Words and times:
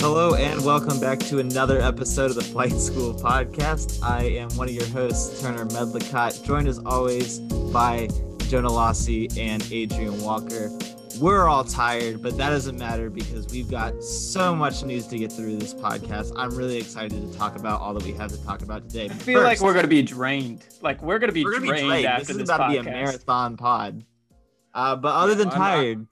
Hello 0.00 0.34
and 0.34 0.64
welcome 0.64 0.98
back 1.00 1.18
to 1.18 1.38
another 1.40 1.80
episode 1.80 2.26
of 2.30 2.34
the 2.36 2.42
Flight 2.42 2.72
School 2.72 3.12
podcast. 3.14 4.02
I 4.02 4.24
am 4.24 4.48
one 4.56 4.68
of 4.68 4.74
your 4.74 4.86
hosts, 4.86 5.40
Turner 5.42 5.64
Medlicott, 5.66 6.44
joined 6.44 6.68
as 6.68 6.78
always 6.86 7.38
by 7.72 8.08
Jonah 8.48 8.68
Lossie 8.70 9.28
and 9.38 9.66
Adrian 9.72 10.20
Walker. 10.22 10.70
We're 11.20 11.48
all 11.48 11.64
tired, 11.64 12.22
but 12.22 12.36
that 12.36 12.50
doesn't 12.50 12.78
matter 12.78 13.10
because 13.10 13.46
we've 13.48 13.68
got 13.70 14.02
so 14.04 14.54
much 14.54 14.84
news 14.84 15.06
to 15.08 15.18
get 15.18 15.32
through 15.32 15.56
this 15.56 15.74
podcast. 15.74 16.32
I'm 16.36 16.54
really 16.54 16.76
excited 16.78 17.32
to 17.32 17.38
talk 17.38 17.56
about 17.56 17.80
all 17.80 17.92
that 17.94 18.04
we 18.04 18.12
have 18.12 18.30
to 18.30 18.44
talk 18.44 18.62
about 18.62 18.88
today. 18.88 19.06
I 19.06 19.14
feel 19.14 19.42
like 19.42 19.60
we're 19.60 19.74
gonna 19.74 19.88
be 19.88 20.02
drained. 20.02 20.64
Like 20.80 21.02
we're 21.02 21.18
be 21.18 21.42
drained, 21.42 21.44
gonna 21.44 21.60
be 21.82 21.86
drained. 21.88 22.06
after 22.06 22.20
This 22.20 22.30
is 22.30 22.36
this, 22.38 22.48
about 22.48 22.60
podcast. 22.70 22.76
to 22.76 22.82
be 22.84 22.88
a 22.88 22.92
marathon 22.92 23.56
pod. 23.56 24.04
Uh, 24.74 24.94
but 24.96 25.12
other 25.14 25.32
Yeah, 25.32 25.38
than 25.38 25.48
I'm 25.50 25.58
not- 25.58 25.74
tired, 25.74 26.06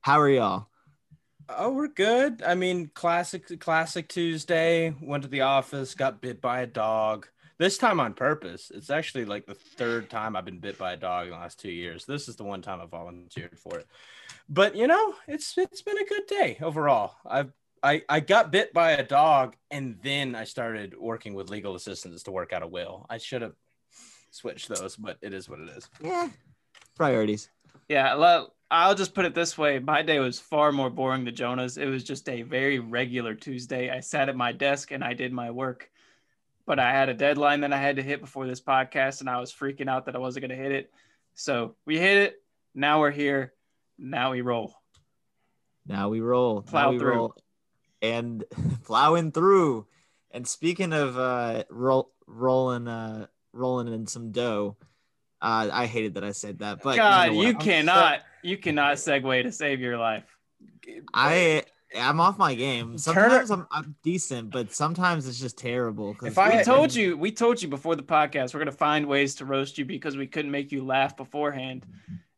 how 0.00 0.20
are 0.20 0.30
y'all? 0.30 0.68
Oh, 1.56 1.72
we're 1.72 1.88
good. 1.88 2.42
I 2.42 2.54
mean, 2.54 2.90
classic 2.94 3.60
classic 3.60 4.08
Tuesday. 4.08 4.94
Went 5.00 5.24
to 5.24 5.28
the 5.28 5.42
office, 5.42 5.94
got 5.94 6.20
bit 6.20 6.40
by 6.40 6.60
a 6.60 6.66
dog. 6.66 7.26
This 7.58 7.76
time 7.76 8.00
on 8.00 8.14
purpose. 8.14 8.70
It's 8.74 8.90
actually 8.90 9.24
like 9.24 9.46
the 9.46 9.54
third 9.54 10.08
time 10.08 10.36
I've 10.36 10.44
been 10.44 10.60
bit 10.60 10.78
by 10.78 10.92
a 10.92 10.96
dog 10.96 11.26
in 11.26 11.32
the 11.32 11.36
last 11.36 11.60
two 11.60 11.70
years. 11.70 12.04
This 12.04 12.28
is 12.28 12.36
the 12.36 12.44
one 12.44 12.62
time 12.62 12.80
I 12.80 12.86
volunteered 12.86 13.58
for 13.58 13.78
it. 13.78 13.86
But 14.48 14.76
you 14.76 14.86
know, 14.86 15.14
it's 15.26 15.56
it's 15.58 15.82
been 15.82 15.98
a 15.98 16.04
good 16.04 16.26
day 16.26 16.58
overall. 16.62 17.16
I've 17.26 17.52
I, 17.82 18.02
I 18.08 18.20
got 18.20 18.52
bit 18.52 18.72
by 18.72 18.92
a 18.92 19.02
dog 19.02 19.56
and 19.70 19.96
then 20.02 20.34
I 20.34 20.44
started 20.44 20.94
working 20.98 21.34
with 21.34 21.48
legal 21.48 21.74
assistants 21.74 22.22
to 22.24 22.30
work 22.30 22.52
out 22.52 22.62
a 22.62 22.66
will. 22.66 23.06
I 23.08 23.18
should 23.18 23.42
have 23.42 23.54
switched 24.30 24.68
those, 24.68 24.96
but 24.96 25.16
it 25.22 25.32
is 25.32 25.48
what 25.48 25.60
it 25.60 25.70
is. 25.70 25.88
Yeah, 26.02 26.28
priorities. 26.96 27.48
Yeah, 27.88 28.16
well, 28.16 28.54
I'll 28.70 28.94
just 28.94 29.14
put 29.14 29.24
it 29.24 29.34
this 29.34 29.58
way: 29.58 29.78
my 29.78 30.02
day 30.02 30.18
was 30.20 30.38
far 30.38 30.70
more 30.72 30.90
boring 30.90 31.24
than 31.24 31.34
Jonah's. 31.34 31.76
It 31.76 31.86
was 31.86 32.04
just 32.04 32.28
a 32.28 32.42
very 32.42 32.78
regular 32.78 33.34
Tuesday. 33.34 33.90
I 33.90 34.00
sat 34.00 34.28
at 34.28 34.36
my 34.36 34.52
desk 34.52 34.92
and 34.92 35.02
I 35.02 35.14
did 35.14 35.32
my 35.32 35.50
work, 35.50 35.90
but 36.66 36.78
I 36.78 36.92
had 36.92 37.08
a 37.08 37.14
deadline 37.14 37.60
that 37.62 37.72
I 37.72 37.78
had 37.78 37.96
to 37.96 38.02
hit 38.02 38.20
before 38.20 38.46
this 38.46 38.60
podcast, 38.60 39.20
and 39.20 39.28
I 39.28 39.40
was 39.40 39.52
freaking 39.52 39.88
out 39.88 40.06
that 40.06 40.14
I 40.14 40.18
wasn't 40.18 40.46
going 40.46 40.56
to 40.56 40.62
hit 40.62 40.72
it. 40.72 40.92
So 41.34 41.74
we 41.84 41.98
hit 41.98 42.16
it. 42.18 42.42
Now 42.74 43.00
we're 43.00 43.10
here. 43.10 43.52
Now 43.98 44.30
we 44.32 44.40
roll. 44.40 44.74
Now 45.86 46.08
we 46.08 46.20
roll. 46.20 46.62
Plow 46.62 46.82
now 46.84 46.90
we 46.90 46.98
through. 46.98 47.14
roll. 47.14 47.34
And 48.02 48.44
plowing 48.84 49.32
through. 49.32 49.86
And 50.30 50.46
speaking 50.46 50.92
of 50.92 51.18
uh 51.18 51.64
roll, 51.70 52.12
rolling 52.26 52.86
uh 52.86 53.26
rolling 53.52 53.92
in 53.92 54.06
some 54.06 54.30
dough, 54.30 54.76
uh 55.42 55.68
I 55.72 55.86
hated 55.86 56.14
that 56.14 56.24
I 56.24 56.32
said 56.32 56.60
that, 56.60 56.82
but 56.82 56.96
God, 56.96 57.32
know 57.32 57.42
you 57.42 57.48
I'm 57.48 57.54
so- 57.54 57.60
cannot, 57.60 58.20
you 58.42 58.56
cannot 58.58 58.96
segue 58.96 59.42
to 59.42 59.52
save 59.52 59.80
your 59.80 59.98
life. 59.98 60.24
I 61.14 61.64
I'm 61.96 62.20
off 62.20 62.38
my 62.38 62.54
game. 62.54 62.96
Turner- 62.98 62.98
Sometimes 62.98 63.50
I'm, 63.50 63.66
I'm 63.72 63.96
decent, 64.04 64.50
but 64.50 64.72
sometimes 64.72 65.26
it's 65.26 65.40
just 65.40 65.58
terrible. 65.58 66.14
'cause 66.14 66.28
If 66.28 66.38
I- 66.38 66.58
We 66.58 66.62
told 66.64 66.94
you, 66.94 67.16
we 67.16 67.32
told 67.32 67.60
you 67.60 67.68
before 67.68 67.96
the 67.96 68.02
podcast, 68.04 68.54
we're 68.54 68.60
gonna 68.60 68.70
find 68.72 69.06
ways 69.06 69.34
to 69.36 69.44
roast 69.44 69.76
you 69.78 69.84
because 69.84 70.16
we 70.16 70.26
couldn't 70.28 70.50
make 70.52 70.70
you 70.70 70.84
laugh 70.84 71.16
beforehand. 71.16 71.84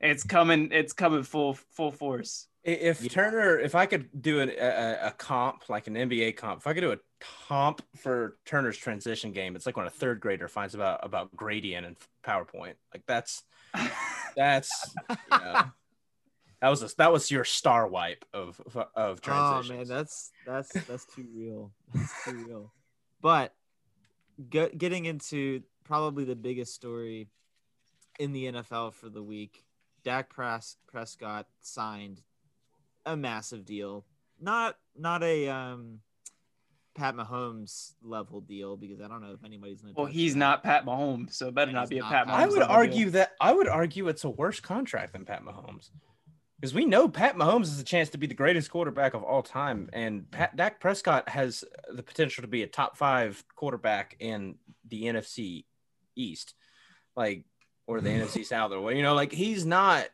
It's 0.00 0.24
coming, 0.24 0.70
it's 0.72 0.92
coming 0.94 1.22
full 1.22 1.54
full 1.54 1.92
force. 1.92 2.48
If 2.64 3.02
Yeah. 3.02 3.08
Turner, 3.08 3.58
if 3.58 3.74
I 3.74 3.86
could 3.86 4.08
do 4.22 4.40
an, 4.40 4.48
a, 4.50 4.98
a 5.08 5.10
comp, 5.18 5.68
like 5.68 5.86
an 5.88 5.94
NBA 5.96 6.32
comp, 6.36 6.60
if 6.60 6.66
I 6.66 6.72
could 6.74 6.80
do 6.80 6.92
a 6.92 6.98
comp 7.48 7.82
for 7.96 8.38
Turner's 8.46 8.76
transition 8.78 9.32
game, 9.32 9.54
it's 9.56 9.66
like 9.66 9.76
when 9.76 9.86
a 9.86 9.90
third 9.90 10.20
grader 10.20 10.48
finds 10.48 10.74
about 10.74 11.04
about 11.04 11.34
gradient 11.36 11.84
and 11.86 11.96
PowerPoint. 12.24 12.74
Like 12.94 13.02
that's 13.06 13.42
that's 14.36 14.70
you 15.10 15.16
know, 15.30 15.62
that 16.62 16.68
was 16.68 16.82
a, 16.82 16.96
that 16.96 17.12
was 17.12 17.28
your 17.28 17.44
star 17.44 17.88
wipe 17.88 18.24
of 18.32 18.60
of, 18.74 18.86
of 18.94 19.20
Oh 19.26 19.62
man, 19.64 19.84
that's 19.86 20.30
that's 20.46 20.72
that's 20.84 21.04
too 21.06 21.26
real. 21.34 21.72
That's 21.92 22.24
too 22.24 22.44
real. 22.46 22.72
But 23.20 23.52
get, 24.48 24.78
getting 24.78 25.04
into 25.06 25.62
probably 25.84 26.24
the 26.24 26.36
biggest 26.36 26.72
story 26.74 27.26
in 28.20 28.32
the 28.32 28.52
NFL 28.52 28.94
for 28.94 29.08
the 29.08 29.22
week, 29.22 29.64
Dak 30.04 30.30
Pres- 30.30 30.76
Prescott 30.86 31.46
signed 31.60 32.22
a 33.04 33.16
massive 33.16 33.64
deal. 33.64 34.04
Not 34.40 34.76
not 34.96 35.24
a 35.24 35.48
um 35.48 35.98
Pat 36.94 37.16
Mahomes 37.16 37.94
level 38.04 38.40
deal 38.40 38.76
because 38.76 39.00
I 39.00 39.08
don't 39.08 39.20
know 39.20 39.32
if 39.32 39.44
anybody's 39.44 39.80
gonna. 39.80 39.94
Well, 39.96 40.06
touch 40.06 40.14
he's 40.14 40.34
that. 40.34 40.38
not 40.38 40.62
Pat 40.62 40.86
Mahomes, 40.86 41.32
so 41.32 41.48
it 41.48 41.54
better 41.54 41.70
And 41.70 41.74
not 41.74 41.88
be 41.88 41.98
a 41.98 42.02
Pat 42.04 42.26
Pat 42.26 42.28
Mahomes. 42.28 42.40
I 42.40 42.46
would 42.46 42.62
argue 42.62 43.04
deal. 43.06 43.12
that 43.14 43.32
I 43.40 43.52
would 43.52 43.66
argue 43.66 44.06
it's 44.06 44.22
a 44.22 44.30
worse 44.30 44.60
contract 44.60 45.14
than 45.14 45.24
Pat 45.24 45.44
Mahomes. 45.44 45.90
Because 46.62 46.74
we 46.74 46.84
know 46.84 47.08
Pat 47.08 47.34
Mahomes 47.34 47.66
has 47.70 47.80
a 47.80 47.84
chance 47.84 48.10
to 48.10 48.18
be 48.18 48.28
the 48.28 48.34
greatest 48.34 48.70
quarterback 48.70 49.14
of 49.14 49.24
all 49.24 49.42
time, 49.42 49.90
and 49.92 50.30
Pat 50.30 50.54
Dak 50.54 50.78
Prescott 50.78 51.28
has 51.28 51.64
the 51.92 52.04
potential 52.04 52.42
to 52.42 52.46
be 52.46 52.62
a 52.62 52.68
top 52.68 52.96
five 52.96 53.42
quarterback 53.56 54.14
in 54.20 54.54
the 54.88 55.02
NFC 55.06 55.64
East, 56.14 56.54
like 57.16 57.44
or 57.88 58.00
the 58.00 58.10
NFC 58.10 58.46
South, 58.46 58.70
or 58.70 58.80
what 58.80 58.94
you 58.94 59.02
know, 59.02 59.14
like 59.14 59.32
he's 59.32 59.66
not. 59.66 60.06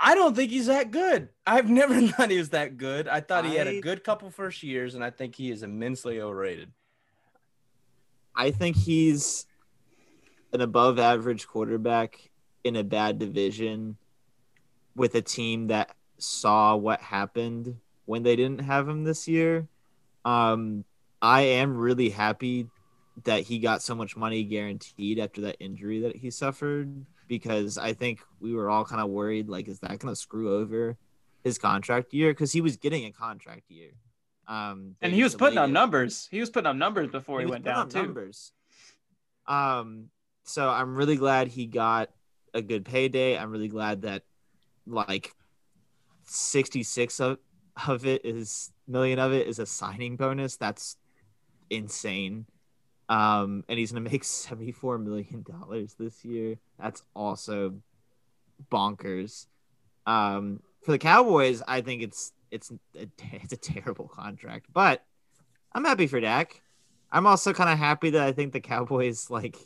I 0.00 0.14
don't 0.14 0.34
think 0.34 0.50
he's 0.50 0.68
that 0.68 0.92
good. 0.92 1.28
I've 1.46 1.68
never 1.70 2.00
thought 2.06 2.30
he 2.30 2.38
was 2.38 2.48
that 2.50 2.78
good. 2.78 3.06
I 3.06 3.20
thought 3.20 3.44
he 3.44 3.54
had 3.54 3.66
a 3.66 3.82
good 3.82 4.02
couple 4.02 4.30
first 4.30 4.62
years, 4.62 4.94
and 4.94 5.04
I 5.04 5.10
think 5.10 5.34
he 5.34 5.50
is 5.50 5.62
immensely 5.62 6.22
overrated. 6.22 6.72
I 8.34 8.50
think 8.50 8.76
he's 8.76 9.44
an 10.54 10.62
above 10.62 10.98
average 10.98 11.46
quarterback 11.46 12.30
in 12.64 12.76
a 12.76 12.82
bad 12.82 13.18
division 13.18 13.98
with 14.98 15.14
a 15.14 15.22
team 15.22 15.68
that 15.68 15.94
saw 16.18 16.76
what 16.76 17.00
happened 17.00 17.76
when 18.04 18.22
they 18.22 18.36
didn't 18.36 18.60
have 18.60 18.88
him 18.88 19.04
this 19.04 19.28
year. 19.28 19.68
Um, 20.24 20.84
I 21.22 21.42
am 21.42 21.76
really 21.76 22.10
happy 22.10 22.68
that 23.24 23.42
he 23.42 23.58
got 23.58 23.82
so 23.82 23.94
much 23.94 24.16
money 24.16 24.44
guaranteed 24.44 25.18
after 25.18 25.40
that 25.42 25.56
injury 25.60 26.00
that 26.00 26.16
he 26.16 26.30
suffered 26.30 27.04
because 27.26 27.78
I 27.78 27.92
think 27.92 28.20
we 28.40 28.54
were 28.54 28.70
all 28.70 28.84
kind 28.84 29.00
of 29.00 29.10
worried 29.10 29.48
like, 29.48 29.68
is 29.68 29.80
that 29.80 29.98
going 29.98 30.12
to 30.12 30.16
screw 30.16 30.56
over 30.56 30.96
his 31.44 31.58
contract 31.58 32.12
year? 32.12 32.30
Because 32.30 32.52
he 32.52 32.60
was 32.60 32.76
getting 32.76 33.04
a 33.04 33.12
contract 33.12 33.70
year. 33.70 33.90
Um, 34.46 34.96
and 35.02 35.12
he 35.12 35.22
was 35.22 35.34
putting 35.34 35.58
up 35.58 35.68
numbers. 35.68 36.26
He 36.30 36.40
was 36.40 36.48
putting 36.48 36.66
up 36.66 36.76
numbers 36.76 37.08
before 37.08 37.40
he, 37.40 37.46
was 37.46 37.52
went 37.52 37.64
down 37.64 37.88
too. 37.90 38.02
Numbers. 38.02 38.52
Um, 39.46 40.08
so 40.44 40.68
I'm 40.68 40.94
really 40.94 41.16
glad 41.16 41.48
he 41.48 41.66
got 41.66 42.10
a 42.54 42.62
good 42.62 42.86
payday. 42.86 43.36
I'm 43.36 43.50
really 43.50 43.68
glad 43.68 44.02
that 44.02 44.22
like 44.88 45.32
66 46.24 47.20
of, 47.20 47.38
of 47.86 48.06
it 48.06 48.24
is 48.24 48.72
million 48.86 49.18
of 49.18 49.32
it 49.32 49.46
is 49.46 49.58
a 49.58 49.66
signing 49.66 50.16
bonus. 50.16 50.56
That's 50.56 50.96
insane. 51.70 52.46
Um, 53.08 53.64
and 53.68 53.78
he's 53.78 53.92
gonna 53.92 54.08
make 54.10 54.24
74 54.24 54.98
million 54.98 55.42
dollars 55.42 55.94
this 55.98 56.24
year. 56.24 56.56
That's 56.78 57.02
also 57.14 57.74
bonkers. 58.70 59.46
Um, 60.06 60.60
for 60.82 60.92
the 60.92 60.98
Cowboys, 60.98 61.62
I 61.66 61.80
think 61.80 62.02
it's 62.02 62.32
it's 62.50 62.70
a, 62.70 63.08
it's 63.32 63.52
a 63.52 63.56
terrible 63.56 64.08
contract, 64.08 64.66
but 64.72 65.04
I'm 65.72 65.84
happy 65.84 66.06
for 66.06 66.20
Dak. 66.20 66.62
I'm 67.10 67.26
also 67.26 67.52
kind 67.52 67.70
of 67.70 67.78
happy 67.78 68.10
that 68.10 68.22
I 68.22 68.32
think 68.32 68.52
the 68.52 68.60
Cowboys 68.60 69.30
like 69.30 69.56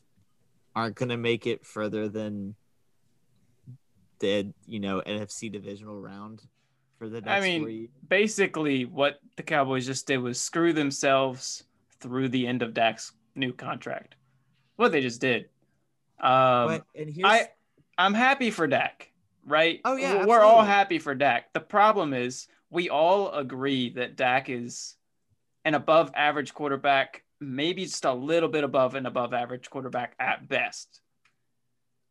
aren't 0.75 0.97
gonna 0.97 1.17
make 1.17 1.47
it 1.47 1.67
further 1.67 2.09
than 2.09 2.55
the 4.23 4.55
you 4.65 4.81
know 4.81 5.03
NFC 5.07 5.53
divisional 5.53 6.01
round 6.01 6.43
for 6.99 7.11
the 7.11 7.23
I 7.27 7.41
mean. 7.41 7.89
Basically, 8.09 8.87
what 8.87 9.19
the 9.37 9.43
Cowboys 9.43 9.85
just 9.85 10.07
did 10.07 10.19
was 10.19 10.41
screw 10.41 10.73
themselves 10.73 11.65
through 12.01 12.31
the 12.31 12.47
end 12.47 12.63
of 12.63 12.73
Dak's 12.73 13.13
new 13.35 13.53
contract. 13.53 14.15
What 14.77 14.93
they 14.93 15.03
just 15.03 15.21
did. 15.21 15.51
Um, 16.19 16.69
but 16.69 16.85
and 16.95 17.11
here's 17.11 17.27
I 17.27 17.49
I'm 17.99 18.15
happy 18.15 18.51
for 18.51 18.67
Dak, 18.67 19.13
right? 19.47 19.81
Oh, 19.85 19.97
yeah, 19.97 20.25
we're 20.25 20.41
all 20.41 20.63
happy 20.63 20.99
for 20.99 21.15
Dak. 21.15 21.53
The 21.53 21.61
problem 21.61 22.15
is 22.15 22.47
we 22.71 22.89
all 22.89 23.33
agree 23.33 23.91
that 23.91 24.17
Dak 24.17 24.49
is 24.49 24.97
an 25.65 25.75
above 25.75 26.11
average 26.15 26.55
quarterback, 26.55 27.25
maybe 27.41 27.85
just 27.85 28.05
a 28.05 28.15
little 28.15 28.49
bit 28.49 28.65
above 28.65 28.95
an 28.95 29.05
above 29.05 29.35
average 29.35 29.69
quarterback 29.69 30.15
at 30.19 30.49
best. 30.49 31.02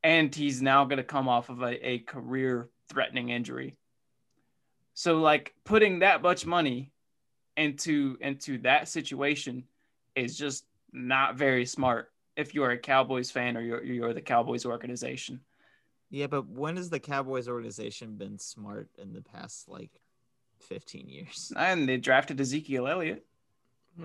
And 0.04 0.34
he's 0.34 0.62
now 0.62 0.86
going 0.86 0.98
to 0.98 1.04
come 1.04 1.28
off 1.28 1.50
of 1.50 1.62
a, 1.62 1.88
a 1.88 2.00
career 2.00 2.70
threatening 2.90 3.30
injury. 3.30 3.78
So 4.94 5.20
like 5.20 5.54
putting 5.64 6.00
that 6.00 6.22
much 6.22 6.46
money 6.46 6.92
into 7.58 8.18
into 8.22 8.58
that 8.60 8.88
situation 8.88 9.64
is 10.16 10.38
just 10.38 10.66
not 10.92 11.36
very 11.36 11.66
smart 11.66 12.12
if 12.36 12.54
you're 12.54 12.72
a 12.72 12.78
Cowboys 12.78 13.30
fan 13.32 13.58
or 13.58 13.62
you're, 13.62 13.84
you're 13.84 14.14
the 14.14 14.22
Cowboys 14.22 14.66
organization. 14.66 15.42
yeah, 16.10 16.28
but 16.28 16.48
when 16.48 16.78
has 16.78 16.90
the 16.90 17.00
Cowboys 17.00 17.48
organization 17.48 18.16
been 18.16 18.40
smart 18.40 18.90
in 18.98 19.14
the 19.14 19.22
past 19.22 19.70
like 19.70 19.92
15 20.60 21.10
years? 21.10 21.52
And 21.56 21.88
they 21.88 21.98
drafted 21.98 22.40
Ezekiel 22.40 22.88
Elliott. 22.88 23.26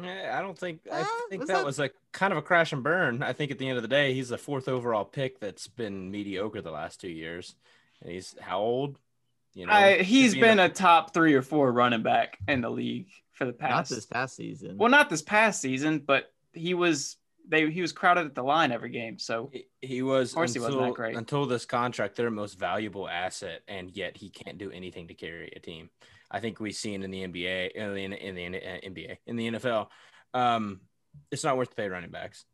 I 0.03 0.41
don't 0.41 0.59
think 0.59 0.81
I 0.93 1.05
think 1.31 1.41
was 1.41 1.49
that, 1.49 1.57
that- 1.59 1.65
was 1.67 1.79
a 1.81 1.91
kind 2.13 2.33
of 2.33 2.39
a 2.39 2.43
crash 2.43 2.73
and 2.73 2.83
burn. 2.83 3.23
I 3.23 3.33
think 3.33 3.51
at 3.51 3.59
the 3.59 3.69
end 3.69 3.77
of 3.77 3.83
the 3.83 3.89
day, 3.89 4.15
he's 4.15 4.29
the 4.31 4.39
fourth 4.39 4.69
overall 4.69 5.05
pick 5.05 5.39
that's 5.41 5.69
been 5.69 6.11
mediocre 6.11 6.61
the 6.61 6.71
last 6.71 7.01
two 7.01 7.09
years, 7.11 7.55
and 8.03 8.11
he's 8.11 8.35
how 8.41 8.59
old? 8.61 8.99
You 9.55 9.67
know, 9.67 9.73
I, 9.73 9.97
should 9.99 10.07
he's 10.07 10.33
be 10.35 10.41
in 10.41 10.45
been 10.45 10.57
the- 10.59 10.65
a 10.67 10.69
top 10.69 11.15
three 11.15 11.35
or 11.35 11.43
four 11.43 11.73
running 11.73 12.03
back 12.03 12.39
in 12.47 12.61
the 12.61 12.71
league 12.71 13.09
for 13.33 13.45
the 13.47 13.53
Not 13.53 13.59
past. 13.61 13.91
this 13.91 14.07
past 14.07 14.37
season. 14.37 14.77
Well, 14.77 14.91
not 14.91 15.09
this 15.09 15.23
past 15.23 15.61
season, 15.63 16.01
but 16.01 16.31
he 16.53 16.75
was 16.75 17.17
they 17.49 17.71
he 17.71 17.81
was 17.81 17.93
crowded 17.93 18.27
at 18.27 18.35
the 18.35 18.43
line 18.43 18.73
every 18.73 18.91
game. 18.91 19.19
So 19.19 19.51
He- 19.53 19.67
He 19.81 20.03
was 20.03 20.35
course 20.35 20.53
he 20.53 20.59
wasn't 20.59 20.83
that 20.83 20.95
great. 20.95 21.17
until 21.17 21.47
this 21.47 21.65
contract 21.65 22.17
their 22.17 22.31
most 22.31 22.59
valuable 22.59 23.09
asset, 23.09 23.63
and 23.69 23.91
yet 23.97 24.17
he 24.17 24.31
can't 24.31 24.59
do 24.59 24.71
anything 24.73 25.09
to 25.09 25.15
carry 25.15 25.53
a 25.55 25.61
team. 25.61 25.89
I 26.31 26.41
think 26.41 26.61
we've 26.61 26.75
seen 26.75 27.03
in 27.03 27.11
the 27.11 27.27
NBA, 27.27 27.71
in 27.73 27.95
the, 27.95 28.05
in 28.05 28.35
the 28.35 28.47
uh, 28.47 28.91
NBA, 28.91 29.17
in 29.27 29.37
the 29.37 29.51
NFL, 29.53 29.89
um, 30.35 30.81
it's 31.31 31.45
not 31.45 31.57
worth 31.57 31.71
to 31.71 31.77
pay 31.77 31.89
running 31.89 32.11
backs. 32.11 32.45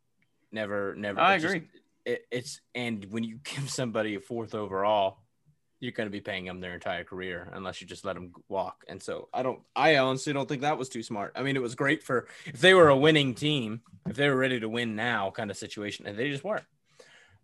Never, 0.51 0.95
never. 0.95 1.19
I 1.19 1.35
it 1.35 1.39
just- 1.39 1.55
agree. 1.55 1.67
it, 2.05 2.25
it's 2.31 2.61
and 2.75 3.05
when 3.09 3.23
you 3.23 3.39
give 3.43 3.69
somebody 3.69 4.15
a 4.15 4.19
fourth 4.19 4.53
overall, 4.55 5.17
you're 5.79 5.91
going 5.91 6.07
to 6.07 6.11
be 6.11 6.21
paying 6.21 6.45
them 6.45 6.61
their 6.61 6.73
entire 6.75 7.03
career 7.03 7.49
unless 7.51 7.81
you 7.81 7.87
just 7.87 8.05
let 8.05 8.13
them 8.13 8.31
walk. 8.47 8.85
And 8.87 9.03
so 9.03 9.27
I 9.33 9.43
don't, 9.43 9.59
I 9.75 9.97
honestly 9.97 10.31
don't 10.31 10.47
think 10.47 10.61
that 10.61 10.77
was 10.77 10.87
too 10.87 11.03
smart. 11.03 11.33
I 11.35 11.43
mean, 11.43 11.57
it 11.57 11.61
was 11.61 11.75
great 11.75 12.03
for 12.03 12.27
if 12.45 12.61
they 12.61 12.73
were 12.73 12.87
a 12.87 12.95
winning 12.95 13.33
team, 13.33 13.81
if 14.07 14.15
they 14.15 14.29
were 14.29 14.35
ready 14.37 14.61
to 14.61 14.69
win 14.69 14.95
now, 14.95 15.29
kind 15.31 15.51
of 15.51 15.57
situation, 15.57 16.07
and 16.07 16.17
they 16.17 16.29
just 16.29 16.43
weren't. 16.43 16.63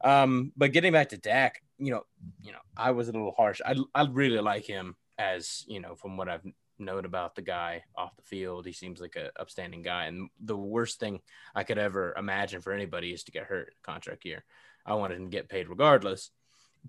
Um, 0.01 0.53
but 0.55 0.71
getting 0.71 0.93
back 0.93 1.09
to 1.09 1.17
Dak, 1.17 1.61
you 1.79 1.91
know, 1.91 2.05
you 2.41 2.53
know, 2.53 2.59
I 2.77 2.91
was 2.91 3.09
a 3.09 3.11
little 3.11 3.33
harsh. 3.35 3.59
I 3.65 3.75
I 3.93 4.05
really 4.05 4.39
like 4.39 4.63
him 4.65 4.95
as 5.19 5.65
you 5.67 5.79
know 5.79 5.93
from 5.93 6.17
what 6.17 6.29
I've 6.29 6.45
known 6.79 7.05
about 7.05 7.35
the 7.35 7.41
guy 7.41 7.83
off 7.95 8.15
the 8.15 8.23
field. 8.23 8.65
He 8.65 8.71
seems 8.71 9.01
like 9.01 9.15
a 9.17 9.29
upstanding 9.39 9.83
guy, 9.83 10.05
and 10.05 10.29
the 10.39 10.57
worst 10.57 10.99
thing 10.99 11.19
I 11.53 11.63
could 11.63 11.77
ever 11.77 12.15
imagine 12.17 12.61
for 12.61 12.71
anybody 12.73 13.11
is 13.11 13.23
to 13.23 13.31
get 13.31 13.43
hurt 13.43 13.75
contract 13.83 14.25
year. 14.25 14.43
I 14.85 14.95
wanted 14.95 15.17
him 15.17 15.25
to 15.25 15.37
get 15.37 15.49
paid 15.49 15.69
regardless, 15.69 16.31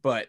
but 0.00 0.28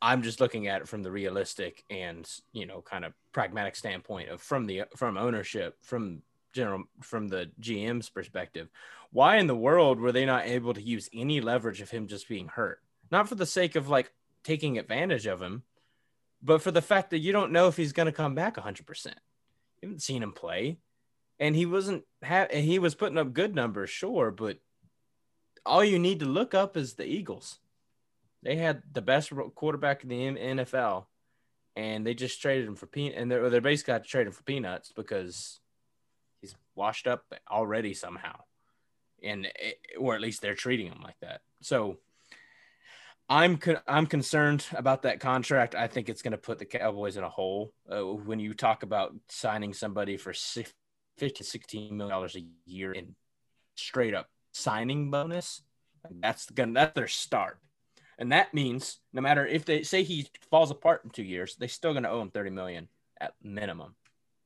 I'm 0.00 0.22
just 0.22 0.40
looking 0.40 0.66
at 0.66 0.82
it 0.82 0.88
from 0.88 1.02
the 1.02 1.10
realistic 1.10 1.84
and 1.90 2.28
you 2.52 2.66
know 2.66 2.80
kind 2.82 3.04
of 3.04 3.12
pragmatic 3.32 3.76
standpoint 3.76 4.30
of 4.30 4.40
from 4.40 4.66
the 4.66 4.84
from 4.96 5.16
ownership 5.16 5.76
from 5.82 6.22
general 6.52 6.84
from 7.02 7.28
the 7.28 7.50
GM's 7.60 8.08
perspective. 8.08 8.68
Why 9.12 9.36
in 9.36 9.46
the 9.46 9.56
world 9.56 10.00
were 10.00 10.12
they 10.12 10.26
not 10.26 10.46
able 10.46 10.74
to 10.74 10.82
use 10.82 11.08
any 11.12 11.40
leverage 11.40 11.80
of 11.80 11.90
him 11.90 12.08
just 12.08 12.28
being 12.28 12.48
hurt? 12.48 12.80
Not 13.10 13.28
for 13.28 13.34
the 13.34 13.46
sake 13.46 13.76
of 13.76 13.88
like 13.88 14.10
taking 14.42 14.78
advantage 14.78 15.26
of 15.26 15.40
him, 15.40 15.62
but 16.46 16.62
for 16.62 16.70
the 16.70 16.80
fact 16.80 17.10
that 17.10 17.18
you 17.18 17.32
don't 17.32 17.50
know 17.50 17.66
if 17.66 17.76
he's 17.76 17.92
going 17.92 18.06
to 18.06 18.12
come 18.12 18.36
back 18.36 18.56
100%. 18.56 19.06
You 19.06 19.12
haven't 19.82 20.02
seen 20.02 20.22
him 20.22 20.32
play. 20.32 20.78
And 21.40 21.56
he 21.56 21.66
wasn't 21.66 22.04
ha- 22.24 22.46
he 22.50 22.78
was 22.78 22.94
putting 22.94 23.18
up 23.18 23.34
good 23.34 23.54
numbers, 23.54 23.90
sure, 23.90 24.30
but 24.30 24.58
all 25.66 25.84
you 25.84 25.98
need 25.98 26.20
to 26.20 26.24
look 26.24 26.54
up 26.54 26.76
is 26.76 26.94
the 26.94 27.04
Eagles. 27.04 27.58
They 28.42 28.56
had 28.56 28.82
the 28.90 29.02
best 29.02 29.32
quarterback 29.54 30.02
in 30.04 30.08
the 30.08 30.14
NFL, 30.14 31.06
and 31.74 32.06
they 32.06 32.14
just 32.14 32.40
traded 32.40 32.68
him 32.68 32.76
for 32.76 32.86
peanuts. 32.86 33.20
And 33.20 33.30
they're, 33.30 33.50
they're 33.50 33.60
basically 33.60 33.92
got 33.94 34.04
to 34.04 34.08
trade 34.08 34.28
him 34.28 34.32
for 34.32 34.44
peanuts 34.44 34.92
because 34.94 35.60
he's 36.40 36.54
washed 36.74 37.06
up 37.06 37.24
already 37.50 37.92
somehow, 37.92 38.40
and 39.22 39.46
it, 39.46 39.78
or 39.98 40.14
at 40.14 40.22
least 40.22 40.40
they're 40.40 40.54
treating 40.54 40.86
him 40.86 41.00
like 41.02 41.18
that. 41.20 41.40
So 41.60 41.98
I'm 43.28 43.56
con- 43.56 43.80
I'm 43.88 44.06
concerned 44.06 44.64
about 44.72 45.02
that 45.02 45.18
contract. 45.20 45.74
I 45.74 45.88
think 45.88 46.08
it's 46.08 46.22
going 46.22 46.32
to 46.32 46.38
put 46.38 46.58
the 46.58 46.64
Cowboys 46.64 47.16
in 47.16 47.24
a 47.24 47.28
hole. 47.28 47.72
Uh, 47.90 48.04
when 48.04 48.38
you 48.38 48.54
talk 48.54 48.82
about 48.82 49.14
signing 49.28 49.74
somebody 49.74 50.16
for 50.16 50.32
si- 50.32 50.66
50 51.18 51.42
16 51.44 51.96
million 51.96 52.10
dollars 52.10 52.36
a 52.36 52.44
year 52.66 52.92
in 52.92 53.14
straight 53.74 54.14
up 54.14 54.28
signing 54.52 55.10
bonus, 55.10 55.62
that's 56.20 56.48
gonna 56.50 56.72
that's 56.74 56.94
their 56.94 57.08
start. 57.08 57.58
And 58.18 58.32
that 58.32 58.54
means 58.54 59.00
no 59.12 59.20
matter 59.20 59.46
if 59.46 59.64
they 59.64 59.82
say 59.82 60.02
he 60.02 60.28
falls 60.50 60.70
apart 60.70 61.02
in 61.04 61.10
two 61.10 61.24
years, 61.24 61.56
they're 61.56 61.68
still 61.68 61.94
gonna 61.94 62.10
owe 62.10 62.20
him 62.20 62.30
30 62.30 62.50
million 62.50 62.88
at 63.20 63.34
minimum 63.42 63.94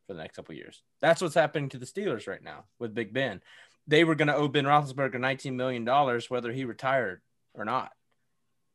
for 0.06 0.14
the 0.14 0.22
next 0.22 0.36
couple 0.36 0.54
years. 0.54 0.82
That's 1.00 1.20
what's 1.20 1.34
happening 1.34 1.68
to 1.70 1.78
the 1.78 1.86
Steelers 1.86 2.26
right 2.26 2.42
now 2.42 2.64
with 2.78 2.94
Big 2.94 3.12
Ben. 3.12 3.42
They 3.86 4.04
were 4.04 4.14
gonna 4.14 4.36
owe 4.36 4.48
Ben 4.48 4.64
Roethlisberger 4.64 5.20
19 5.20 5.54
million 5.56 5.84
dollars 5.84 6.30
whether 6.30 6.50
he 6.50 6.64
retired 6.64 7.20
or 7.52 7.64
not. 7.66 7.92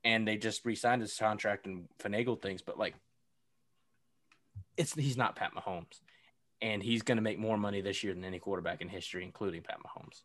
And 0.06 0.26
they 0.26 0.38
just 0.38 0.64
re-signed 0.64 1.02
his 1.02 1.18
contract 1.18 1.66
and 1.66 1.90
finagled 2.00 2.42
things, 2.42 2.62
but 2.62 2.80
like 2.80 2.96
it's 4.78 4.94
he's 4.94 5.18
not 5.18 5.36
Pat 5.36 5.52
Mahomes. 5.54 6.00
And 6.62 6.82
he's 6.82 7.02
gonna 7.02 7.22
make 7.22 7.38
more 7.38 7.58
money 7.58 7.82
this 7.82 8.04
year 8.04 8.14
than 8.14 8.24
any 8.24 8.40
quarterback 8.40 8.82
in 8.82 8.88
history, 8.88 9.26
including 9.26 9.64
Pat 9.64 9.80
Mahomes. 9.80 10.22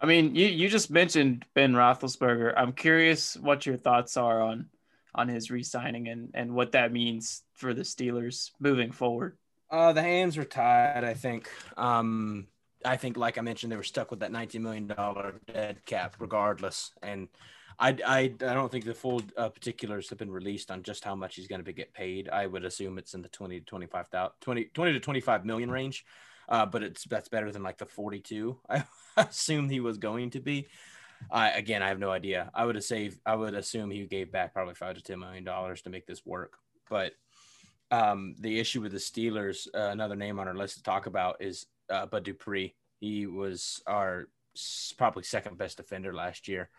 I 0.00 0.06
mean, 0.06 0.34
you 0.34 0.46
you 0.46 0.68
just 0.68 0.90
mentioned 0.90 1.44
Ben 1.54 1.72
Roethlisberger. 1.74 2.54
I'm 2.56 2.72
curious 2.72 3.36
what 3.36 3.66
your 3.66 3.76
thoughts 3.76 4.16
are 4.16 4.42
on 4.42 4.66
on 5.14 5.28
his 5.28 5.50
re-signing 5.50 6.08
and 6.08 6.30
and 6.34 6.54
what 6.54 6.72
that 6.72 6.92
means 6.92 7.42
for 7.54 7.74
the 7.74 7.82
Steelers 7.82 8.50
moving 8.58 8.92
forward. 8.92 9.36
Uh, 9.70 9.92
the 9.92 10.02
hands 10.02 10.36
were 10.36 10.44
tied. 10.44 11.04
I 11.04 11.14
think. 11.14 11.48
Um, 11.76 12.48
I 12.84 12.96
think, 12.96 13.16
like 13.16 13.38
I 13.38 13.40
mentioned, 13.40 13.72
they 13.72 13.76
were 13.76 13.82
stuck 13.82 14.10
with 14.10 14.20
that 14.20 14.32
nineteen 14.32 14.62
million 14.62 14.86
dollar 14.86 15.40
dead 15.52 15.84
cap, 15.84 16.16
regardless. 16.18 16.92
And 17.02 17.28
I, 17.80 17.96
I, 18.04 18.18
I 18.18 18.54
don't 18.54 18.70
think 18.70 18.84
the 18.84 18.94
full 18.94 19.22
uh, 19.36 19.48
particulars 19.50 20.08
have 20.10 20.18
been 20.18 20.30
released 20.30 20.70
on 20.70 20.82
just 20.82 21.04
how 21.04 21.14
much 21.14 21.36
he's 21.36 21.46
going 21.46 21.64
to 21.64 21.72
get 21.72 21.94
paid. 21.94 22.28
I 22.28 22.46
would 22.46 22.64
assume 22.64 22.98
it's 22.98 23.14
in 23.14 23.22
the 23.22 23.28
twenty 23.28 23.60
to 23.60 23.66
25, 23.66 24.06
20, 24.40 24.64
20 24.64 24.92
to 24.92 25.00
twenty 25.00 25.20
five 25.20 25.44
million 25.44 25.70
range. 25.70 26.04
Uh, 26.48 26.66
but 26.66 26.82
it's 26.82 27.04
that's 27.04 27.28
better 27.28 27.52
than 27.52 27.62
like 27.62 27.78
the 27.78 27.86
forty 27.86 28.20
two. 28.20 28.58
I 28.68 28.84
assumed 29.16 29.70
he 29.70 29.80
was 29.80 29.98
going 29.98 30.30
to 30.30 30.40
be. 30.40 30.66
I 31.30 31.50
again, 31.50 31.82
I 31.82 31.88
have 31.88 31.98
no 31.98 32.10
idea. 32.10 32.50
I 32.54 32.64
would 32.64 32.74
have 32.74 32.84
saved. 32.84 33.20
I 33.24 33.34
would 33.36 33.54
assume 33.54 33.90
he 33.90 34.06
gave 34.06 34.32
back 34.32 34.54
probably 34.54 34.74
five 34.74 34.96
to 34.96 35.02
ten 35.02 35.20
million 35.20 35.44
dollars 35.44 35.82
to 35.82 35.90
make 35.90 36.06
this 36.06 36.24
work. 36.24 36.54
But 36.90 37.12
um, 37.90 38.34
the 38.38 38.58
issue 38.58 38.80
with 38.80 38.92
the 38.92 38.98
Steelers, 38.98 39.66
uh, 39.74 39.90
another 39.90 40.16
name 40.16 40.38
on 40.38 40.48
our 40.48 40.54
list 40.54 40.76
to 40.78 40.82
talk 40.82 41.06
about 41.06 41.36
is 41.40 41.66
uh, 41.90 42.06
Bud 42.06 42.24
Dupree. 42.24 42.74
He 43.00 43.26
was 43.26 43.82
our 43.86 44.28
probably 44.96 45.22
second 45.22 45.58
best 45.58 45.76
defender 45.76 46.12
last 46.12 46.48
year. 46.48 46.70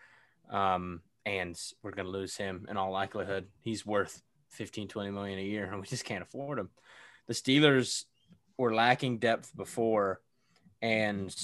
Um, 0.50 1.00
and 1.24 1.58
we're 1.82 1.92
going 1.92 2.06
to 2.06 2.12
lose 2.12 2.36
him 2.36 2.66
in 2.68 2.76
all 2.76 2.90
likelihood. 2.90 3.46
He's 3.62 3.86
worth 3.86 4.22
15, 4.50 4.88
20 4.88 5.10
million 5.10 5.38
a 5.38 5.42
year, 5.42 5.64
and 5.70 5.80
we 5.80 5.86
just 5.86 6.04
can't 6.04 6.22
afford 6.22 6.58
him. 6.58 6.70
The 7.28 7.34
Steelers 7.34 8.04
were 8.58 8.74
lacking 8.74 9.18
depth 9.18 9.56
before, 9.56 10.20
and 10.82 11.34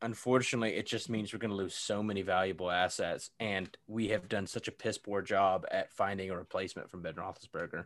unfortunately, 0.00 0.74
it 0.74 0.86
just 0.86 1.10
means 1.10 1.32
we're 1.32 1.38
going 1.38 1.50
to 1.50 1.56
lose 1.56 1.74
so 1.74 2.02
many 2.02 2.22
valuable 2.22 2.70
assets. 2.70 3.30
And 3.38 3.68
we 3.86 4.08
have 4.08 4.28
done 4.28 4.46
such 4.46 4.68
a 4.68 4.72
piss 4.72 4.98
poor 4.98 5.22
job 5.22 5.66
at 5.70 5.92
finding 5.92 6.30
a 6.30 6.36
replacement 6.36 6.90
from 6.90 7.02
Ben 7.02 7.14
Roethlisberger 7.14 7.84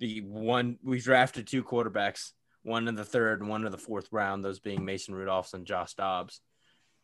the 0.00 0.22
one 0.22 0.78
we 0.82 0.98
drafted 0.98 1.46
two 1.46 1.62
quarterbacks, 1.62 2.32
one 2.62 2.88
in 2.88 2.94
the 2.94 3.04
third 3.04 3.40
and 3.40 3.48
one 3.48 3.64
in 3.64 3.70
the 3.70 3.78
fourth 3.78 4.08
round, 4.10 4.44
those 4.44 4.58
being 4.58 4.84
Mason 4.84 5.14
Rudolph 5.14 5.54
and 5.54 5.66
Josh 5.66 5.94
Dobbs. 5.94 6.40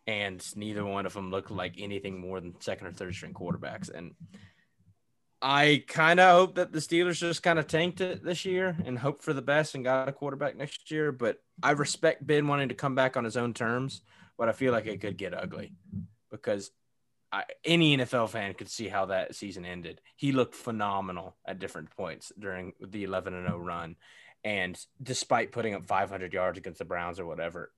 And 0.06 0.44
neither 0.56 0.84
one 0.84 1.06
of 1.06 1.14
them 1.14 1.30
looked 1.30 1.50
like 1.50 1.74
anything 1.78 2.20
more 2.20 2.40
than 2.40 2.60
second 2.60 2.86
or 2.86 2.92
third 2.92 3.14
string 3.14 3.34
quarterbacks. 3.34 3.90
And 3.92 4.14
I 5.42 5.84
kind 5.86 6.20
of 6.20 6.30
hope 6.30 6.54
that 6.54 6.72
the 6.72 6.78
Steelers 6.78 7.18
just 7.18 7.42
kind 7.42 7.58
of 7.58 7.66
tanked 7.66 8.00
it 8.00 8.24
this 8.24 8.44
year 8.44 8.76
and 8.84 8.98
hope 8.98 9.22
for 9.22 9.32
the 9.32 9.42
best 9.42 9.74
and 9.74 9.84
got 9.84 10.08
a 10.08 10.12
quarterback 10.12 10.56
next 10.56 10.90
year. 10.90 11.12
But 11.12 11.38
I 11.62 11.72
respect 11.72 12.26
Ben 12.26 12.46
wanting 12.46 12.68
to 12.68 12.74
come 12.74 12.94
back 12.94 13.16
on 13.16 13.24
his 13.24 13.36
own 13.36 13.52
terms, 13.52 14.02
but 14.38 14.48
I 14.48 14.52
feel 14.52 14.72
like 14.72 14.86
it 14.86 15.00
could 15.00 15.16
get 15.16 15.34
ugly 15.34 15.74
because 16.30 16.70
I, 17.32 17.44
any 17.64 17.96
NFL 17.96 18.30
fan 18.30 18.54
could 18.54 18.70
see 18.70 18.88
how 18.88 19.06
that 19.06 19.34
season 19.34 19.64
ended. 19.64 20.00
He 20.16 20.32
looked 20.32 20.54
phenomenal 20.54 21.36
at 21.46 21.58
different 21.58 21.90
points 21.90 22.32
during 22.38 22.72
the 22.80 23.04
11 23.04 23.34
and 23.34 23.46
0 23.46 23.58
run. 23.58 23.96
And 24.42 24.78
despite 25.02 25.52
putting 25.52 25.74
up 25.74 25.86
500 25.86 26.32
yards 26.32 26.56
against 26.56 26.78
the 26.78 26.84
Browns 26.84 27.18
or 27.18 27.26
whatever, 27.26 27.72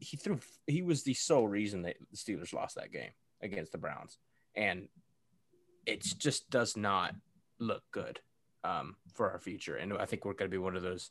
he 0.00 0.16
threw, 0.16 0.38
he 0.66 0.82
was 0.82 1.02
the 1.02 1.14
sole 1.14 1.48
reason 1.48 1.82
that 1.82 1.96
the 2.10 2.16
Steelers 2.16 2.52
lost 2.52 2.76
that 2.76 2.92
game 2.92 3.10
against 3.42 3.72
the 3.72 3.78
Browns. 3.78 4.18
And 4.54 4.88
it 5.86 6.02
just 6.02 6.50
does 6.50 6.76
not 6.76 7.14
look 7.58 7.82
good 7.92 8.20
um, 8.64 8.96
for 9.14 9.30
our 9.30 9.38
future. 9.38 9.76
And 9.76 9.94
I 9.94 10.04
think 10.04 10.24
we're 10.24 10.34
going 10.34 10.50
to 10.50 10.54
be 10.54 10.58
one 10.58 10.76
of 10.76 10.82
those 10.82 11.10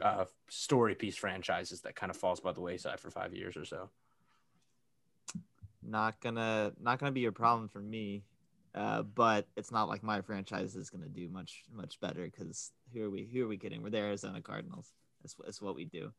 uh, 0.00 0.24
story 0.48 0.94
piece 0.94 1.16
franchises 1.16 1.82
that 1.82 1.96
kind 1.96 2.10
of 2.10 2.16
falls 2.16 2.40
by 2.40 2.52
the 2.52 2.60
wayside 2.60 3.00
for 3.00 3.10
five 3.10 3.34
years 3.34 3.56
or 3.56 3.64
so. 3.64 3.90
Not 5.82 6.20
gonna 6.20 6.72
not 6.80 7.00
gonna 7.00 7.12
be 7.12 7.26
a 7.26 7.32
problem 7.32 7.68
for 7.68 7.80
me. 7.80 8.24
Uh, 8.74 9.02
but 9.02 9.46
it's 9.54 9.70
not 9.70 9.88
like 9.88 10.02
my 10.02 10.22
franchise 10.22 10.76
is 10.76 10.88
gonna 10.88 11.08
do 11.08 11.28
much 11.28 11.64
much 11.70 12.00
better 12.00 12.24
because 12.24 12.70
who 12.94 13.02
are 13.02 13.10
we 13.10 13.28
who 13.30 13.44
are 13.44 13.48
we 13.48 13.58
kidding? 13.58 13.82
We're 13.82 13.90
the 13.90 13.98
Arizona 13.98 14.40
Cardinals. 14.40 14.92
That's, 15.22 15.34
that's 15.44 15.60
what 15.60 15.74
we 15.74 15.84
do. 15.84 16.12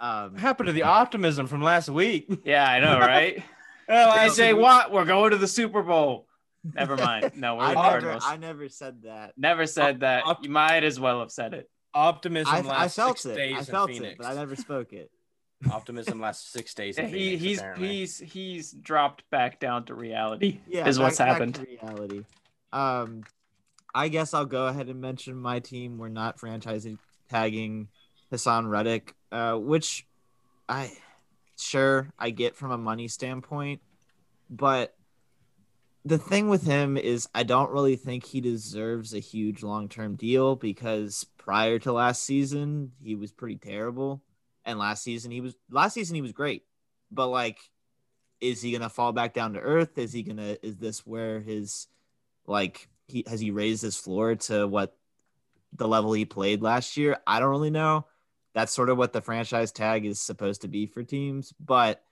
Um, 0.00 0.32
What 0.32 0.40
happened 0.40 0.66
to 0.68 0.72
the 0.72 0.84
optimism 0.84 1.46
from 1.46 1.62
last 1.62 1.88
week? 1.88 2.40
Yeah, 2.44 2.68
I 2.68 2.80
know, 2.80 2.98
right? 2.98 3.42
I 3.88 4.28
say 4.28 4.52
what? 4.54 4.92
We're 4.92 5.04
going 5.04 5.30
to 5.30 5.38
the 5.38 5.48
Super 5.48 5.82
Bowl. 5.82 6.26
Never 6.74 6.96
mind. 6.96 7.32
No, 7.36 7.56
we're 7.56 7.62
I 7.64 7.74
the 7.74 8.06
never. 8.06 8.18
I 8.22 8.36
never 8.36 8.68
said 8.68 9.02
that. 9.04 9.32
Never 9.36 9.66
said 9.66 10.00
that. 10.00 10.24
Op- 10.26 10.44
You 10.44 10.50
might 10.50 10.84
as 10.84 11.00
well 11.00 11.20
have 11.20 11.30
said 11.32 11.54
it. 11.54 11.70
optimism 11.94 12.52
I, 12.54 12.60
lasts 12.60 12.98
I 12.98 13.02
felt 13.02 13.18
six 13.18 13.26
it. 13.32 13.36
days 13.36 13.56
I 13.58 13.62
felt 13.62 13.90
Phoenix. 13.90 14.12
it, 14.12 14.18
but 14.18 14.26
I 14.26 14.34
never 14.34 14.56
spoke 14.56 14.92
it. 14.92 15.10
Optimism 15.72 16.20
lasts 16.20 16.52
six 16.52 16.74
days. 16.74 16.96
He 16.98 17.36
he's 17.36 17.58
apparently. 17.58 17.88
he's 17.88 18.18
he's 18.18 18.70
dropped 18.72 19.24
back 19.30 19.58
down 19.58 19.86
to 19.86 19.94
reality. 19.94 20.60
Yeah, 20.68 20.86
is 20.86 20.98
what's 21.00 21.18
back- 21.18 21.26
back 21.26 21.32
happened. 21.38 21.54
to 21.56 21.62
reality. 21.64 22.24
Um, 22.72 23.22
I 23.94 24.08
guess 24.08 24.34
I'll 24.34 24.44
go 24.44 24.66
ahead 24.66 24.88
and 24.88 25.00
mention 25.00 25.34
my 25.36 25.58
team. 25.60 25.98
We're 25.98 26.10
not 26.10 26.38
franchising 26.38 26.98
tagging 27.28 27.88
Haason 28.32 28.68
Reddick. 28.68 29.14
Uh, 29.32 29.54
which 29.54 30.06
I 30.68 30.92
sure 31.56 32.12
I 32.18 32.30
get 32.30 32.56
from 32.56 32.70
a 32.70 32.78
money 32.78 33.08
standpoint, 33.08 33.80
but 34.48 34.94
the 36.04 36.18
thing 36.18 36.48
with 36.48 36.64
him 36.64 36.96
is 36.96 37.28
I 37.34 37.42
don't 37.42 37.70
really 37.70 37.96
think 37.96 38.24
he 38.24 38.40
deserves 38.40 39.12
a 39.12 39.18
huge 39.18 39.62
long 39.62 39.88
term 39.88 40.16
deal 40.16 40.56
because 40.56 41.26
prior 41.36 41.78
to 41.80 41.92
last 41.92 42.24
season 42.24 42.92
he 43.02 43.14
was 43.14 43.32
pretty 43.32 43.56
terrible, 43.56 44.22
and 44.64 44.78
last 44.78 45.02
season 45.02 45.30
he 45.30 45.40
was 45.40 45.54
last 45.70 45.94
season 45.94 46.14
he 46.14 46.22
was 46.22 46.32
great, 46.32 46.64
but 47.10 47.28
like, 47.28 47.58
is 48.40 48.62
he 48.62 48.72
gonna 48.72 48.88
fall 48.88 49.12
back 49.12 49.34
down 49.34 49.52
to 49.54 49.60
earth? 49.60 49.98
Is 49.98 50.12
he 50.12 50.22
gonna? 50.22 50.56
Is 50.62 50.76
this 50.76 51.06
where 51.06 51.40
his 51.40 51.88
like 52.46 52.88
he 53.06 53.24
has 53.26 53.40
he 53.40 53.50
raised 53.50 53.82
his 53.82 53.96
floor 53.96 54.34
to 54.36 54.66
what 54.66 54.96
the 55.72 55.88
level 55.88 56.12
he 56.12 56.24
played 56.24 56.62
last 56.62 56.96
year? 56.96 57.18
I 57.26 57.40
don't 57.40 57.50
really 57.50 57.70
know. 57.70 58.06
That's 58.58 58.72
sort 58.72 58.90
of 58.90 58.98
what 58.98 59.12
the 59.12 59.20
franchise 59.20 59.70
tag 59.70 60.04
is 60.04 60.20
supposed 60.20 60.62
to 60.62 60.68
be 60.68 60.86
for 60.86 61.04
teams, 61.04 61.54
but 61.64 62.02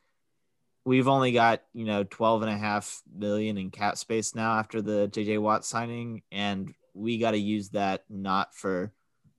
we've 0.84 1.08
only 1.08 1.32
got 1.32 1.62
you 1.72 1.84
know 1.84 2.04
12 2.04 2.42
and 2.42 2.50
a 2.52 2.56
half 2.56 3.02
million 3.12 3.58
in 3.58 3.72
cap 3.72 3.96
space 3.96 4.32
now 4.32 4.52
after 4.52 4.80
the 4.80 5.08
jj 5.08 5.40
watt 5.40 5.64
signing 5.64 6.22
and 6.30 6.72
we 6.94 7.18
got 7.18 7.32
to 7.32 7.36
use 7.36 7.70
that 7.70 8.04
not 8.08 8.54
for 8.54 8.92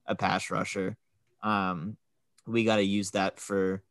a 0.04 0.14
pass 0.14 0.50
rusher. 0.50 0.98
Um, 1.42 1.96
we 2.46 2.64
got 2.64 2.76
to 2.76 2.82
use 2.82 3.12
that 3.12 3.40
for 3.40 3.82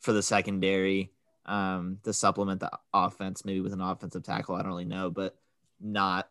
for 0.00 0.12
the 0.12 0.22
secondary 0.22 1.12
um, 1.46 2.00
to 2.04 2.12
supplement 2.12 2.60
the 2.60 2.70
offense 2.92 3.42
maybe 3.42 3.62
with 3.62 3.72
an 3.72 3.80
offensive 3.80 4.22
tackle 4.22 4.54
i 4.54 4.58
don't 4.58 4.68
really 4.68 4.84
know 4.84 5.08
but 5.08 5.34
not 5.80 6.28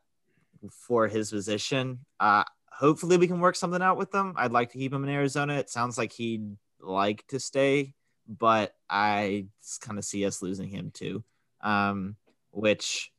for 0.72 1.08
his 1.08 1.32
position. 1.32 2.00
Uh, 2.20 2.44
hopefully 2.78 3.18
we 3.18 3.28
can 3.28 3.40
work 3.40 3.56
something 3.56 3.82
out 3.82 3.98
with 3.98 4.12
them 4.12 4.34
i'd 4.38 4.52
like 4.52 4.72
to 4.72 4.78
keep 4.78 4.94
him 4.94 5.04
in 5.04 5.10
arizona 5.10 5.54
it 5.56 5.70
sounds 5.70 5.98
like 5.98 6.12
he'd 6.12 6.56
like 6.80 7.26
to 7.28 7.40
stay 7.40 7.94
but 8.28 8.76
I 8.90 9.48
kind 9.82 9.98
of 9.98 10.06
see 10.06 10.26
us 10.26 10.42
losing 10.42 10.70
him 10.70 10.92
too. 10.94 11.24
Um, 11.62 12.16
which 12.52 13.12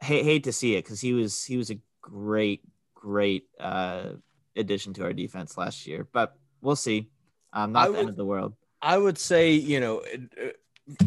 hate 0.00 0.24
hate 0.24 0.44
to 0.44 0.52
see 0.52 0.74
it 0.74 0.84
because 0.84 1.00
he 1.00 1.12
was 1.12 1.44
he 1.44 1.56
was 1.56 1.70
a 1.70 1.78
great 2.00 2.62
great 2.94 3.46
uh, 3.60 4.10
addition 4.56 4.92
to 4.94 5.04
our 5.04 5.12
defense 5.12 5.56
last 5.56 5.86
year. 5.86 6.06
But 6.12 6.36
we'll 6.60 6.76
see. 6.76 7.10
Um, 7.52 7.72
not 7.72 7.84
I 7.84 7.86
the 7.86 7.92
would, 7.92 8.00
end 8.00 8.08
of 8.08 8.16
the 8.16 8.24
world. 8.24 8.54
I 8.80 8.98
would 8.98 9.18
say 9.18 9.52
you 9.52 9.80
know 9.80 10.02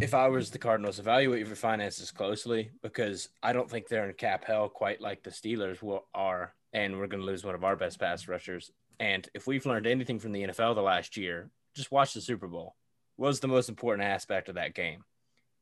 if 0.02 0.14
I 0.14 0.28
was 0.28 0.52
the 0.52 0.58
Cardinals, 0.58 1.00
evaluate 1.00 1.46
your 1.46 1.56
finances 1.56 2.12
closely 2.12 2.72
because 2.82 3.30
I 3.44 3.54
don't 3.54 3.70
think 3.70 3.88
they're 3.88 4.08
in 4.08 4.14
cap 4.14 4.46
hell 4.46 4.70
quite 4.70 5.02
like 5.02 5.24
the 5.24 5.30
Steelers 5.30 5.82
will, 5.82 6.06
are, 6.14 6.54
and 6.74 6.98
we're 6.98 7.08
going 7.08 7.22
to 7.22 7.26
lose 7.26 7.44
one 7.44 7.56
of 7.56 7.64
our 7.64 7.76
best 7.76 8.00
pass 8.00 8.28
rushers. 8.28 8.72
And 9.00 9.28
if 9.34 9.48
we've 9.48 9.66
learned 9.66 9.88
anything 9.88 10.20
from 10.20 10.32
the 10.32 10.44
NFL 10.44 10.76
the 10.76 10.82
last 10.82 11.18
year, 11.18 11.50
just 11.76 11.92
watch 11.92 12.14
the 12.14 12.22
Super 12.22 12.48
Bowl 12.48 12.76
What 13.18 13.28
was 13.28 13.42
the 13.42 13.48
most 13.48 13.68
important 13.68 14.08
aspect 14.08 14.48
of 14.48 14.56
that 14.56 14.74
game. 14.74 15.04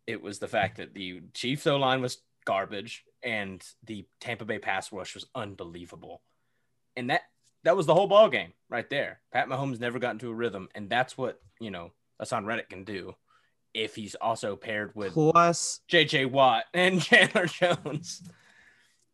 It 0.05 0.21
was 0.21 0.37
the 0.37 0.47
fact 0.47 0.77
that 0.77 0.93
the 0.93 1.21
Chiefs 1.33 1.65
O 1.65 1.77
line 1.77 2.01
was 2.01 2.21
garbage 2.45 3.03
and 3.23 3.63
the 3.85 4.05
Tampa 4.19 4.45
Bay 4.45 4.59
pass 4.59 4.91
rush 4.91 5.15
was 5.15 5.25
unbelievable. 5.33 6.21
And 6.95 7.09
that 7.09 7.21
that 7.63 7.77
was 7.77 7.85
the 7.85 7.93
whole 7.95 8.07
ball 8.07 8.29
game 8.29 8.51
right 8.69 8.87
there. 8.89 9.21
Pat 9.31 9.47
Mahomes 9.47 9.79
never 9.79 9.97
got 9.97 10.11
into 10.11 10.29
a 10.29 10.33
rhythm, 10.33 10.67
and 10.75 10.89
that's 10.89 11.17
what 11.17 11.39
you 11.59 11.71
know 11.71 11.93
Haason 12.21 12.45
Reddick 12.45 12.69
can 12.69 12.83
do 12.83 13.15
if 13.73 13.95
he's 13.95 14.15
also 14.15 14.55
paired 14.55 14.91
with 14.95 15.13
plus 15.13 15.81
JJ 15.91 16.31
Watt 16.31 16.65
and 16.73 17.01
Chandler 17.03 17.47
Jones. 17.47 18.21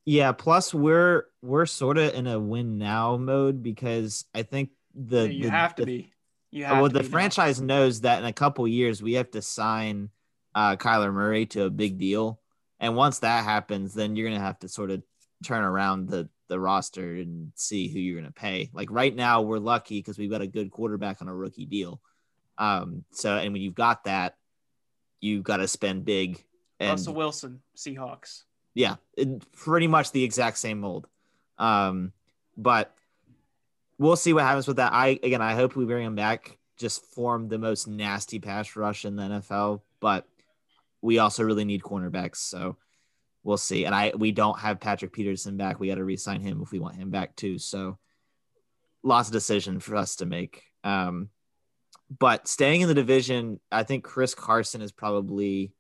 Yeah, 0.06 0.32
plus 0.32 0.74
we're 0.74 1.26
we're 1.42 1.66
sort 1.66 1.98
of 1.98 2.14
in 2.14 2.28
a 2.28 2.40
win 2.40 2.78
now 2.78 3.18
mode 3.18 3.62
because 3.62 4.26
I 4.34 4.44
think 4.44 4.72
the 4.96 5.32
you 5.32 5.44
the, 5.44 5.52
have 5.52 5.76
to 5.76 5.86
the, 5.86 5.98
be 5.98 6.14
well, 6.52 6.90
the 6.90 7.04
franchise 7.04 7.62
now. 7.62 7.68
knows 7.78 8.02
that 8.02 8.20
in 8.20 8.26
a 8.26 8.34
couple 8.34 8.68
years 8.68 9.04
we 9.04 9.14
have 9.14 9.30
to 9.32 9.42
sign 9.42 10.10
uh, 10.56 10.76
Kyler 10.78 11.14
Murray 11.14 11.46
to 11.48 11.64
a 11.64 11.70
big 11.70 12.00
deal, 12.00 12.40
and 12.80 12.96
once 12.96 13.20
that 13.20 13.44
happens, 13.44 13.94
then 13.94 14.16
you're 14.16 14.28
gonna 14.28 14.42
have 14.42 14.60
to 14.60 14.68
sort 14.68 14.92
of 14.92 15.04
turn 15.46 15.64
around 15.64 16.10
the 16.10 16.28
the 16.48 16.60
roster 16.60 17.16
and 17.16 17.52
see 17.56 17.88
who 17.88 18.00
you're 18.00 18.20
gonna 18.20 18.32
pay. 18.32 18.72
Like 18.74 18.90
right 18.92 19.16
now, 19.16 19.44
we're 19.44 19.60
lucky 19.60 20.00
because 20.00 20.18
we've 20.18 20.32
got 20.32 20.42
a 20.42 20.48
good 20.48 20.72
quarterback 20.72 21.22
on 21.22 21.28
a 21.28 21.36
rookie 21.36 21.66
deal. 21.68 22.02
Um, 22.58 23.06
so 23.12 23.38
and 23.38 23.54
when 23.54 23.62
you've 23.62 23.76
got 23.76 24.06
that, 24.06 24.36
you've 25.22 25.44
got 25.44 25.58
to 25.58 25.68
spend 25.68 26.06
big. 26.06 26.44
And, 26.80 26.92
Russell 26.92 27.14
Wilson, 27.14 27.62
Seahawks. 27.76 28.44
Yeah, 28.74 28.96
it, 29.18 29.52
pretty 29.52 29.88
much 29.88 30.12
the 30.12 30.24
exact 30.24 30.58
same 30.58 30.80
mold. 30.80 31.08
Um, 31.58 32.14
but 32.56 32.96
we'll 33.98 34.16
see 34.16 34.34
what 34.34 34.44
happens 34.44 34.68
with 34.68 34.78
that. 34.78 34.94
I 34.94 35.20
again, 35.22 35.42
I 35.42 35.56
hope 35.56 35.76
we 35.76 35.86
bring 35.86 36.06
him 36.06 36.16
back. 36.16 36.58
Just 36.78 37.04
form 37.14 37.50
the 37.50 37.58
most 37.58 37.88
nasty 37.88 38.40
pass 38.40 38.76
rush 38.76 39.04
in 39.04 39.16
the 39.16 39.24
NFL, 39.24 39.82
but 40.00 40.26
we 41.02 41.20
also 41.20 41.44
really 41.44 41.66
need 41.66 41.82
cornerbacks. 41.82 42.38
So 42.38 42.78
we'll 43.44 43.58
see. 43.58 43.86
And 43.86 43.94
I 43.94 44.14
we 44.16 44.32
don't 44.32 44.60
have 44.60 44.80
Patrick 44.80 45.14
Peterson 45.14 45.58
back. 45.58 45.80
We 45.80 45.88
got 45.88 45.96
to 45.96 46.04
re-sign 46.04 46.42
him 46.42 46.62
if 46.62 46.72
we 46.72 46.80
want 46.80 46.96
him 46.96 47.10
back 47.10 47.36
too. 47.36 47.58
So 47.58 47.98
lots 49.04 49.30
of 49.30 49.34
decision 49.34 49.80
for 49.80 49.96
us 49.96 50.18
to 50.18 50.26
make. 50.26 50.64
Um, 50.84 51.30
but 52.18 52.48
staying 52.48 52.82
in 52.82 52.88
the 52.88 52.94
division, 52.94 53.60
I 53.72 53.84
think 53.84 54.04
Chris 54.04 54.34
Carson 54.34 54.82
is 54.82 54.92
probably 54.92 55.72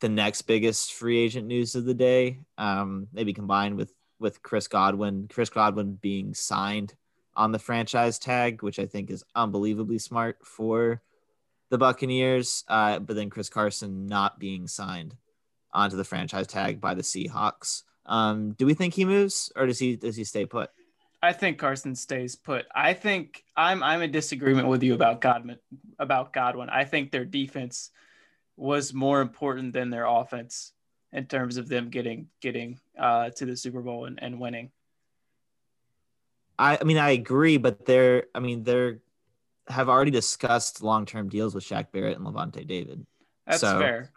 the 0.00 0.08
next 0.08 0.42
biggest 0.42 0.92
free 0.92 1.18
agent 1.18 1.46
news 1.46 1.74
of 1.74 1.84
the 1.84 1.94
day. 1.94 2.40
Um, 2.58 3.08
maybe 3.12 3.32
combined 3.32 3.76
with 3.76 3.92
with 4.18 4.42
Chris 4.42 4.68
Godwin. 4.68 5.28
Chris 5.32 5.50
Godwin 5.50 5.98
being 6.00 6.34
signed 6.34 6.94
on 7.36 7.52
the 7.52 7.58
franchise 7.58 8.18
tag, 8.18 8.62
which 8.62 8.78
I 8.78 8.86
think 8.86 9.10
is 9.10 9.24
unbelievably 9.34 9.98
smart 9.98 10.38
for 10.44 11.02
the 11.70 11.78
Buccaneers. 11.78 12.64
Uh, 12.68 12.98
but 12.98 13.16
then 13.16 13.30
Chris 13.30 13.48
Carson 13.48 14.06
not 14.06 14.38
being 14.38 14.68
signed 14.68 15.16
onto 15.72 15.96
the 15.96 16.04
franchise 16.04 16.46
tag 16.46 16.80
by 16.80 16.94
the 16.94 17.02
Seahawks. 17.02 17.82
Um, 18.06 18.52
do 18.52 18.66
we 18.66 18.74
think 18.74 18.94
he 18.94 19.04
moves 19.04 19.50
or 19.56 19.66
does 19.66 19.78
he 19.78 19.96
does 19.96 20.16
he 20.16 20.24
stay 20.24 20.46
put? 20.46 20.70
I 21.24 21.32
think 21.32 21.58
Carson 21.58 21.94
stays 21.94 22.36
put. 22.36 22.66
I 22.74 22.92
think 22.92 23.44
I'm 23.56 23.82
I'm 23.82 24.02
in 24.02 24.12
disagreement 24.12 24.68
with 24.68 24.82
you 24.82 24.92
about 24.92 25.22
Godwin 25.22 25.58
about 25.98 26.34
Godwin. 26.34 26.68
I 26.68 26.84
think 26.84 27.10
their 27.10 27.24
defense 27.24 27.90
was 28.56 28.92
more 28.92 29.22
important 29.22 29.72
than 29.72 29.88
their 29.88 30.04
offense 30.04 30.72
in 31.12 31.24
terms 31.24 31.56
of 31.56 31.66
them 31.66 31.88
getting 31.88 32.28
getting 32.42 32.78
uh, 32.98 33.30
to 33.30 33.46
the 33.46 33.56
Super 33.56 33.80
Bowl 33.80 34.04
and, 34.04 34.22
and 34.22 34.38
winning. 34.38 34.70
I, 36.58 36.76
I 36.78 36.84
mean, 36.84 36.98
I 36.98 37.10
agree, 37.10 37.56
but 37.56 37.86
they're, 37.86 38.24
I 38.34 38.40
mean, 38.40 38.62
they're 38.62 38.98
have 39.68 39.88
already 39.88 40.10
discussed 40.10 40.82
long 40.82 41.06
term 41.06 41.30
deals 41.30 41.54
with 41.54 41.64
Shaq 41.64 41.90
Barrett 41.90 42.18
and 42.18 42.26
Lavonte 42.26 42.66
David. 42.66 43.06
That's 43.46 43.62
so 43.62 43.78
fair. 43.78 44.10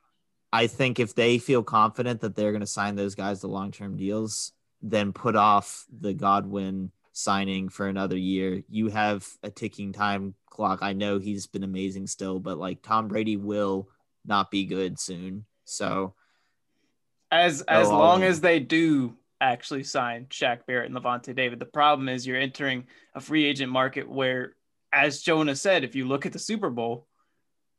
I 0.52 0.68
think 0.68 1.00
if 1.00 1.16
they 1.16 1.38
feel 1.38 1.64
confident 1.64 2.20
that 2.20 2.36
they're 2.36 2.52
going 2.52 2.60
to 2.60 2.68
sign 2.68 2.96
those 2.96 3.16
guys 3.16 3.40
to 3.42 3.48
long 3.48 3.72
term 3.72 3.96
deals, 3.96 4.52
then 4.82 5.14
put 5.14 5.38
off 5.38 5.86
the 6.02 6.14
Godwin 6.14 6.92
signing 7.18 7.68
for 7.68 7.88
another 7.88 8.16
year. 8.16 8.64
You 8.70 8.90
have 8.90 9.28
a 9.42 9.50
ticking 9.50 9.92
time 9.92 10.36
clock. 10.50 10.80
I 10.82 10.94
know 10.94 11.18
he's 11.18 11.48
been 11.48 11.64
amazing 11.64 12.06
still, 12.08 12.40
but 12.40 12.60
like 12.60 12.84
Tom 12.84 13.08
Brady 13.08 13.38
will 13.38 13.90
not 14.24 14.52
be 14.52 14.66
good 14.66 15.00
soon. 15.00 15.46
So 15.66 16.14
as 17.32 17.62
as 17.64 17.90
long 17.90 18.24
as 18.24 18.40
they 18.40 18.60
do 18.60 19.16
actually 19.42 19.84
sign 19.84 20.26
Shaq 20.30 20.66
Barrett 20.66 20.92
and 20.92 20.96
Lavonte 20.96 21.36
David. 21.36 21.60
The 21.60 21.66
problem 21.66 22.10
is 22.10 22.26
you're 22.26 22.38
entering 22.38 22.86
a 23.14 23.20
free 23.20 23.46
agent 23.46 23.72
market 23.72 24.10
where, 24.10 24.56
as 24.92 25.22
Jonah 25.22 25.56
said, 25.56 25.84
if 25.84 25.96
you 25.96 26.08
look 26.08 26.26
at 26.26 26.34
the 26.34 26.40
Super 26.40 26.70
Bowl, 26.70 27.08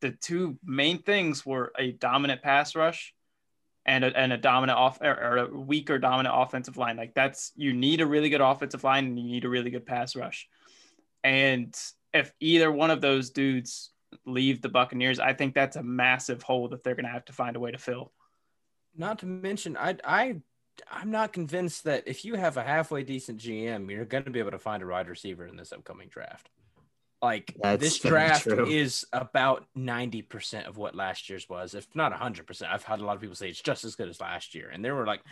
the 0.01 0.13
two 0.13 0.59
main 0.65 1.03
things 1.03 1.45
were 1.45 1.73
a 1.77 1.93
dominant 1.93 2.43
pass 2.43 2.77
rush 2.77 3.13
and 3.89 4.05
a, 4.05 4.15
and 4.15 4.35
a 4.35 4.37
dominant 4.37 4.79
off 4.79 5.01
or, 5.01 5.11
or 5.11 5.37
a 5.39 5.47
weaker 5.49 5.99
dominant 5.99 6.35
offensive 6.37 6.77
line. 6.77 6.99
Like 6.99 7.15
that's 7.15 7.53
you 7.57 7.73
need 7.73 8.03
a 8.03 8.07
really 8.07 8.29
good 8.29 8.43
offensive 8.43 8.85
line 8.85 9.07
and 9.07 9.19
you 9.19 9.25
need 9.25 9.47
a 9.47 9.49
really 9.49 9.71
good 9.71 9.87
pass 9.87 10.15
rush. 10.15 10.47
And 11.25 11.75
if 12.13 12.31
either 12.39 12.71
one 12.71 12.91
of 12.91 13.01
those 13.01 13.31
dudes 13.31 13.91
leave 14.27 14.61
the 14.61 14.69
Buccaneers, 14.69 15.19
I 15.19 15.33
think 15.33 15.55
that's 15.55 15.77
a 15.77 15.83
massive 15.83 16.43
hole 16.43 16.69
that 16.69 16.85
they're 16.85 16.95
going 16.95 17.07
to 17.07 17.13
have 17.13 17.25
to 17.25 17.33
find 17.33 17.57
a 17.57 17.61
way 17.61 17.71
to 17.71 17.79
fill. 17.79 18.13
Not 18.95 19.21
to 19.21 19.27
mention, 19.27 19.75
I 19.79 19.97
I 20.05 20.37
I'm 20.91 21.11
not 21.11 21.33
convinced 21.33 21.85
that 21.85 22.05
if 22.07 22.27
you 22.27 22.35
have 22.35 22.59
a 22.59 22.63
halfway 22.63 23.05
decent 23.05 23.41
GM, 23.41 23.91
you're 23.91 24.05
going 24.05 24.25
to 24.25 24.31
be 24.31 24.39
able 24.39 24.51
to 24.51 24.59
find 24.59 24.83
a 24.83 24.87
wide 24.87 25.09
receiver 25.09 25.47
in 25.47 25.57
this 25.57 25.73
upcoming 25.73 26.09
draft. 26.09 26.51
Like 27.21 27.55
That's 27.61 27.83
this 27.83 27.99
draft 27.99 28.47
is 28.47 29.05
about 29.13 29.67
90% 29.77 30.69
of 30.69 30.77
what 30.77 30.95
last 30.95 31.29
year's 31.29 31.49
was, 31.49 31.75
if 31.75 31.87
not 31.95 32.13
100%. 32.13 32.63
I've 32.71 32.85
had 32.85 33.01
a 33.01 33.05
lot 33.05 33.17
of 33.17 33.21
people 33.21 33.35
say 33.35 33.49
it's 33.49 33.61
just 33.61 33.85
as 33.85 33.97
good 33.97 34.09
as 34.09 34.21
last 34.21 34.55
year. 34.55 34.71
And 34.73 34.85
there 34.85 34.95
were 34.95 35.07
like 35.07 35.23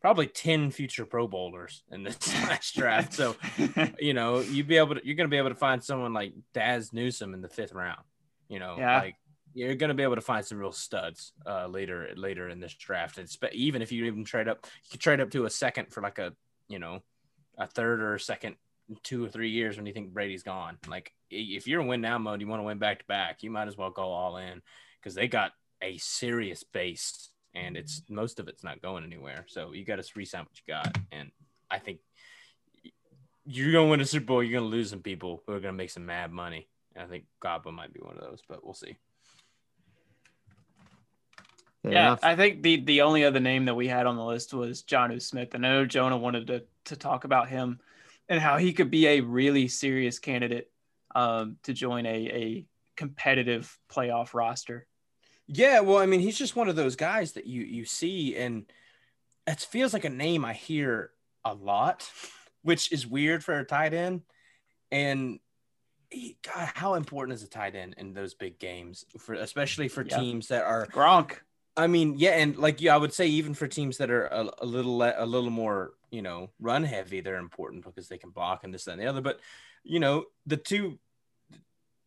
probably 0.00 0.28
10 0.28 0.70
future 0.70 1.04
pro 1.04 1.26
bowlers 1.26 1.82
in 1.90 2.04
this 2.04 2.32
last 2.44 2.76
draft. 2.76 3.14
So, 3.14 3.34
you 3.98 4.14
know, 4.14 4.40
you'd 4.40 4.68
be 4.68 4.76
able 4.76 4.94
to, 4.94 5.00
you're 5.04 5.16
going 5.16 5.28
to 5.28 5.34
be 5.34 5.38
able 5.38 5.48
to 5.48 5.56
find 5.56 5.82
someone 5.82 6.12
like 6.12 6.32
Dazz 6.54 6.92
Newsome 6.92 7.34
in 7.34 7.42
the 7.42 7.48
fifth 7.48 7.72
round, 7.72 8.02
you 8.48 8.60
know, 8.60 8.76
yeah. 8.78 9.00
like 9.00 9.16
you're 9.54 9.74
going 9.74 9.88
to 9.88 9.94
be 9.94 10.02
able 10.02 10.14
to 10.14 10.20
find 10.20 10.44
some 10.44 10.58
real 10.58 10.72
studs 10.72 11.32
uh, 11.46 11.66
later 11.66 12.10
later 12.16 12.48
in 12.48 12.60
this 12.60 12.74
draft. 12.74 13.18
And 13.18 13.28
even 13.52 13.82
if 13.82 13.92
you 13.92 14.04
even 14.04 14.24
trade 14.24 14.48
up, 14.48 14.66
you 14.84 14.90
could 14.92 15.00
trade 15.00 15.20
up 15.20 15.30
to 15.32 15.44
a 15.44 15.50
second 15.50 15.92
for 15.92 16.02
like 16.02 16.18
a 16.18 16.32
you 16.68 16.78
know 16.78 17.00
a 17.58 17.66
third 17.66 18.00
or 18.00 18.14
a 18.14 18.20
second 18.20 18.56
two 19.02 19.24
or 19.24 19.28
three 19.28 19.50
years 19.50 19.76
when 19.76 19.86
you 19.86 19.92
think 19.92 20.12
Brady's 20.12 20.42
gone. 20.42 20.78
Like 20.88 21.12
if 21.30 21.66
you're 21.66 21.80
in 21.80 21.86
win 21.86 22.00
now 22.00 22.18
mode, 22.18 22.40
you 22.40 22.46
want 22.46 22.60
to 22.60 22.64
win 22.64 22.78
back 22.78 23.00
to 23.00 23.04
back, 23.06 23.42
you 23.42 23.50
might 23.50 23.68
as 23.68 23.76
well 23.76 23.90
go 23.90 24.02
all 24.02 24.36
in 24.36 24.62
because 25.00 25.14
they 25.14 25.28
got 25.28 25.52
a 25.82 25.98
serious 25.98 26.62
base 26.62 27.30
and 27.54 27.76
it's 27.76 28.02
most 28.08 28.40
of 28.40 28.48
it's 28.48 28.64
not 28.64 28.82
going 28.82 29.04
anywhere. 29.04 29.44
So 29.48 29.72
you 29.72 29.84
got 29.84 30.02
to 30.02 30.12
resign 30.16 30.42
what 30.42 30.56
you 30.56 30.74
got. 30.74 30.96
And 31.10 31.30
I 31.70 31.78
think 31.78 32.00
you're 33.44 33.72
gonna 33.72 33.88
win 33.88 34.00
a 34.00 34.04
Super 34.04 34.26
Bowl, 34.26 34.42
you're 34.42 34.60
gonna 34.60 34.70
lose 34.70 34.90
some 34.90 35.00
people 35.00 35.42
who 35.46 35.52
are 35.52 35.60
gonna 35.60 35.72
make 35.72 35.90
some 35.90 36.06
mad 36.06 36.32
money. 36.32 36.68
And 36.94 37.04
I 37.04 37.08
think 37.08 37.24
Godwin 37.40 37.74
might 37.74 37.92
be 37.92 38.00
one 38.00 38.16
of 38.16 38.20
those, 38.20 38.40
but 38.48 38.64
we'll 38.64 38.74
see. 38.74 38.96
Fair 41.82 41.92
yeah, 41.92 42.06
enough. 42.08 42.20
I 42.22 42.36
think 42.36 42.62
the 42.62 42.76
the 42.84 43.02
only 43.02 43.24
other 43.24 43.40
name 43.40 43.64
that 43.64 43.74
we 43.74 43.88
had 43.88 44.06
on 44.06 44.16
the 44.16 44.24
list 44.24 44.54
was 44.54 44.82
Jonnu 44.82 45.20
Smith, 45.20 45.54
and 45.54 45.66
I 45.66 45.70
know 45.70 45.86
Jonah 45.86 46.16
wanted 46.16 46.46
to 46.46 46.62
to 46.84 46.96
talk 46.96 47.24
about 47.24 47.48
him 47.48 47.80
and 48.32 48.40
how 48.40 48.56
he 48.56 48.72
could 48.72 48.90
be 48.90 49.06
a 49.06 49.20
really 49.20 49.68
serious 49.68 50.18
candidate 50.18 50.70
um, 51.14 51.58
to 51.64 51.74
join 51.74 52.06
a 52.06 52.08
a 52.08 52.66
competitive 52.96 53.78
playoff 53.90 54.32
roster. 54.32 54.86
Yeah, 55.46 55.80
well, 55.80 55.98
I 55.98 56.06
mean, 56.06 56.20
he's 56.20 56.38
just 56.38 56.56
one 56.56 56.70
of 56.70 56.74
those 56.74 56.96
guys 56.96 57.32
that 57.32 57.46
you 57.46 57.60
you 57.60 57.84
see, 57.84 58.34
and 58.34 58.64
it 59.46 59.60
feels 59.60 59.92
like 59.92 60.06
a 60.06 60.10
name 60.10 60.46
I 60.46 60.54
hear 60.54 61.10
a 61.44 61.52
lot, 61.52 62.10
which 62.62 62.90
is 62.90 63.06
weird 63.06 63.44
for 63.44 63.58
a 63.58 63.66
tight 63.66 63.92
end. 63.92 64.22
And 64.90 65.38
he, 66.08 66.38
God, 66.42 66.70
how 66.74 66.94
important 66.94 67.34
is 67.34 67.42
a 67.42 67.48
tight 67.48 67.74
end 67.74 67.96
in 67.98 68.14
those 68.14 68.32
big 68.32 68.58
games, 68.58 69.04
for 69.18 69.34
especially 69.34 69.88
for 69.88 70.04
Yeah. 70.04 70.20
teams 70.20 70.48
that 70.48 70.64
are 70.64 70.86
Gronk, 70.86 71.36
I 71.76 71.86
mean, 71.86 72.14
yeah, 72.18 72.32
and 72.32 72.56
like 72.56 72.80
yeah, 72.80 72.94
I 72.94 72.98
would 72.98 73.12
say 73.14 73.26
even 73.28 73.54
for 73.54 73.66
teams 73.66 73.98
that 73.98 74.10
are 74.10 74.26
a, 74.26 74.50
a 74.58 74.66
little 74.66 74.96
le- 74.98 75.14
a 75.16 75.24
little 75.26 75.50
more 75.50 75.92
you 76.10 76.20
know 76.22 76.50
run 76.60 76.84
heavy, 76.84 77.20
they're 77.20 77.36
important 77.36 77.84
because 77.84 78.08
they 78.08 78.18
can 78.18 78.30
block 78.30 78.64
and 78.64 78.72
this 78.74 78.84
that, 78.84 78.92
and 78.92 79.00
the 79.00 79.06
other. 79.06 79.20
But 79.22 79.40
you 79.82 79.98
know, 80.00 80.26
the 80.46 80.56
two 80.58 80.98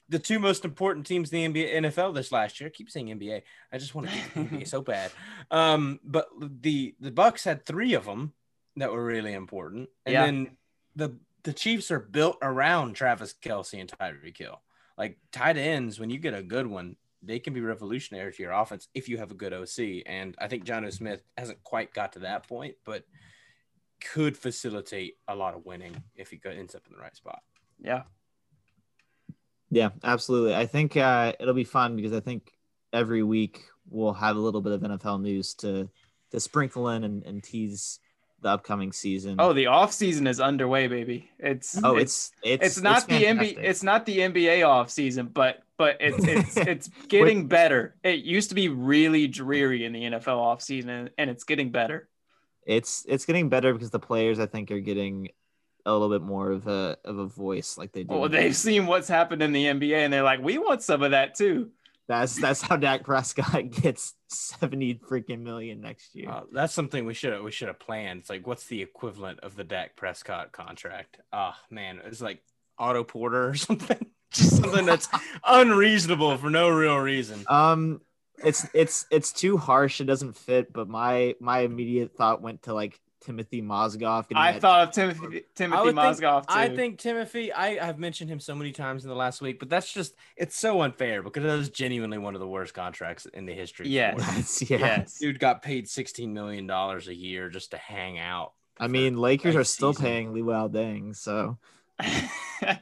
the 0.08 0.20
two 0.20 0.38
most 0.38 0.66
important 0.66 1.08
teams 1.08 1.34
in 1.34 1.52
the 1.54 1.64
NBA 1.64 1.76
NFL 1.78 2.14
this 2.14 2.32
last 2.32 2.60
year. 2.60 2.68
I 2.68 2.72
keep 2.72 2.92
saying 2.92 3.08
NBA. 3.08 3.42
I 3.72 3.78
just 3.80 3.96
want 3.96 4.08
to 4.08 4.16
get 4.16 4.34
NBA 4.52 4.68
so 4.68 4.82
bad. 4.84 5.12
Um, 5.50 6.00
but 6.04 6.28
the 6.40 6.94
the 7.00 7.12
Bucs 7.12 7.44
had 7.44 7.66
three 7.66 7.96
of 7.96 8.06
them 8.06 8.34
that 8.78 8.92
were 8.92 9.04
really 9.04 9.34
important, 9.34 9.90
and 10.06 10.14
Yeah. 10.14 10.26
then 10.26 10.58
the 10.96 11.16
the 11.44 11.54
Chiefs 11.54 11.90
are 11.92 12.00
built 12.00 12.38
around 12.42 12.94
Travis 12.94 13.34
Kelce 13.34 13.80
and 13.80 13.90
Tyreek 13.90 14.38
Hill. 14.38 14.62
Like 14.98 15.18
tight 15.32 15.58
ends, 15.58 16.00
when 16.00 16.10
you 16.10 16.20
get 16.20 16.34
a 16.34 16.42
good 16.44 16.68
one, 16.68 16.96
they 17.26 17.40
can 17.40 17.54
be 17.54 17.62
revolutionary 17.62 18.32
to 18.32 18.44
your 18.44 18.52
offense 18.52 18.88
if 18.94 19.10
you 19.10 19.18
have 19.18 19.32
a 19.32 19.36
good 19.36 19.54
OC. 19.54 20.04
And 20.06 20.36
I 20.40 20.48
think 20.48 20.66
Jonnu 20.66 20.94
Smith 20.94 21.22
hasn't 21.38 21.64
quite 21.64 21.94
got 21.94 22.14
to 22.14 22.20
that 22.20 22.48
point, 22.48 22.76
but 22.86 23.04
could 24.14 24.38
facilitate 24.38 25.16
a 25.28 25.36
lot 25.36 25.56
of 25.56 25.66
winning 25.66 26.04
if 26.16 26.30
he 26.30 26.38
go- 26.38 26.50
ends 26.50 26.76
up 26.76 26.84
in 26.88 26.94
the 26.96 27.02
right 27.02 27.16
spot. 27.16 27.42
yeah, 27.82 28.04
Yeah, 29.70 29.90
absolutely. 30.04 30.56
I 30.56 30.66
think 30.66 30.96
uh, 30.98 31.34
it'll 31.40 31.54
be 31.54 31.64
fun 31.64 31.96
because 31.96 32.14
I 32.14 32.20
think 32.20 32.52
every 32.94 33.24
week 33.24 33.62
we'll 33.90 34.14
have 34.14 34.36
a 34.36 34.40
little 34.40 34.62
bit 34.62 34.74
of 34.74 34.82
NFL 34.82 35.22
news 35.22 35.54
to 35.56 35.90
to 36.32 36.40
sprinkle 36.40 36.90
in 36.90 37.04
and, 37.04 37.24
and 37.24 37.44
tease 37.44 38.00
the 38.46 38.52
upcoming 38.52 38.92
season. 38.92 39.38
Oh, 39.40 39.54
the 39.54 39.66
off 39.66 39.92
season 39.92 40.28
is 40.28 40.40
underway, 40.40 40.88
baby. 40.88 41.32
It's 41.40 41.84
oh, 41.84 41.96
it's 41.96 42.32
it's 42.44 42.64
it's 42.64 42.78
it's 42.78 42.84
not 42.84 43.08
the 43.08 43.24
NBA. 43.24 43.58
It's 43.58 43.82
not 43.82 44.06
the 44.06 44.20
NBA 44.20 44.66
off 44.68 44.92
season, 44.92 45.32
but 45.34 45.64
but 45.78 45.98
it's 46.00 46.24
it's 46.24 46.58
it's 46.72 46.90
getting 47.08 47.48
better. 47.48 47.96
It 48.04 48.20
used 48.20 48.50
to 48.50 48.56
be 48.56 48.70
really 48.70 49.28
dreary 49.28 49.84
in 49.84 49.94
the 49.94 50.04
NFL 50.04 50.38
off 50.38 50.62
season, 50.62 50.92
and, 50.92 51.10
and 51.18 51.30
it's 51.30 51.44
getting 51.44 51.72
better. 51.72 52.08
it's 52.66 53.04
it's 53.08 53.26
getting 53.26 53.50
better 53.50 53.74
because 53.74 53.90
the 53.90 54.00
players 54.00 54.40
I 54.40 54.46
think 54.46 54.70
are 54.70 54.80
getting 54.80 55.30
a 55.88 55.92
little 55.92 56.10
bit 56.10 56.22
more 56.22 56.52
of 56.52 56.68
a 56.68 56.98
of 57.04 57.18
a 57.18 57.26
voice 57.26 57.80
like 57.80 57.94
they 57.94 58.04
do. 58.04 58.14
Well, 58.14 58.30
they've 58.30 58.56
seen 58.56 58.86
what's 58.86 59.08
happened 59.08 59.42
in 59.42 59.54
the 59.54 59.66
NBA, 59.66 59.98
and 59.98 60.14
they're 60.14 60.22
like, 60.22 60.42
we 60.42 60.60
want 60.60 60.84
some 60.84 61.02
of 61.02 61.12
that 61.12 61.34
too. 61.34 61.72
That's 62.08 62.40
that's 62.40 62.62
how 62.62 62.78
Dak 62.78 63.04
Prescott 63.04 63.72
gets 63.82 64.14
seventy 64.30 64.96
freaking 64.96 65.42
million 65.42 65.82
next 65.82 66.16
year. 66.16 66.30
Uh, 66.30 66.42
that's 66.52 66.74
something 66.74 67.06
we 67.06 67.16
should 67.16 67.42
we 67.44 67.52
should 67.52 67.68
have 67.68 67.80
planned. 67.80 68.22
It's 68.22 68.30
like 68.30 68.46
what's 68.46 68.68
the 68.68 68.82
equivalent 68.82 69.40
of 69.40 69.56
the 69.56 69.64
Dak 69.64 69.96
Prescott 69.96 70.52
contract? 70.52 71.18
Oh 71.34 71.56
man, 71.72 72.02
it's 72.06 72.22
like 72.22 72.42
Otto 72.78 73.04
Porter 73.04 73.50
or 73.50 73.56
something. 73.56 74.06
Just 74.32 74.58
something 74.58 74.86
that's 74.86 75.08
unreasonable 75.46 76.38
for 76.38 76.50
no 76.50 76.70
real 76.70 76.98
reason. 76.98 77.44
Um, 77.48 78.02
it's 78.44 78.68
it's 78.74 79.06
it's 79.10 79.32
too 79.32 79.58
harsh. 79.58 80.00
It 80.00 80.06
doesn't 80.06 80.38
fit. 80.38 80.72
But 80.74 80.88
my 80.88 81.36
my 81.40 81.60
immediate 81.60 82.16
thought 82.16 82.42
went 82.42 82.64
to 82.64 82.74
like 82.74 83.00
Timothy 83.26 83.62
Mozgov. 83.62 84.26
I 84.36 84.52
that- 84.54 84.62
thought 84.62 84.88
of 84.90 84.94
Timothy 84.94 85.38
I 85.38 85.44
Timothy 85.56 85.84
would 85.84 85.96
think- 85.96 86.18
Mozgov 86.18 86.42
too. 86.42 86.46
I 86.50 86.70
think 86.76 87.00
Timothy, 87.00 87.52
I 87.52 87.84
have 87.84 87.98
mentioned 87.98 88.30
him 88.30 88.40
so 88.40 88.54
many 88.56 88.72
times 88.72 89.04
in 89.04 89.10
the 89.10 89.16
last 89.16 89.42
week, 89.42 89.60
but 89.60 89.70
that's 89.70 89.92
just 89.92 90.16
it's 90.38 90.56
so 90.56 90.82
unfair 90.82 91.24
because 91.24 91.44
that 91.44 91.58
is 91.60 91.70
genuinely 91.70 92.18
one 92.18 92.36
of 92.36 92.40
the 92.42 92.48
worst 92.48 92.74
contracts 92.74 93.26
in 93.26 93.46
the 93.46 93.54
history. 93.54 93.88
of 93.88 93.92
Yes. 93.92 94.70
yeah. 94.70 94.78
yes. 94.80 95.18
Dude 95.20 95.40
got 95.40 95.62
paid 95.62 95.90
sixteen 95.90 96.34
million 96.34 96.68
dollars 96.68 97.08
a 97.08 97.16
year 97.16 97.50
just 97.50 97.72
to 97.72 97.78
hang 97.78 98.20
out. 98.20 98.54
I 98.80 98.88
mean, 98.88 99.18
Lakers 99.18 99.56
are 99.56 99.64
still 99.64 99.94
season. 99.94 100.06
paying 100.06 100.34
Luol 100.34 100.70
Deng, 100.70 101.16
so 101.16 101.58
Yeah. 102.62 102.78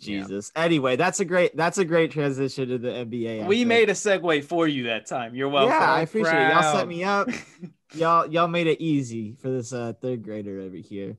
Jesus. 0.00 0.52
Anyway, 0.54 0.94
that's 0.94 1.18
a 1.18 1.24
great 1.24 1.56
that's 1.56 1.78
a 1.78 1.84
great 1.84 2.12
transition 2.12 2.68
to 2.68 2.78
the 2.78 2.88
NBA. 2.88 3.42
I 3.42 3.46
we 3.48 3.56
think. 3.58 3.68
made 3.68 3.90
a 3.90 3.94
segue 3.94 4.44
for 4.44 4.68
you 4.68 4.84
that 4.84 5.06
time. 5.06 5.34
You're 5.34 5.48
welcome. 5.48 5.72
yeah, 5.76 5.92
I 5.92 6.02
appreciate 6.02 6.34
it. 6.46 6.50
Y'all 6.52 6.76
set 6.76 6.86
me 6.86 7.02
up. 7.04 7.28
y'all 7.94 8.26
y'all 8.26 8.48
made 8.48 8.66
it 8.66 8.80
easy 8.80 9.34
for 9.40 9.50
this 9.50 9.72
uh, 9.72 9.92
third 10.00 10.22
grader 10.22 10.60
over 10.60 10.76
here. 10.76 11.16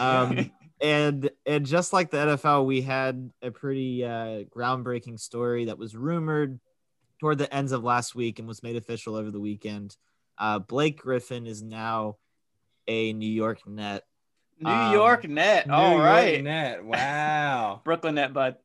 Um, 0.00 0.50
and 0.80 1.30
and 1.46 1.66
just 1.66 1.92
like 1.92 2.10
the 2.10 2.16
NFL, 2.18 2.66
we 2.66 2.82
had 2.82 3.30
a 3.42 3.50
pretty 3.50 4.04
uh, 4.04 4.44
groundbreaking 4.54 5.18
story 5.20 5.66
that 5.66 5.78
was 5.78 5.96
rumored 5.96 6.60
toward 7.20 7.38
the 7.38 7.52
ends 7.54 7.72
of 7.72 7.84
last 7.84 8.14
week 8.14 8.38
and 8.38 8.48
was 8.48 8.62
made 8.62 8.76
official 8.76 9.14
over 9.14 9.30
the 9.30 9.40
weekend. 9.40 9.96
Uh, 10.36 10.58
Blake 10.58 10.98
Griffin 11.00 11.46
is 11.46 11.62
now 11.62 12.16
a 12.88 13.12
New 13.12 13.30
York 13.30 13.66
Net. 13.66 14.02
New 14.60 14.70
Um, 14.70 14.92
York 14.92 15.28
Net. 15.28 15.70
All 15.70 15.98
right. 15.98 16.42
New 16.42 16.50
All 16.50 16.56
York. 16.66 16.84
Net. 16.84 16.84
Wow. 16.84 17.80
Brooklyn 17.84 18.16
Net, 18.16 18.32
bud. 18.32 18.56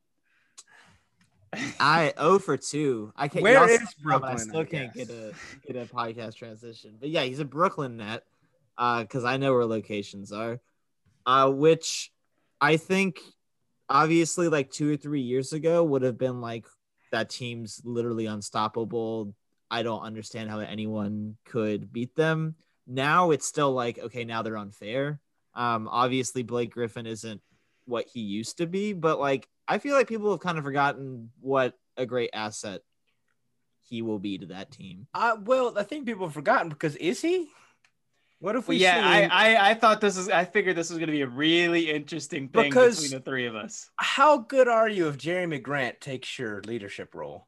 I 1.79 2.13
oh 2.17 2.39
for 2.39 2.57
two. 2.57 3.13
I 3.15 3.27
can't. 3.27 3.43
Where 3.43 3.69
is 3.69 3.79
saw 3.79 3.83
it, 3.83 3.89
but 3.95 4.03
Brooklyn, 4.03 4.31
I 4.31 4.35
still 4.37 4.59
I 4.59 4.65
can't 4.65 4.93
get 4.93 5.09
a 5.09 5.33
get 5.65 5.75
a 5.75 5.85
podcast 5.85 6.35
transition. 6.35 6.95
But 6.99 7.09
yeah, 7.09 7.23
he's 7.23 7.39
a 7.39 7.45
Brooklyn 7.45 7.97
net. 7.97 8.23
Uh, 8.77 9.01
because 9.01 9.25
I 9.25 9.35
know 9.35 9.53
where 9.53 9.65
locations 9.65 10.31
are. 10.31 10.61
Uh, 11.25 11.49
which 11.49 12.11
I 12.61 12.77
think 12.77 13.19
obviously 13.89 14.47
like 14.47 14.71
two 14.71 14.93
or 14.93 14.95
three 14.95 15.21
years 15.21 15.51
ago 15.51 15.83
would 15.83 16.01
have 16.01 16.17
been 16.17 16.39
like 16.39 16.65
that 17.11 17.29
team's 17.29 17.81
literally 17.83 18.25
unstoppable. 18.25 19.35
I 19.69 19.83
don't 19.83 20.01
understand 20.01 20.49
how 20.49 20.59
anyone 20.59 21.35
could 21.45 21.91
beat 21.91 22.15
them. 22.15 22.55
Now 22.87 23.31
it's 23.31 23.45
still 23.45 23.73
like 23.73 23.99
okay, 23.99 24.23
now 24.23 24.41
they're 24.43 24.57
unfair. 24.57 25.19
Um, 25.53 25.89
obviously 25.91 26.43
Blake 26.43 26.71
Griffin 26.71 27.05
isn't 27.05 27.41
what 27.85 28.07
he 28.07 28.21
used 28.21 28.59
to 28.59 28.65
be, 28.65 28.93
but 28.93 29.19
like 29.19 29.49
I 29.69 29.77
feel 29.77 29.95
like 29.95 30.07
people 30.07 30.31
have 30.31 30.39
kind 30.39 30.57
of 30.57 30.63
forgotten 30.63 31.29
what 31.39 31.77
a 31.95 32.05
great 32.05 32.31
asset 32.33 32.81
he 33.87 34.01
will 34.01 34.19
be 34.19 34.37
to 34.39 34.47
that 34.47 34.71
team. 34.71 35.07
Uh, 35.13 35.37
well, 35.43 35.77
I 35.77 35.83
think 35.83 36.05
people 36.05 36.25
have 36.25 36.33
forgotten 36.33 36.69
because 36.69 36.95
is 36.95 37.21
he? 37.21 37.47
What 38.39 38.55
if 38.55 38.67
we? 38.67 38.75
Well, 38.75 38.81
yeah, 38.81 39.01
I, 39.31 39.53
I 39.55 39.69
I 39.71 39.73
thought 39.75 40.01
this 40.01 40.17
is 40.17 40.29
I 40.29 40.45
figured 40.45 40.75
this 40.75 40.89
was 40.89 40.97
gonna 40.97 41.11
be 41.11 41.21
a 41.21 41.27
really 41.27 41.91
interesting 41.91 42.47
thing 42.49 42.69
Because- 42.69 43.01
between 43.01 43.19
the 43.19 43.23
three 43.23 43.45
of 43.45 43.55
us. 43.55 43.89
How 43.97 44.37
good 44.37 44.67
are 44.67 44.89
you 44.89 45.07
if 45.07 45.17
Jerami 45.17 45.61
Grant 45.61 46.01
takes 46.01 46.39
your 46.39 46.61
leadership 46.61 47.13
role? 47.13 47.47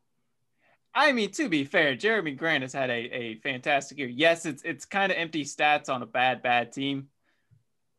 I 0.94 1.14
mean, 1.14 1.32
to 1.32 1.48
be 1.48 1.64
fair, 1.64 1.96
Jerami 1.96 2.38
Grant 2.38 2.64
has 2.64 2.74
had 2.74 2.90
a, 2.90 2.94
a 2.94 3.36
fantastic 3.36 3.98
year. 3.98 4.10
Yes, 4.10 4.46
it's 4.46 4.62
it's 4.64 4.84
kind 4.86 5.12
of 5.12 5.18
empty 5.18 5.46
stats 5.46 5.88
on 5.90 6.02
a 6.02 6.06
bad, 6.06 6.44
bad 6.44 6.74
team. 6.74 7.08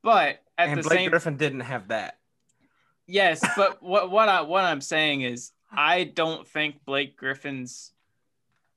But 0.02 0.40
at 0.58 0.68
and 0.68 0.78
the 0.78 0.82
Blake 0.82 0.98
same 0.98 1.11
Griffin 1.11 1.37
didn't 1.37 1.61
have 1.61 1.88
that. 1.88 2.18
Yes, 3.06 3.44
but 3.56 3.82
what 3.82 4.10
what 4.10 4.28
I 4.28 4.42
what 4.42 4.64
I'm 4.64 4.80
saying 4.80 5.22
is 5.22 5.52
I 5.70 6.04
don't 6.04 6.46
think 6.46 6.84
Blake 6.84 7.16
Griffin's 7.16 7.92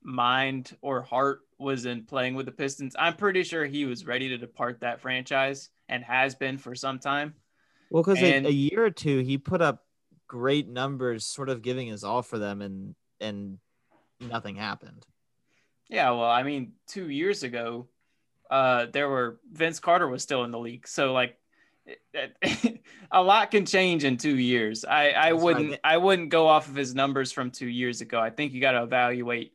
mind 0.02 0.76
or 0.80 1.02
heart 1.02 1.40
was 1.58 1.86
in 1.86 2.04
playing 2.04 2.34
with 2.34 2.46
the 2.46 2.52
Pistons. 2.52 2.94
I'm 2.98 3.16
pretty 3.16 3.42
sure 3.42 3.64
he 3.64 3.84
was 3.84 4.06
ready 4.06 4.28
to 4.28 4.38
depart 4.38 4.80
that 4.80 5.00
franchise 5.00 5.70
and 5.88 6.02
has 6.04 6.34
been 6.34 6.58
for 6.58 6.74
some 6.74 6.98
time. 6.98 7.34
Well, 7.90 8.02
because 8.02 8.22
a, 8.22 8.46
a 8.46 8.50
year 8.50 8.84
or 8.84 8.90
two, 8.90 9.20
he 9.20 9.38
put 9.38 9.62
up 9.62 9.84
great 10.26 10.68
numbers, 10.68 11.24
sort 11.24 11.48
of 11.48 11.62
giving 11.62 11.88
his 11.88 12.04
all 12.04 12.22
for 12.22 12.38
them, 12.38 12.62
and 12.62 12.94
and 13.20 13.58
nothing 14.20 14.56
happened. 14.56 15.06
Yeah, 15.88 16.10
well, 16.10 16.24
I 16.30 16.42
mean, 16.42 16.72
2 16.88 17.10
years 17.10 17.42
ago 17.42 17.88
uh 18.48 18.86
there 18.92 19.08
were 19.08 19.40
Vince 19.50 19.80
Carter 19.80 20.06
was 20.06 20.22
still 20.22 20.44
in 20.44 20.50
the 20.50 20.58
league. 20.58 20.86
So 20.86 21.12
like 21.12 21.38
a 23.12 23.22
lot 23.22 23.50
can 23.50 23.64
change 23.64 24.04
in 24.04 24.16
2 24.16 24.36
years. 24.36 24.84
I 24.84 25.10
I 25.10 25.32
That's 25.32 25.42
wouldn't 25.42 25.80
I 25.84 25.96
wouldn't 25.96 26.30
go 26.30 26.48
off 26.48 26.68
of 26.68 26.74
his 26.74 26.94
numbers 26.94 27.32
from 27.32 27.50
2 27.50 27.66
years 27.66 28.00
ago. 28.00 28.20
I 28.20 28.30
think 28.30 28.52
you 28.52 28.60
got 28.60 28.72
to 28.72 28.82
evaluate 28.82 29.52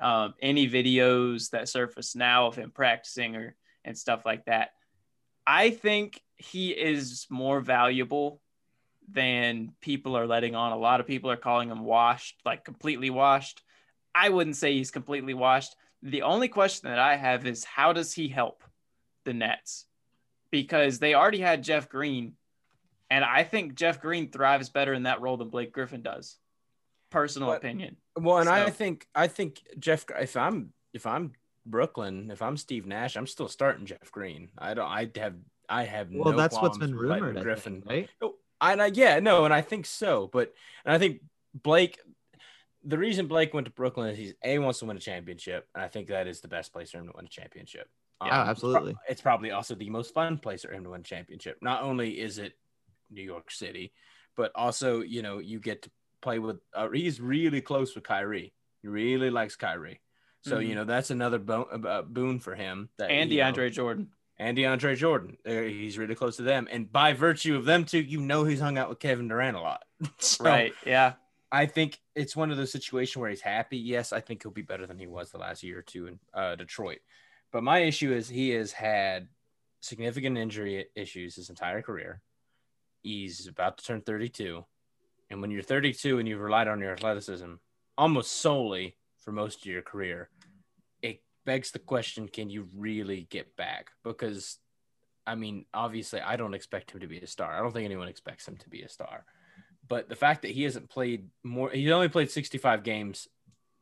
um, 0.00 0.34
any 0.40 0.68
videos 0.68 1.50
that 1.50 1.68
surface 1.68 2.14
now 2.14 2.46
of 2.46 2.56
him 2.56 2.70
practicing 2.70 3.36
or 3.36 3.56
and 3.84 3.96
stuff 3.96 4.24
like 4.24 4.44
that. 4.46 4.70
I 5.46 5.70
think 5.70 6.20
he 6.36 6.70
is 6.70 7.26
more 7.30 7.60
valuable 7.60 8.40
than 9.08 9.72
people 9.80 10.16
are 10.16 10.26
letting 10.26 10.54
on. 10.54 10.72
A 10.72 10.76
lot 10.78 11.00
of 11.00 11.06
people 11.06 11.30
are 11.30 11.36
calling 11.36 11.70
him 11.70 11.84
washed, 11.84 12.40
like 12.44 12.64
completely 12.64 13.10
washed. 13.10 13.62
I 14.14 14.28
wouldn't 14.28 14.56
say 14.56 14.74
he's 14.74 14.90
completely 14.90 15.34
washed. 15.34 15.74
The 16.02 16.22
only 16.22 16.48
question 16.48 16.90
that 16.90 16.98
I 16.98 17.16
have 17.16 17.46
is 17.46 17.64
how 17.64 17.92
does 17.92 18.12
he 18.12 18.28
help 18.28 18.62
the 19.24 19.32
Nets? 19.32 19.86
Because 20.52 21.00
they 21.00 21.14
already 21.14 21.40
had 21.40 21.64
Jeff 21.64 21.88
Green, 21.88 22.34
and 23.10 23.24
I 23.24 23.42
think 23.42 23.74
Jeff 23.74 24.00
Green 24.00 24.30
thrives 24.30 24.68
better 24.68 24.92
in 24.94 25.02
that 25.04 25.20
role 25.20 25.36
than 25.36 25.48
Blake 25.48 25.72
Griffin 25.72 26.02
does. 26.02 26.36
Personal 27.10 27.48
But- 27.48 27.56
opinion. 27.58 27.96
Well, 28.14 28.38
and 28.38 28.48
I 28.48 28.68
think 28.70 29.06
I 29.14 29.26
think 29.26 29.62
Jeff. 29.78 30.04
If 30.20 30.36
I'm 30.36 30.72
if 30.92 31.06
I'm 31.06 31.32
Brooklyn, 31.64 32.30
if 32.30 32.42
I'm 32.42 32.56
Steve 32.58 32.86
Nash, 32.86 33.16
I'm 33.16 33.26
still 33.26 33.48
starting 33.48 33.86
Jeff 33.86 34.12
Green. 34.12 34.50
I 34.58 34.74
don't. 34.74 34.86
I 34.86 35.10
have. 35.16 35.34
I 35.68 35.84
have. 35.84 36.08
Well, 36.12 36.32
no 36.32 36.36
that's 36.38 36.56
what's 36.60 36.76
been 36.76 36.94
rumored, 36.94 37.40
Griffin. 37.40 37.80
think, 37.80 37.90
right? 37.90 38.10
Oh, 38.20 38.34
And 38.60 38.82
I, 38.82 38.86
yeah, 38.92 39.18
no, 39.20 39.46
and 39.46 39.54
I 39.54 39.62
think 39.62 39.86
so. 39.86 40.28
But 40.30 40.52
and 40.84 40.94
I 40.94 40.98
think 40.98 41.22
Blake. 41.54 41.98
The 42.84 42.98
reason 42.98 43.28
Blake 43.28 43.54
went 43.54 43.66
to 43.66 43.72
Brooklyn 43.72 44.08
is 44.10 44.18
he's 44.18 44.34
a 44.44 44.58
wants 44.58 44.80
to 44.80 44.84
win 44.86 44.96
a 44.96 45.00
championship, 45.00 45.66
and 45.74 45.82
I 45.82 45.88
think 45.88 46.08
that 46.08 46.26
is 46.26 46.40
the 46.42 46.48
best 46.48 46.72
place 46.72 46.90
for 46.90 46.98
him 46.98 47.06
to 47.06 47.12
win 47.16 47.24
a 47.24 47.28
championship. 47.28 47.88
Um, 48.20 48.28
Yeah, 48.28 48.50
it's 48.50 48.60
pro- 48.60 48.70
absolutely. 48.70 48.94
It's 49.08 49.20
probably 49.20 49.50
also 49.50 49.74
the 49.74 49.90
most 49.90 50.14
fun 50.14 50.38
place 50.38 50.62
for 50.62 50.72
him 50.72 50.84
to 50.84 50.90
win 50.90 51.02
championship. 51.02 51.58
Not 51.62 51.82
only 51.82 52.20
is 52.20 52.38
it 52.38 52.54
New 53.10 53.22
York 53.22 53.50
City, 53.50 53.92
but 54.36 54.52
also 54.54 55.00
you 55.00 55.22
know 55.22 55.38
you 55.38 55.58
get 55.60 55.82
to 55.82 55.90
play 56.20 56.38
with. 56.38 56.58
Uh, 56.74 56.88
he's 56.90 57.20
really 57.20 57.60
close 57.60 57.94
with 57.94 58.04
Kyrie. 58.04 58.52
He 58.80 58.88
really 58.88 59.30
likes 59.30 59.56
Kyrie. 59.56 60.00
So 60.44 60.58
Mhm. 60.58 60.68
you 60.68 60.74
know 60.74 60.84
that's 60.84 61.10
another 61.10 61.38
bo- 61.38 61.64
uh, 61.64 62.02
boon 62.02 62.40
for 62.40 62.54
him. 62.54 62.88
That, 62.98 63.10
And 63.10 63.30
you 63.30 63.38
know, 63.38 63.52
DeAndre 63.52 63.70
Jordan. 63.72 64.10
and 64.38 64.56
DeAndre 64.56 64.96
Jordan. 64.96 65.36
He's 65.44 65.98
really 65.98 66.14
close 66.14 66.36
to 66.36 66.42
them, 66.42 66.68
and 66.70 66.90
by 66.90 67.12
virtue 67.12 67.56
of 67.56 67.64
them 67.64 67.84
too, 67.84 68.00
you 68.00 68.20
know 68.20 68.44
he's 68.44 68.60
hung 68.60 68.78
out 68.78 68.88
with 68.88 68.98
Kevin 68.98 69.28
Durant 69.28 69.56
a 69.56 69.60
lot. 69.60 69.82
So 70.18 70.44
Right. 70.44 70.72
Yeah. 70.86 71.14
I 71.54 71.66
think 71.66 72.00
it's 72.14 72.34
one 72.34 72.50
of 72.50 72.56
those 72.56 72.72
situations 72.72 73.20
where 73.20 73.28
he's 73.28 73.42
happy. 73.42 73.76
Yes, 73.76 74.12
I 74.14 74.20
think 74.20 74.42
he'll 74.42 74.50
be 74.52 74.62
better 74.62 74.86
than 74.86 74.98
he 74.98 75.06
was 75.06 75.30
the 75.30 75.38
last 75.38 75.62
year 75.62 75.78
or 75.80 75.82
two 75.82 76.06
in 76.06 76.18
uh, 76.32 76.54
Detroit. 76.56 77.00
But 77.52 77.62
my 77.62 77.80
issue 77.80 78.12
is 78.12 78.28
he 78.28 78.50
has 78.50 78.72
had 78.72 79.28
significant 79.80 80.38
injury 80.38 80.86
issues 80.96 81.36
his 81.36 81.50
entire 81.50 81.82
career. 81.82 82.22
He's 83.02 83.46
about 83.46 83.78
to 83.78 83.84
turn 83.84 84.00
32. 84.00 84.64
And 85.30 85.40
when 85.40 85.50
you're 85.50 85.62
32 85.62 86.18
and 86.18 86.26
you've 86.26 86.40
relied 86.40 86.68
on 86.68 86.80
your 86.80 86.92
athleticism 86.92 87.54
almost 87.98 88.32
solely 88.32 88.96
for 89.20 89.32
most 89.32 89.60
of 89.60 89.66
your 89.66 89.82
career, 89.82 90.30
it 91.02 91.22
begs 91.44 91.70
the 91.70 91.78
question 91.78 92.26
can 92.26 92.48
you 92.48 92.68
really 92.74 93.26
get 93.30 93.54
back? 93.56 93.90
Because, 94.02 94.58
I 95.26 95.34
mean, 95.34 95.66
obviously, 95.74 96.20
I 96.20 96.36
don't 96.36 96.54
expect 96.54 96.92
him 96.92 97.00
to 97.00 97.06
be 97.06 97.18
a 97.18 97.26
star. 97.26 97.52
I 97.54 97.60
don't 97.60 97.72
think 97.72 97.84
anyone 97.84 98.08
expects 98.08 98.48
him 98.48 98.56
to 98.58 98.68
be 98.70 98.82
a 98.82 98.88
star. 98.88 99.24
But 99.88 100.08
the 100.08 100.16
fact 100.16 100.42
that 100.42 100.52
he 100.52 100.62
hasn't 100.62 100.88
played 100.88 101.28
more, 101.42 101.70
he's 101.70 101.90
only 101.90 102.08
played 102.08 102.30
65 102.30 102.82
games 102.82 103.28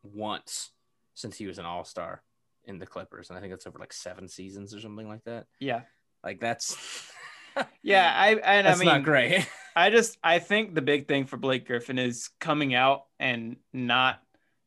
once 0.02 0.70
since 1.14 1.36
he 1.36 1.46
was 1.46 1.58
an 1.58 1.66
all 1.66 1.84
star 1.84 2.22
in 2.70 2.78
the 2.78 2.86
Clippers. 2.86 3.28
And 3.28 3.36
I 3.36 3.40
think 3.40 3.52
that's 3.52 3.66
over 3.66 3.78
like 3.78 3.92
seven 3.92 4.28
seasons 4.28 4.74
or 4.74 4.80
something 4.80 5.08
like 5.08 5.24
that. 5.24 5.46
Yeah. 5.58 5.82
Like, 6.24 6.40
that's. 6.40 6.76
Yeah. 7.82 8.14
I 8.16 8.36
and 8.36 8.66
That's 8.66 8.80
I 8.80 8.84
mean 8.84 8.94
not 8.94 9.02
great. 9.02 9.44
I 9.74 9.90
just 9.90 10.16
I 10.22 10.38
think 10.38 10.72
the 10.72 10.80
big 10.80 11.08
thing 11.08 11.26
for 11.26 11.36
Blake 11.36 11.66
Griffin 11.66 11.98
is 11.98 12.30
coming 12.38 12.74
out 12.74 13.06
and 13.18 13.56
not 13.72 14.20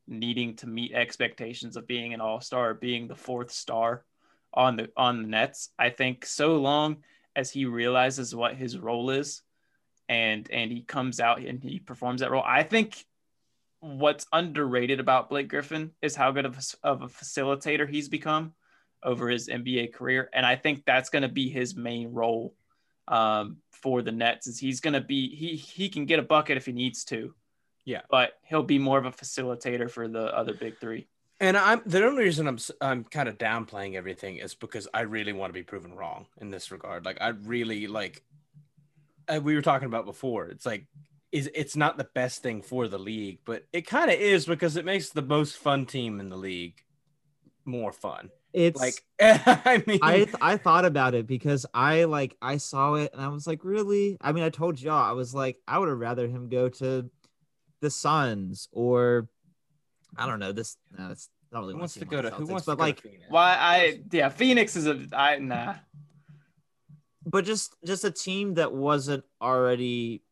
needing 0.06 0.56
to 0.56 0.66
meet 0.66 0.92
expectations 0.92 1.76
of 1.76 1.86
being 1.86 2.12
an 2.12 2.20
all-star, 2.20 2.74
being 2.74 3.08
the 3.08 3.16
fourth 3.16 3.50
star 3.50 4.04
on 4.52 4.76
the 4.76 4.90
on 4.98 5.22
the 5.22 5.28
Nets. 5.28 5.70
I 5.78 5.90
think 5.90 6.26
so 6.26 6.56
long 6.56 6.98
as 7.34 7.50
he 7.50 7.64
realizes 7.64 8.34
what 8.34 8.54
his 8.54 8.78
role 8.78 9.10
is 9.10 9.42
and 10.08 10.48
and 10.50 10.70
he 10.70 10.82
comes 10.82 11.20
out 11.20 11.40
and 11.40 11.62
he 11.62 11.80
performs 11.80 12.20
that 12.20 12.30
role. 12.30 12.44
I 12.44 12.62
think 12.62 13.04
what's 13.84 14.26
underrated 14.32 15.00
about 15.00 15.28
Blake 15.28 15.48
Griffin 15.48 15.90
is 16.00 16.16
how 16.16 16.30
good 16.32 16.46
of 16.46 16.56
a, 16.56 16.86
of 16.86 17.02
a 17.02 17.08
facilitator 17.08 17.88
he's 17.88 18.08
become 18.08 18.54
over 19.02 19.28
his 19.28 19.48
NBA 19.48 19.92
career 19.92 20.30
and 20.32 20.46
I 20.46 20.56
think 20.56 20.84
that's 20.86 21.10
going 21.10 21.22
to 21.22 21.28
be 21.28 21.48
his 21.50 21.76
main 21.76 22.12
role 22.12 22.54
um, 23.08 23.58
for 23.70 24.02
the 24.02 24.12
Nets 24.12 24.46
is 24.46 24.58
he's 24.58 24.80
going 24.80 24.94
to 24.94 25.00
be 25.00 25.34
he 25.34 25.56
he 25.56 25.88
can 25.88 26.06
get 26.06 26.18
a 26.18 26.22
bucket 26.22 26.56
if 26.56 26.66
he 26.66 26.72
needs 26.72 27.04
to. 27.06 27.34
Yeah. 27.84 28.00
But 28.10 28.32
he'll 28.42 28.62
be 28.62 28.78
more 28.78 28.98
of 28.98 29.04
a 29.04 29.10
facilitator 29.10 29.90
for 29.90 30.08
the 30.08 30.34
other 30.34 30.54
big 30.54 30.78
3. 30.78 31.06
And 31.40 31.56
I'm 31.56 31.82
the 31.84 32.04
only 32.04 32.24
reason 32.24 32.46
I'm 32.46 32.58
I'm 32.80 33.04
kind 33.04 33.28
of 33.28 33.36
downplaying 33.36 33.94
everything 33.94 34.36
is 34.36 34.54
because 34.54 34.88
I 34.94 35.02
really 35.02 35.32
want 35.32 35.50
to 35.50 35.54
be 35.54 35.62
proven 35.62 35.94
wrong 35.94 36.26
in 36.40 36.50
this 36.50 36.70
regard. 36.70 37.04
Like 37.04 37.18
I 37.20 37.28
really 37.28 37.86
like 37.86 38.22
uh, 39.28 39.40
we 39.42 39.54
were 39.54 39.62
talking 39.62 39.86
about 39.86 40.06
before. 40.06 40.46
It's 40.46 40.64
like 40.64 40.86
is 41.34 41.50
it's 41.52 41.74
not 41.74 41.98
the 41.98 42.04
best 42.14 42.44
thing 42.44 42.62
for 42.62 42.86
the 42.86 42.98
league, 42.98 43.40
but 43.44 43.64
it 43.72 43.88
kind 43.88 44.08
of 44.08 44.16
is 44.16 44.46
because 44.46 44.76
it 44.76 44.84
makes 44.84 45.08
the 45.08 45.20
most 45.20 45.56
fun 45.56 45.84
team 45.84 46.20
in 46.20 46.28
the 46.28 46.36
league 46.36 46.80
more 47.64 47.90
fun. 47.90 48.30
It's 48.52 48.80
Like 48.80 49.02
I 49.20 49.82
mean, 49.84 49.98
I 50.00 50.16
th- 50.18 50.36
I 50.40 50.56
thought 50.56 50.84
about 50.84 51.14
it 51.14 51.26
because 51.26 51.66
I 51.74 52.04
like 52.04 52.36
I 52.40 52.58
saw 52.58 52.94
it 52.94 53.12
and 53.12 53.20
I 53.20 53.26
was 53.28 53.48
like, 53.48 53.64
really? 53.64 54.16
I 54.20 54.30
mean, 54.30 54.44
I 54.44 54.50
told 54.50 54.80
y'all 54.80 54.92
I 54.92 55.10
was 55.10 55.34
like, 55.34 55.58
I 55.66 55.76
would 55.76 55.88
have 55.88 55.98
rather 55.98 56.28
him 56.28 56.48
go 56.48 56.68
to 56.68 57.10
the 57.80 57.90
Suns 57.90 58.68
or 58.70 59.28
I 60.16 60.28
don't 60.28 60.38
know. 60.38 60.52
This 60.52 60.76
no, 60.96 61.10
it's 61.10 61.28
not 61.50 61.62
really 61.62 61.72
who 61.72 61.80
wants 61.80 61.94
to 61.94 62.04
go 62.04 62.22
to 62.22 62.30
the 62.30 62.36
who 62.36 62.46
wants 62.46 62.64
but 62.64 62.76
to 62.76 62.80
like, 62.80 63.02
to 63.02 63.08
Why 63.28 63.56
I 63.58 64.02
yeah, 64.12 64.28
Phoenix 64.28 64.76
is 64.76 64.86
a 64.86 65.04
I 65.12 65.38
nah. 65.38 65.74
but 67.26 67.44
just 67.44 67.74
just 67.84 68.04
a 68.04 68.12
team 68.12 68.54
that 68.54 68.72
wasn't 68.72 69.24
already 69.42 70.22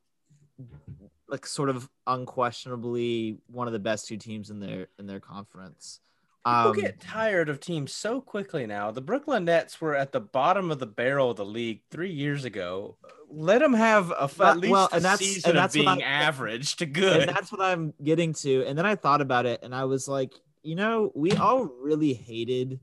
like 1.33 1.47
sort 1.47 1.71
of 1.71 1.89
unquestionably 2.07 3.39
one 3.49 3.67
of 3.67 3.73
the 3.73 3.79
best 3.79 4.07
two 4.07 4.17
teams 4.19 4.51
in 4.51 4.61
their 4.61 4.87
in 4.99 5.07
their 5.07 5.19
conference. 5.19 5.99
People 6.45 6.71
Um, 6.71 6.77
get 6.77 7.01
tired 7.01 7.49
of 7.49 7.61
teams 7.61 7.93
so 7.93 8.21
quickly 8.21 8.67
now. 8.67 8.91
The 8.91 9.01
Brooklyn 9.01 9.45
Nets 9.45 9.81
were 9.81 9.95
at 9.95 10.11
the 10.13 10.19
bottom 10.21 10.71
of 10.73 10.79
the 10.81 10.87
barrel 10.87 11.31
of 11.31 11.37
the 11.37 11.45
league 11.45 11.83
three 11.91 12.11
years 12.13 12.45
ago. 12.45 12.97
Let 13.31 13.61
them 13.61 13.73
have 13.75 14.11
a 14.11 14.25
f- 14.25 14.39
Well- 14.39 14.51
at 14.51 14.59
least 14.59 14.73
well, 14.73 14.89
a 14.93 14.97
and 14.97 15.05
that's- 15.05 15.21
season 15.21 15.51
and 15.51 15.59
that's 15.59 15.75
of 15.77 15.79
being 15.81 15.89
I- 15.89 16.01
average 16.01 16.77
to 16.77 16.85
and 16.85 16.95
good. 16.95 17.29
that's 17.29 17.51
what 17.53 17.61
I'm 17.61 17.95
getting 18.03 18.35
to. 18.35 18.65
And 18.67 18.77
then 18.77 18.85
I 18.85 18.97
thought 18.97 19.21
about 19.21 19.47
it 19.47 19.61
and 19.63 19.73
I 19.75 19.85
was 19.85 20.09
like, 20.09 20.35
you 20.65 20.75
know, 20.75 21.13
we 21.15 21.33
all 21.33 21.65
really 21.65 22.13
hated 22.13 22.81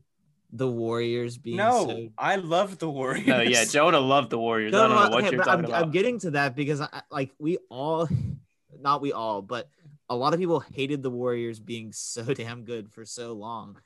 the 0.52 0.68
Warriors 0.68 1.38
being 1.38 1.58
No, 1.58 1.88
so 1.88 2.10
I 2.18 2.38
love 2.38 2.80
the 2.80 2.90
Warriors. 3.00 3.28
No, 3.28 3.42
yeah, 3.42 3.66
Jonah 3.66 4.00
loved 4.00 4.30
the 4.30 4.40
Warriors. 4.40 4.72
No, 4.72 4.80
I 4.80 4.88
don't 4.88 4.96
no, 4.96 5.04
know 5.04 5.10
what 5.10 5.24
okay, 5.24 5.32
you're 5.32 5.38
but 5.40 5.46
talking 5.46 5.66
I'm, 5.66 5.72
about. 5.72 5.84
I'm 5.84 5.92
getting 5.92 6.20
to 6.20 6.32
that 6.32 6.56
because 6.56 6.82
I 6.82 7.02
like 7.12 7.32
we 7.40 7.58
all, 7.70 8.08
not 8.80 9.02
we 9.02 9.12
all, 9.12 9.42
but 9.42 9.70
a 10.10 10.16
lot 10.16 10.34
of 10.34 10.40
people 10.40 10.60
hated 10.60 11.04
the 11.04 11.12
Warriors 11.12 11.60
being 11.60 11.92
so 11.94 12.24
damn 12.34 12.64
good 12.64 12.92
for 12.92 13.06
so 13.06 13.34
long, 13.34 13.78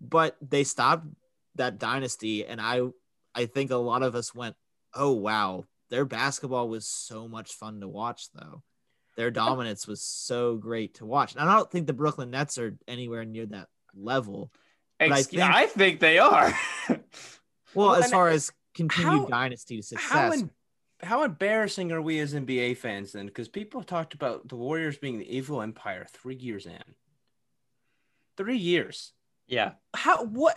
but 0.00 0.36
they 0.40 0.64
stopped 0.64 1.06
that 1.56 1.78
dynasty, 1.78 2.44
and 2.44 2.60
I, 2.60 2.82
I 3.34 3.46
think 3.46 3.70
a 3.70 3.76
lot 3.76 4.02
of 4.02 4.14
us 4.14 4.34
went, 4.34 4.56
oh 4.94 5.12
wow, 5.12 5.64
their 5.90 6.04
basketball 6.04 6.68
was 6.68 6.86
so 6.86 7.28
much 7.28 7.52
fun 7.52 7.80
to 7.80 7.88
watch 7.88 8.30
though. 8.32 8.62
Their 9.16 9.30
dominance 9.30 9.86
was 9.86 10.02
so 10.02 10.56
great 10.56 10.94
to 10.94 11.06
watch. 11.06 11.34
And 11.34 11.48
I 11.48 11.54
don't 11.54 11.70
think 11.70 11.86
the 11.86 11.94
Brooklyn 11.94 12.30
Nets 12.30 12.58
are 12.58 12.76
anywhere 12.86 13.24
near 13.24 13.46
that 13.46 13.68
level. 13.94 14.52
But 14.98 15.12
I 15.12 15.22
think- 15.22 15.42
I 15.42 15.66
think 15.66 16.00
they 16.00 16.18
are. 16.18 16.52
Well, 17.74 17.88
Well, 17.90 17.94
as 18.02 18.10
far 18.10 18.28
as 18.30 18.50
continued 18.74 19.12
how- 19.22 19.26
dynasty 19.26 19.82
success, 19.82 20.08
how 20.10 20.32
in, 20.32 20.50
how 21.02 21.24
embarrassing 21.24 21.92
are 21.92 22.00
we 22.00 22.18
as 22.20 22.32
NBA 22.32 22.78
fans 22.78 23.12
then? 23.12 23.26
Because 23.26 23.48
people 23.48 23.82
talked 23.82 24.14
about 24.14 24.48
the 24.48 24.56
Warriors 24.56 24.96
being 24.96 25.18
the 25.18 25.36
evil 25.36 25.60
empire 25.60 26.06
three 26.10 26.36
years 26.36 26.64
in. 26.64 26.80
Three 28.38 28.56
years. 28.56 29.12
yeah. 29.46 29.72
How? 29.94 30.24
What? 30.24 30.56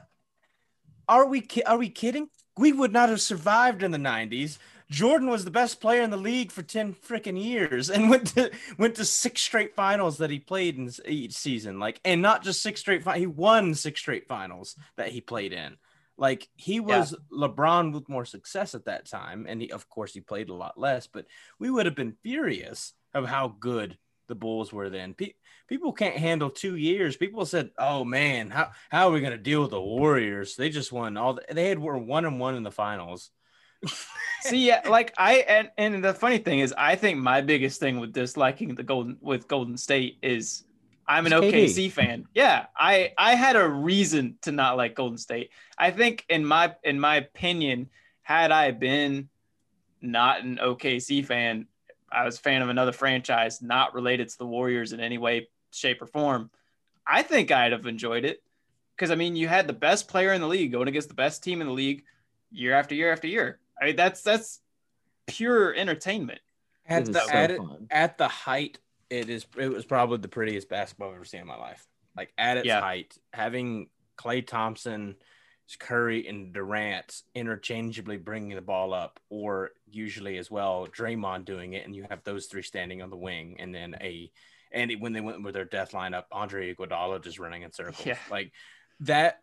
Are 1.10 1.26
we? 1.26 1.42
ki- 1.42 1.64
Are 1.64 1.78
we 1.78 1.90
kidding? 1.90 2.30
We 2.58 2.72
would 2.72 2.94
not 2.94 3.10
have 3.10 3.20
survived 3.22 3.84
in 3.84 3.92
the 3.92 3.98
'90s. 3.98 4.58
Jordan 4.90 5.30
was 5.30 5.46
the 5.46 5.52
best 5.52 5.80
player 5.80 6.02
in 6.02 6.10
the 6.10 6.18
league 6.18 6.52
for 6.52 6.64
ten 6.64 6.94
freaking 6.94 7.42
years, 7.42 7.90
and 7.90 8.10
went 8.10 8.28
to 8.36 8.52
went 8.78 8.96
to 8.96 9.06
six 9.06 9.42
straight 9.42 9.76
finals 9.76 10.18
that 10.18 10.32
he 10.32 10.40
played 10.40 10.78
in 10.78 10.92
each 11.06 11.34
season. 11.34 11.80
Like, 11.80 12.00
and 12.04 12.22
not 12.22 12.44
just 12.44 12.62
six 12.62 12.80
straight. 12.80 13.08
He 13.16 13.28
won 13.28 13.76
six 13.76 14.00
straight 14.00 14.28
finals 14.28 14.76
that 14.98 15.10
he 15.10 15.22
played 15.22 15.54
in. 15.54 15.78
Like 16.18 16.50
he 16.56 16.82
was 16.82 17.16
LeBron 17.32 17.94
with 17.94 18.10
more 18.10 18.26
success 18.26 18.76
at 18.76 18.86
that 18.86 19.06
time, 19.06 19.46
and 19.48 19.62
he, 19.62 19.72
of 19.72 19.88
course 19.88 20.14
he 20.14 20.20
played 20.20 20.50
a 20.50 20.54
lot 20.54 20.78
less. 20.78 21.08
But 21.08 21.26
we 21.60 21.70
would 21.72 21.86
have 21.86 21.96
been 21.96 22.18
furious 22.24 22.94
of 23.14 23.26
how 23.26 23.56
good 23.60 23.98
the 24.28 24.36
Bulls 24.36 24.74
were 24.74 24.90
then. 24.90 25.14
Pe- 25.14 25.34
people 25.68 25.94
can't 25.94 26.18
handle 26.18 26.50
two 26.50 26.76
years. 26.76 27.16
People 27.16 27.46
said, 27.46 27.72
"Oh 27.78 28.04
man, 28.04 28.50
how 28.50 28.72
how 28.90 29.08
are 29.08 29.12
we 29.12 29.22
going 29.22 29.32
to 29.32 29.38
deal 29.38 29.62
with 29.62 29.72
the 29.72 29.82
Warriors? 29.82 30.56
They 30.56 30.70
just 30.70 30.92
won 30.92 31.16
all. 31.16 31.36
The, 31.36 31.46
they 31.52 31.70
had 31.70 31.80
were 31.80 31.98
one 31.98 32.26
and 32.26 32.40
one 32.40 32.56
in 32.56 32.64
the 32.64 32.72
finals." 32.72 33.32
See, 34.42 34.68
yeah, 34.68 34.88
like 34.90 35.14
I 35.18 35.38
and 35.40 35.70
and 35.78 36.04
the 36.04 36.14
funny 36.14 36.38
thing 36.38 36.60
is, 36.60 36.74
I 36.78 36.96
think 36.96 37.20
my 37.20 37.42
biggest 37.42 37.80
thing 37.80 38.00
with 38.00 38.14
disliking 38.14 38.76
the 38.76 38.84
Golden 38.84 39.18
with 39.22 39.48
Golden 39.48 39.78
State 39.78 40.18
is 40.22 40.64
I'm 41.08 41.26
an 41.26 41.34
It's 41.34 41.42
KD. 41.42 41.66
OKC 41.66 41.92
fan. 41.92 42.28
Yeah, 42.34 42.68
I 42.78 43.14
I 43.18 43.36
had 43.36 43.56
a 43.56 43.68
reason 43.68 44.38
to 44.44 44.52
not 44.52 44.78
like 44.78 44.96
Golden 44.96 45.18
State. 45.18 45.50
I 45.78 45.92
think 45.92 46.26
in 46.30 46.46
my 46.46 46.76
in 46.84 47.00
my 47.00 47.18
opinion, 47.18 47.90
had 48.22 48.52
I 48.52 48.72
been 48.72 49.30
not 50.02 50.44
an 50.44 50.58
OKC 50.62 51.26
fan. 51.26 51.68
I 52.12 52.26
was 52.26 52.38
a 52.38 52.42
fan 52.42 52.62
of 52.62 52.70
another 52.70 52.92
franchise, 52.92 53.62
not 53.62 53.94
related 53.94 54.30
to 54.30 54.38
the 54.38 54.46
Warriors 54.46 54.94
in 54.94 55.00
any 55.00 55.18
way, 55.18 55.48
shape, 55.72 56.02
or 56.02 56.08
form. 56.08 56.50
I 57.06 57.24
think 57.24 57.52
I'd 57.52 57.72
have 57.72 57.86
enjoyed 57.86 58.26
it 58.26 58.42
because 58.96 59.12
I 59.12 59.16
mean, 59.16 59.36
you 59.36 59.48
had 59.48 59.68
the 59.68 59.74
best 59.74 60.08
player 60.08 60.34
in 60.34 60.42
the 60.42 60.48
league 60.48 60.72
going 60.72 60.88
against 60.88 61.08
the 61.08 61.14
best 61.14 61.44
team 61.44 61.62
in 61.62 61.68
the 61.68 61.74
league 61.74 62.04
year 62.52 62.74
after 62.74 62.96
year 62.96 63.12
after 63.12 63.28
year. 63.28 63.60
I 63.82 63.86
mean, 63.86 63.96
that's 63.96 64.22
that's 64.22 64.60
pure 65.28 65.74
entertainment. 65.74 66.42
At 66.88 67.06
the, 67.06 67.20
so 67.20 67.30
at, 67.30 67.52
it, 67.52 67.62
at 67.92 68.18
the 68.18 68.28
height, 68.28 68.80
it 69.10 69.30
is 69.30 69.46
it 69.58 69.70
was 69.70 69.86
probably 69.86 70.18
the 70.18 70.28
prettiest 70.28 70.70
basketball 70.70 71.10
I've 71.10 71.16
ever 71.16 71.26
seen 71.26 71.42
in 71.42 71.48
my 71.48 71.58
life. 71.58 71.86
Like 72.18 72.34
at 72.38 72.58
its 72.58 72.66
Yeah. 72.66 72.82
height, 72.82 73.16
having 73.32 73.90
Klay 74.18 74.46
Thompson, 74.46 75.16
Curry, 75.80 76.28
and 76.28 76.52
Durant 76.52 77.22
interchangeably 77.36 78.18
bringing 78.18 78.56
the 78.56 78.62
ball 78.62 78.94
up, 78.94 79.20
or 79.30 79.72
usually 79.88 80.38
as 80.38 80.50
well 80.50 80.88
Draymond 80.88 81.46
doing 81.46 81.74
it, 81.74 81.86
and 81.86 81.96
you 81.96 82.08
have 82.10 82.24
those 82.24 82.48
three 82.48 82.64
standing 82.64 83.02
on 83.04 83.12
the 83.12 83.18
wing, 83.18 83.58
and 83.60 83.74
then 83.74 83.96
a 84.02 84.32
and 84.72 84.92
when 85.00 85.14
they 85.14 85.22
went 85.22 85.44
with 85.44 85.54
their 85.54 85.66
death 85.66 85.92
lineup, 85.94 86.26
Andre 86.32 86.74
Iguodala 86.74 87.24
just 87.24 87.40
running 87.40 87.64
in 87.64 87.72
circles, 87.72 88.06
Yeah. 88.06 88.18
like 88.30 88.52
that. 89.02 89.40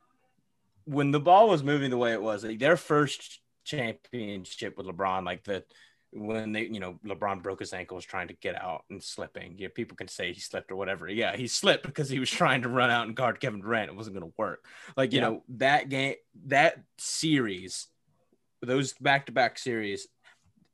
When 0.85 1.11
the 1.11 1.18
ball 1.18 1.49
was 1.49 1.64
moving 1.64 1.90
the 1.90 1.96
way 1.96 2.12
it 2.12 2.22
was, 2.22 2.44
like 2.44 2.61
their 2.61 2.77
first 2.77 3.40
championship 3.66 4.76
with 4.79 4.87
LeBron, 4.87 5.24
like 5.24 5.44
the 5.44 5.64
when 6.12 6.52
they, 6.52 6.62
you 6.62 6.81
know, 6.81 6.98
LeBron 7.05 7.42
broke 7.42 7.61
his 7.61 7.74
ankles 7.74 8.05
trying 8.05 8.29
to 8.29 8.35
get 8.35 8.55
out 8.61 8.85
and 8.88 9.02
slipping. 9.02 9.57
Yeah, 9.59 9.68
people 9.74 9.96
can 9.96 10.09
say 10.09 10.33
he 10.33 10.40
slipped 10.40 10.70
or 10.70 10.76
whatever. 10.76 11.09
Yeah, 11.09 11.37
he 11.37 11.46
slipped 11.46 11.85
because 11.85 12.09
he 12.09 12.18
was 12.18 12.31
trying 12.31 12.62
to 12.62 12.68
run 12.70 12.90
out 12.90 13.07
and 13.07 13.14
guard 13.16 13.40
Kevin 13.40 13.61
Durant. 13.61 13.90
It 13.90 13.96
wasn't 13.96 14.16
going 14.18 14.31
to 14.31 14.35
work. 14.38 14.64
Like, 14.96 15.12
you 15.12 15.20
Yeah. 15.20 15.29
know, 15.29 15.42
that 15.57 15.88
game, 15.90 16.14
that 16.46 16.81
series, 16.96 17.88
those 18.62 18.94
back 18.94 19.26
to 19.26 19.33
back 19.33 19.59
series, 19.59 20.07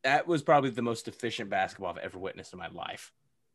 that 0.04 0.28
was 0.28 0.42
probably 0.42 0.70
the 0.70 0.82
most 0.82 1.08
efficient 1.08 1.50
basketball 1.50 1.90
I've 1.90 1.98
ever 2.04 2.18
witnessed 2.18 2.52
in 2.52 2.58
my 2.58 2.68
life. 2.68 3.10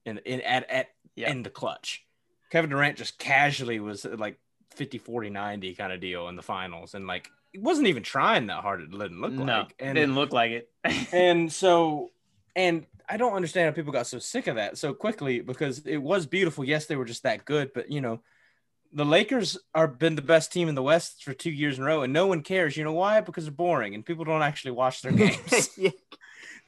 In, 0.06 0.17
in 0.19 0.41
at, 0.41 0.69
at 0.69 0.88
Yeah. 1.15 1.30
in 1.30 1.43
the 1.43 1.50
clutch. 1.50 2.06
Kevin 2.50 2.69
Durant 2.69 2.97
just 2.97 3.17
casually 3.17 3.80
was 3.80 4.04
like 4.04 4.39
50, 4.76 4.97
40, 4.97 5.30
90 5.30 5.76
kind 5.76 5.93
of 5.93 6.02
deal 6.02 6.28
in 6.28 6.36
the 6.36 6.41
finals. 6.41 6.95
And 6.95 7.08
like, 7.08 7.30
wasn't 7.55 7.88
even 7.88 8.03
trying 8.03 8.47
that 8.47 8.62
hard. 8.62 8.81
It 8.81 8.91
didn't 8.91 9.21
look 9.21 9.31
no, 9.31 9.43
like. 9.43 9.75
And 9.79 9.95
didn't 9.95 10.15
look 10.15 10.33
like 10.33 10.51
it. 10.51 10.69
and 11.12 11.51
so 11.51 12.12
and 12.55 12.86
I 13.07 13.17
don't 13.17 13.33
understand 13.33 13.67
how 13.67 13.75
people 13.75 13.93
got 13.93 14.07
so 14.07 14.19
sick 14.19 14.47
of 14.47 14.55
that 14.55 14.77
so 14.77 14.93
quickly 14.93 15.39
because 15.39 15.79
it 15.86 15.97
was 15.97 16.25
beautiful. 16.25 16.65
Yes, 16.65 16.88
they 16.88 16.95
were 16.95 17.05
just 17.05 17.23
that 17.23 17.45
good, 17.45 17.71
but 17.73 17.89
you 17.91 18.01
know, 18.01 18.21
the 18.91 19.05
Lakers 19.05 19.57
are 19.73 19.88
been 19.88 20.15
the 20.15 20.21
best 20.21 20.51
team 20.51 20.67
in 20.67 20.75
the 20.75 20.83
West 20.83 21.23
for 21.23 21.33
two 21.33 21.51
years 21.51 21.77
in 21.77 21.83
a 21.83 21.88
row, 21.88 22.01
and 22.01 22.12
no 22.12 22.27
one 22.27 22.41
cares. 22.41 22.75
You 22.75 22.83
know 22.83 22.93
why? 22.93 23.21
Because 23.21 23.45
they're 23.45 23.51
boring 23.51 23.95
and 23.95 24.05
people 24.05 24.25
don't 24.25 24.41
actually 24.41 24.71
watch 24.71 25.01
their 25.01 25.12
games. 25.13 25.69
yeah, 25.77 25.91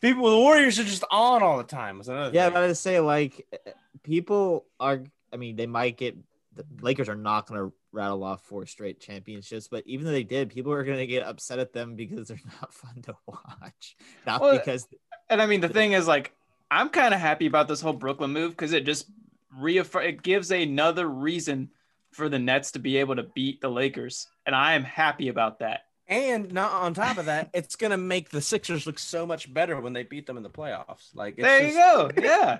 people, 0.01 0.29
the 0.29 0.37
Warriors 0.37 0.79
are 0.79 0.83
just 0.83 1.03
on 1.11 1.43
all 1.43 1.57
the 1.57 1.63
time. 1.63 1.97
Was 1.97 2.07
another 2.07 2.33
yeah, 2.33 2.47
thing. 2.47 2.57
I 2.57 2.67
was 2.67 2.79
say 2.79 2.99
like 2.99 3.45
people 4.03 4.65
are. 4.79 5.03
I 5.31 5.37
mean, 5.37 5.57
they 5.57 5.67
might 5.67 5.97
get 5.97 6.17
the 6.55 6.65
Lakers 6.81 7.09
are 7.09 7.15
not 7.15 7.47
going 7.47 7.59
to 7.59 7.75
rattle 7.91 8.23
off 8.23 8.43
four 8.43 8.65
straight 8.65 8.99
championships, 8.99 9.67
but 9.67 9.83
even 9.87 10.05
though 10.05 10.11
they 10.11 10.23
did, 10.23 10.49
people 10.49 10.71
are 10.71 10.83
going 10.83 10.97
to 10.99 11.07
get 11.07 11.23
upset 11.23 11.59
at 11.59 11.73
them 11.73 11.95
because 11.95 12.27
they're 12.27 12.39
not 12.61 12.73
fun 12.73 13.01
to 13.03 13.15
watch, 13.25 13.95
not 14.25 14.41
Well, 14.41 14.57
because 14.57 14.87
And 15.29 15.41
I 15.41 15.45
mean, 15.45 15.61
the 15.61 15.69
thing 15.69 15.93
is, 15.93 16.07
like, 16.07 16.33
I'm 16.71 16.89
kind 16.89 17.13
of 17.13 17.19
happy 17.19 17.45
about 17.47 17.67
this 17.67 17.81
whole 17.81 17.93
Brooklyn 17.93 18.31
move 18.31 18.51
because 18.51 18.73
it 18.73 18.85
just 18.85 19.09
reaffirm 19.57 20.03
it 20.03 20.21
gives 20.21 20.51
another 20.51 21.07
reason 21.07 21.69
for 22.11 22.29
the 22.29 22.39
Nets 22.39 22.71
to 22.71 22.79
be 22.79 22.97
able 22.97 23.15
to 23.15 23.23
beat 23.23 23.61
the 23.61 23.69
Lakers, 23.69 24.27
and 24.45 24.55
I 24.55 24.73
am 24.73 24.83
happy 24.83 25.29
about 25.29 25.59
that. 25.59 25.81
and 26.07 26.51
not 26.53 26.71
on 26.71 26.93
top 26.93 27.17
of 27.17 27.25
that, 27.25 27.49
it's 27.53 27.75
gonna 27.75 27.97
make 27.97 28.29
the 28.29 28.41
Sixers 28.41 28.85
look 28.87 28.99
so 28.99 29.25
much 29.25 29.51
better 29.51 29.79
when 29.81 29.93
they 29.93 30.03
beat 30.03 30.25
them 30.27 30.37
in 30.37 30.43
the 30.43 30.49
playoffs. 30.49 31.15
Like 31.15 31.35
it's 31.37 31.43
there 31.43 31.67
you 31.67 31.73
go. 31.73 32.11
Yeah. 32.21 32.59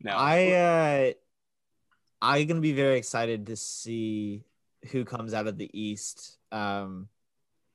No, 0.00 0.12
I 0.12 0.50
uh 0.52 1.12
I'm 2.24 2.46
gonna 2.46 2.60
be 2.60 2.72
very 2.72 2.96
excited 2.98 3.46
to 3.46 3.56
see 3.56 4.44
who 4.90 5.04
comes 5.04 5.34
out 5.34 5.46
of 5.46 5.58
the 5.58 5.70
East. 5.78 6.38
Um 6.52 7.08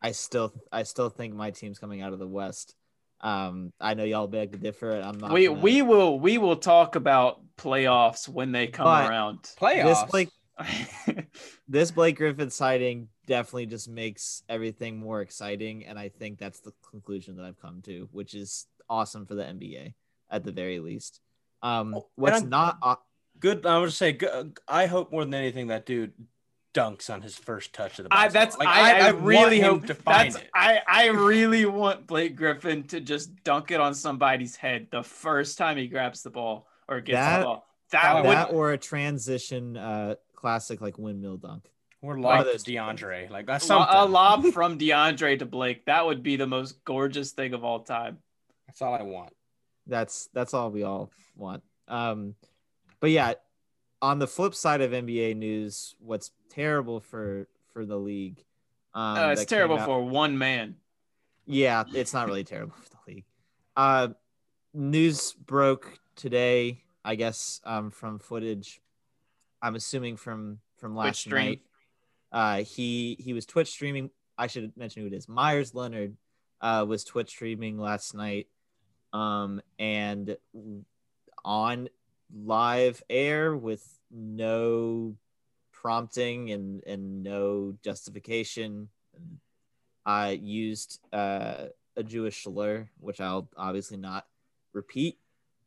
I 0.02 0.12
still 0.12 0.54
I 0.72 0.84
still 0.84 1.10
think 1.10 1.34
my 1.36 1.52
team's 1.52 1.80
coming 1.80 2.02
out 2.02 2.14
of 2.14 2.20
the 2.20 2.28
West. 2.28 2.76
Um 3.22 3.74
I 3.80 3.94
know 3.94 4.04
y'all 4.06 4.28
beg 4.28 4.54
to 4.54 4.58
differ. 4.58 4.92
I'm 4.92 5.20
not 5.20 5.32
we 5.32 5.48
gonna- 5.48 5.60
we 5.60 5.82
will 5.82 6.20
we 6.20 6.38
will 6.38 6.56
talk 6.58 6.96
about 6.96 7.42
playoffs 7.58 8.28
when 8.28 8.52
they 8.52 8.68
come 8.68 8.86
But- 8.86 9.10
around. 9.10 9.40
playoffs. 9.60 9.84
this 9.86 10.04
Blake 10.12 10.30
this 11.68 11.92
Blake 11.92 12.18
Griffin 12.18 12.50
sighting 12.50 13.08
definitely 13.26 13.66
just 13.68 13.88
makes 13.88 14.44
everything 14.50 14.98
more 14.98 15.22
exciting, 15.22 15.86
and 15.86 15.98
I 15.98 16.10
think 16.10 16.38
that's 16.38 16.60
the 16.60 16.74
conclusion 16.90 17.36
that 17.38 17.46
I've 17.46 17.62
come 17.62 17.82
to, 17.84 18.10
which 18.12 18.34
is 18.34 18.68
awesome 18.90 19.26
for 19.26 19.36
the 19.36 19.44
NBA 19.44 19.94
at 20.30 20.44
the 20.44 20.52
very 20.52 20.80
least. 20.80 21.22
Um, 21.62 21.96
Oh, 21.96 22.08
what's 22.16 22.42
not 22.42 22.78
aw- 22.82 23.00
good. 23.40 23.66
I 23.66 23.80
would 23.80 23.94
say, 23.94 24.14
good, 24.14 24.58
I 24.68 24.86
hope 24.86 25.12
more 25.12 25.24
than 25.24 25.34
anything 25.34 25.68
that 25.68 25.86
dude 25.86 26.14
dunks 26.74 27.10
on 27.10 27.22
his 27.22 27.36
first 27.36 27.74
touch 27.74 28.00
of 28.00 28.06
the. 28.06 28.14
I 28.14 28.28
that's 28.30 28.58
Like, 28.58 28.68
I, 28.68 29.00
I, 29.08 29.12
want 29.12 29.26
really 29.26 29.60
hope 29.60 29.86
to 29.88 29.96
find 29.96 30.34
that's 30.34 30.44
it. 30.44 30.50
I 30.54 30.80
I 30.88 31.08
really 31.08 31.66
want 31.66 32.08
Blake 32.08 32.36
Griffin 32.36 32.84
to 32.88 33.00
just 33.00 33.44
dunk 33.44 33.72
it 33.72 33.80
on 33.80 33.94
somebody's 33.94 34.56
head 34.56 34.88
the 34.92 35.04
first 35.04 35.58
time 35.58 35.78
he 35.78 35.88
grabs 35.88 36.24
the 36.24 36.30
ball 36.30 36.68
or 36.88 37.02
gets 37.02 37.16
That- 37.16 37.40
the 37.40 37.46
ball. 37.46 37.66
That 37.92 38.24
would 38.24 38.56
or 38.56 38.72
a 38.72 38.78
transition 38.78 39.76
uh 39.76 40.14
classic 40.36 40.80
like 40.80 41.00
windmill 41.00 41.38
dunk. 41.38 41.68
We're 42.02 42.14
One 42.14 42.22
like 42.22 42.40
of 42.42 42.46
those 42.46 42.64
two 42.64 42.74
DeAndre. 42.74 43.32
Like 43.32 43.48
that's 43.48 43.66
something. 43.66 43.94
a 43.94 44.06
lob 44.06 44.46
from 44.54 44.78
DeAndre 44.78 45.40
to 45.40 45.46
Blake. 45.48 45.86
That 45.86 46.06
would 46.06 46.22
be 46.22 46.36
the 46.36 46.46
most 46.46 46.84
gorgeous 46.86 47.32
thing 47.32 47.56
of 47.56 47.64
all 47.64 47.80
time. 47.80 48.20
That's 48.68 48.82
all 48.84 48.94
I 48.94 49.02
want. 49.02 49.34
That's 49.88 50.30
that's 50.34 50.54
all 50.54 50.70
we 50.70 50.84
all 50.84 51.12
want. 51.36 51.64
Um, 51.88 52.36
but 53.00 53.12
yeah, 53.12 53.34
on 54.02 54.20
the 54.20 54.28
flip 54.28 54.56
side 54.56 54.82
of 54.82 54.92
NBA 54.92 55.36
news, 55.36 55.96
what's 56.00 56.32
terrible 56.50 57.00
for 57.00 57.48
for 57.74 57.86
the 57.86 57.98
league? 57.98 58.44
Um, 58.94 59.18
Uh, 59.18 59.30
it's 59.32 59.46
terrible 59.46 59.78
out- 59.78 59.86
for 59.86 60.04
one 60.04 60.38
man. 60.38 60.78
Yeah, 61.46 61.84
it's 61.94 62.14
not 62.14 62.28
really 62.28 62.44
terrible 62.44 62.76
for 62.76 62.90
the 62.90 63.14
league. 63.14 63.26
Uh, 63.76 64.10
news 64.74 65.34
broke 65.34 66.00
today, 66.16 66.84
I 67.04 67.16
guess, 67.16 67.60
um, 67.64 67.92
from 67.92 68.20
footage. 68.20 68.82
I'm 69.62 69.76
assuming 69.76 70.18
from 70.18 70.60
from 70.78 70.96
last 70.96 71.20
stream. 71.22 71.46
night. 71.46 71.62
Uh, 72.32 72.64
he 72.64 73.18
he 73.20 73.34
was 73.34 73.46
Twitch 73.46 73.70
streaming. 73.70 74.12
I 74.38 74.48
should 74.48 74.76
mention 74.78 75.02
who 75.02 75.08
it 75.08 75.14
is. 75.14 75.28
Meyers 75.28 75.74
Leonard 75.74 76.16
uh, 76.62 76.86
was 76.88 77.04
Twitch 77.04 77.30
streaming 77.30 77.78
last 77.78 78.14
night, 78.14 78.48
um, 79.12 79.62
and 79.78 80.38
on 81.44 81.90
live 82.34 83.02
air 83.10 83.56
with 83.56 84.00
no 84.12 85.16
prompting 85.72 86.52
and 86.52 86.84
and 86.86 87.24
no 87.24 87.76
justification. 87.84 88.90
I 90.06 90.32
used 90.32 91.00
uh, 91.14 91.66
a 91.96 92.04
Jewish 92.04 92.44
slur, 92.44 92.90
which 93.00 93.22
I'll 93.22 93.48
obviously 93.58 93.98
not 93.98 94.26
repeat. 94.74 95.18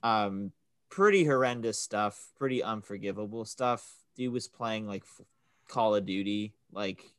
Um, 0.03 0.53
pretty 0.89 1.25
horrendous 1.25 1.79
stuff, 1.79 2.31
pretty 2.39 2.63
unforgivable 2.63 3.45
stuff. 3.45 3.89
Dude 4.17 4.33
was 4.33 4.49
playing 4.49 4.87
like 4.87 5.03
f- 5.05 5.25
Call 5.69 5.95
of 5.95 6.05
Duty, 6.07 6.53
like 6.73 7.13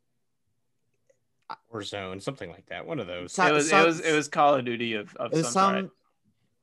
Warzone, 1.71 2.21
something 2.21 2.49
like 2.49 2.65
that. 2.67 2.86
One 2.86 2.99
of 2.99 3.08
those. 3.08 3.34
So- 3.34 3.45
It 3.47 3.51
was 3.53 3.69
some- 3.69 3.82
it 3.82 3.86
was 3.86 3.99
it 4.01 4.13
was 4.15 4.27
Call 4.27 4.56
of 4.56 4.65
Duty 4.65 4.93
of, 4.93 5.15
of 5.15 5.34
some, 5.34 5.43
some, 5.43 5.73
kind. 5.73 5.89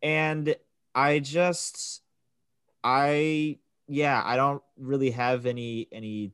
and 0.02 0.56
I 0.94 1.18
just, 1.20 2.02
I 2.82 3.58
yeah, 3.86 4.22
I 4.24 4.36
don't 4.36 4.62
really 4.78 5.10
have 5.10 5.46
any 5.46 5.88
any. 5.92 6.32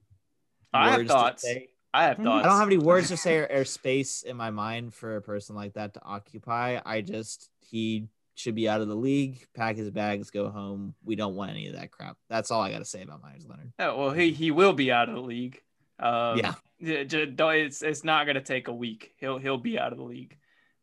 I 0.72 0.90
have 0.90 0.98
words 0.98 1.08
to 1.10 1.14
thoughts. 1.14 1.42
say. 1.42 1.68
I 1.94 2.04
have 2.04 2.18
thoughts. 2.18 2.44
I 2.44 2.48
don't 2.48 2.58
have 2.58 2.68
any 2.68 2.76
words 2.78 3.08
to 3.08 3.16
say 3.16 3.38
or, 3.38 3.48
or 3.50 3.64
space 3.64 4.22
in 4.22 4.36
my 4.36 4.50
mind 4.50 4.92
for 4.92 5.16
a 5.16 5.22
person 5.22 5.56
like 5.56 5.74
that 5.74 5.94
to 5.94 6.02
occupy. 6.04 6.78
I 6.84 7.00
just 7.00 7.48
he 7.60 8.08
should 8.34 8.54
be 8.54 8.68
out 8.68 8.82
of 8.82 8.88
the 8.88 8.94
league, 8.94 9.46
pack 9.54 9.76
his 9.76 9.90
bags, 9.90 10.30
go 10.30 10.50
home. 10.50 10.94
We 11.04 11.16
don't 11.16 11.34
want 11.34 11.52
any 11.52 11.68
of 11.68 11.74
that 11.74 11.90
crap. 11.90 12.18
That's 12.28 12.50
all 12.50 12.60
I 12.60 12.70
got 12.70 12.80
to 12.80 12.84
say 12.84 13.02
about 13.02 13.22
Meyers 13.22 13.46
Leonard. 13.48 13.72
Oh, 13.78 13.98
well, 13.98 14.10
he 14.10 14.32
he 14.32 14.50
will 14.50 14.74
be 14.74 14.92
out 14.92 15.08
of 15.08 15.14
the 15.14 15.22
league. 15.22 15.62
Um, 15.98 16.36
Yeah. 16.38 16.54
yeah, 16.78 17.04
It's 17.08 17.80
it's 17.80 18.04
not 18.04 18.26
gonna 18.26 18.42
take 18.42 18.68
a 18.68 18.74
week. 18.74 19.12
He'll 19.16 19.38
he'll 19.38 19.56
be 19.56 19.78
out 19.78 19.92
of 19.92 19.98
the 19.98 20.04
league. 20.04 20.36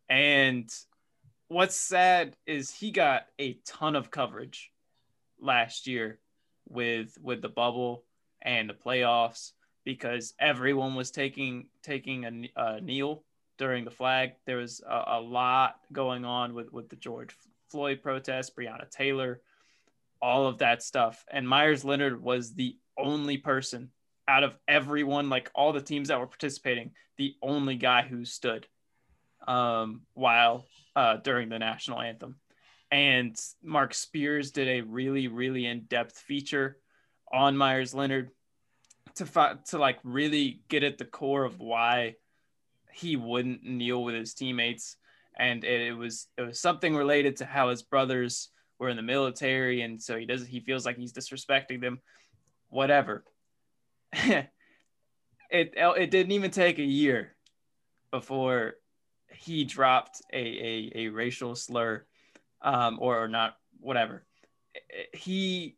And 0.10 0.68
what's 1.48 1.76
sad 1.76 2.36
is 2.48 2.72
he 2.72 2.90
got 2.90 3.28
a 3.38 3.54
ton 3.66 3.96
of 3.96 4.10
coverage 4.10 4.72
last 5.44 5.88
year 5.88 6.20
with 6.70 7.18
with 7.22 7.42
the 7.42 7.50
bubble 7.50 8.06
and 8.42 8.70
the 8.70 8.74
playoffs 8.74 9.54
because 9.86 10.34
everyone 10.40 10.96
was 10.96 11.12
taking 11.12 11.68
taking 11.84 12.26
a, 12.26 12.62
a 12.62 12.82
kneel 12.82 13.24
during 13.58 13.86
the 13.86 13.92
flag. 13.92 14.34
There 14.46 14.58
was 14.58 14.82
a, 14.88 15.04
a 15.08 15.22
lot 15.22 15.76
going 15.92 16.26
on 16.26 16.54
with 16.56 16.72
with 16.74 16.90
the 16.90 16.98
George 16.98 17.36
Floyd 17.70 18.02
protest, 18.04 18.56
Breonna 18.58 18.90
Taylor, 18.90 19.42
all 20.22 20.48
of 20.48 20.60
that 20.60 20.84
stuff. 20.84 21.26
And 21.32 21.48
Meyers 21.50 21.86
Leonard 21.86 22.22
was 22.24 22.56
the 22.56 22.78
only 22.98 23.38
person 23.38 23.92
out 24.28 24.44
of 24.44 24.58
everyone, 24.68 25.30
like 25.30 25.52
all 25.56 25.74
the 25.74 25.82
teams 25.82 26.10
that 26.10 26.20
were 26.20 26.28
participating, 26.28 26.92
the 27.18 27.36
only 27.42 27.76
guy 27.78 28.04
who 28.04 28.26
stood. 28.26 28.68
um, 29.48 30.02
while 30.14 30.66
uh, 30.96 31.18
during 31.18 31.50
the 31.50 31.60
national 31.60 32.02
anthem. 32.02 32.38
And 32.94 33.36
Marc 33.64 33.96
Spears 33.96 34.52
did 34.52 34.68
a 34.68 34.82
really, 34.82 35.28
really 35.28 35.66
in 35.66 35.86
depth 35.86 36.16
feature 36.16 36.78
on 37.34 37.58
Meyers 37.58 37.96
Leonard 37.96 38.30
to 39.16 39.26
fi- 39.26 39.56
to 39.70 39.80
like 39.80 39.98
really 40.04 40.62
get 40.70 40.84
at 40.84 41.00
the 41.00 41.06
core 41.06 41.44
of 41.44 41.60
why 41.60 42.18
he 42.92 43.16
wouldn't 43.16 43.64
kneel 43.64 44.04
with 44.04 44.14
his 44.14 44.36
teammates, 44.36 44.98
and 45.40 45.64
it, 45.64 45.88
it 45.88 45.94
was 45.94 46.28
it 46.38 46.44
was 46.44 46.60
something 46.60 46.96
related 46.96 47.38
to 47.38 47.46
how 47.46 47.70
his 47.70 47.82
brothers 47.82 48.50
were 48.78 48.90
in 48.90 48.96
the 48.96 49.02
military, 49.02 49.82
and 49.82 50.00
so 50.00 50.16
he 50.16 50.28
does 50.28 50.46
he 50.46 50.60
feels 50.60 50.86
like 50.86 50.96
he's 50.96 51.14
disrespecting 51.14 51.82
them, 51.82 52.00
whatever. 52.70 53.24
it 54.14 54.52
it 55.50 56.12
didn't 56.12 56.32
even 56.32 56.52
take 56.52 56.78
a 56.78 56.84
year 56.84 57.36
before 58.12 58.76
he 59.34 59.64
dropped 59.64 60.22
a 60.32 60.38
a, 60.38 60.92
a 60.96 61.08
racial 61.08 61.56
slur, 61.56 62.06
um, 62.64 62.98
or, 63.00 63.24
or 63.24 63.28
not 63.28 63.58
whatever. 63.80 64.24
He 65.14 65.76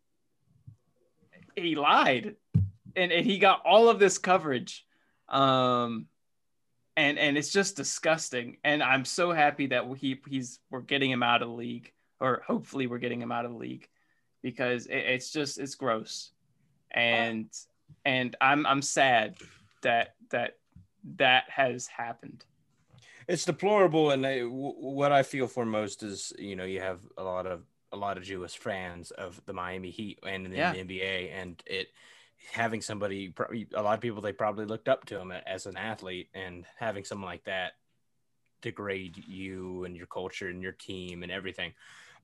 he 1.56 1.76
lied 1.76 2.36
and, 2.96 3.12
and 3.12 3.26
he 3.26 3.38
got 3.40 3.62
all 3.66 3.90
of 3.90 4.00
this 4.00 4.18
coverage. 4.18 4.86
Um 5.30 6.08
and 6.96 7.18
and 7.18 7.38
it's 7.38 7.52
just 7.52 7.76
disgusting. 7.76 8.58
And 8.64 8.82
i'm 8.82 9.06
so 9.06 9.32
happy 9.32 9.68
that 9.68 9.86
he 9.98 10.22
he's 10.30 10.60
we're 10.70 10.82
getting 10.82 11.12
him 11.12 11.24
out 11.24 11.42
of 11.42 11.50
the 11.50 11.56
league 11.56 11.92
or 12.22 12.44
hopefully 12.48 12.88
we're 12.88 13.00
getting 13.00 13.22
him 13.22 13.32
out 13.32 13.46
of 13.46 13.52
the 13.52 13.58
league 13.58 13.88
because 14.42 14.86
it, 14.86 14.98
it's 14.98 15.32
just 15.32 15.60
it's 15.60 15.76
gross. 15.76 16.32
And 16.92 17.50
and 18.06 18.36
i'm 18.40 18.66
i'm 18.66 18.82
sad 18.82 19.36
that 19.82 20.16
that 20.32 20.58
that 21.18 21.44
has 21.50 21.88
happened 21.88 22.46
it's 23.28 23.46
deplorable 23.46 24.12
and 24.12 24.26
I, 24.26 24.40
w- 24.40 24.76
what 24.78 25.12
i 25.12 25.24
feel 25.24 25.48
for 25.48 25.66
most 25.66 26.04
is 26.04 26.34
you 26.38 26.56
know 26.56 26.66
you 26.66 26.80
have 26.82 27.00
a 27.18 27.24
lot 27.24 27.46
of 27.48 27.64
a 27.92 27.98
lot 27.98 28.18
of 28.18 28.24
jewish 28.24 28.58
fans 28.58 29.12
of 29.12 29.42
the 29.46 29.54
miami 29.54 29.92
heat 29.92 30.20
and 30.24 30.46
in 30.46 30.52
the 30.52 30.58
Yeah. 30.58 30.74
nba 30.74 31.32
and 31.34 31.62
it 31.66 31.88
having 32.52 32.82
somebody 32.82 33.34
a 33.74 33.82
lot 33.82 33.96
of 33.96 34.02
people 34.02 34.22
they 34.22 34.34
probably 34.34 34.66
looked 34.66 34.88
up 34.90 35.06
to 35.06 35.20
him 35.20 35.32
as 35.32 35.66
an 35.66 35.78
athlete 35.78 36.30
and 36.34 36.66
having 36.78 37.04
someone 37.04 37.30
like 37.30 37.44
that 37.46 37.74
degrade 38.62 39.18
you 39.28 39.84
and 39.86 39.96
your 39.96 40.08
culture 40.08 40.48
and 40.50 40.62
your 40.62 40.72
team 40.72 41.24
and 41.24 41.32
everything 41.32 41.74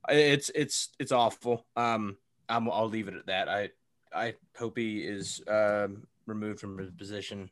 it's 0.10 0.50
it's 0.56 0.90
it's 1.00 1.12
awful 1.12 1.66
um 1.76 2.18
I'm, 2.50 2.70
i'll 2.70 2.90
leave 2.90 3.08
it 3.08 3.16
at 3.16 3.28
that 3.28 3.48
i 3.50 3.70
i 4.14 4.34
hope 4.58 4.78
he 4.78 5.02
is 5.02 5.42
um 5.48 6.08
removed 6.26 6.60
from 6.60 6.78
his 6.78 6.92
position 6.92 7.50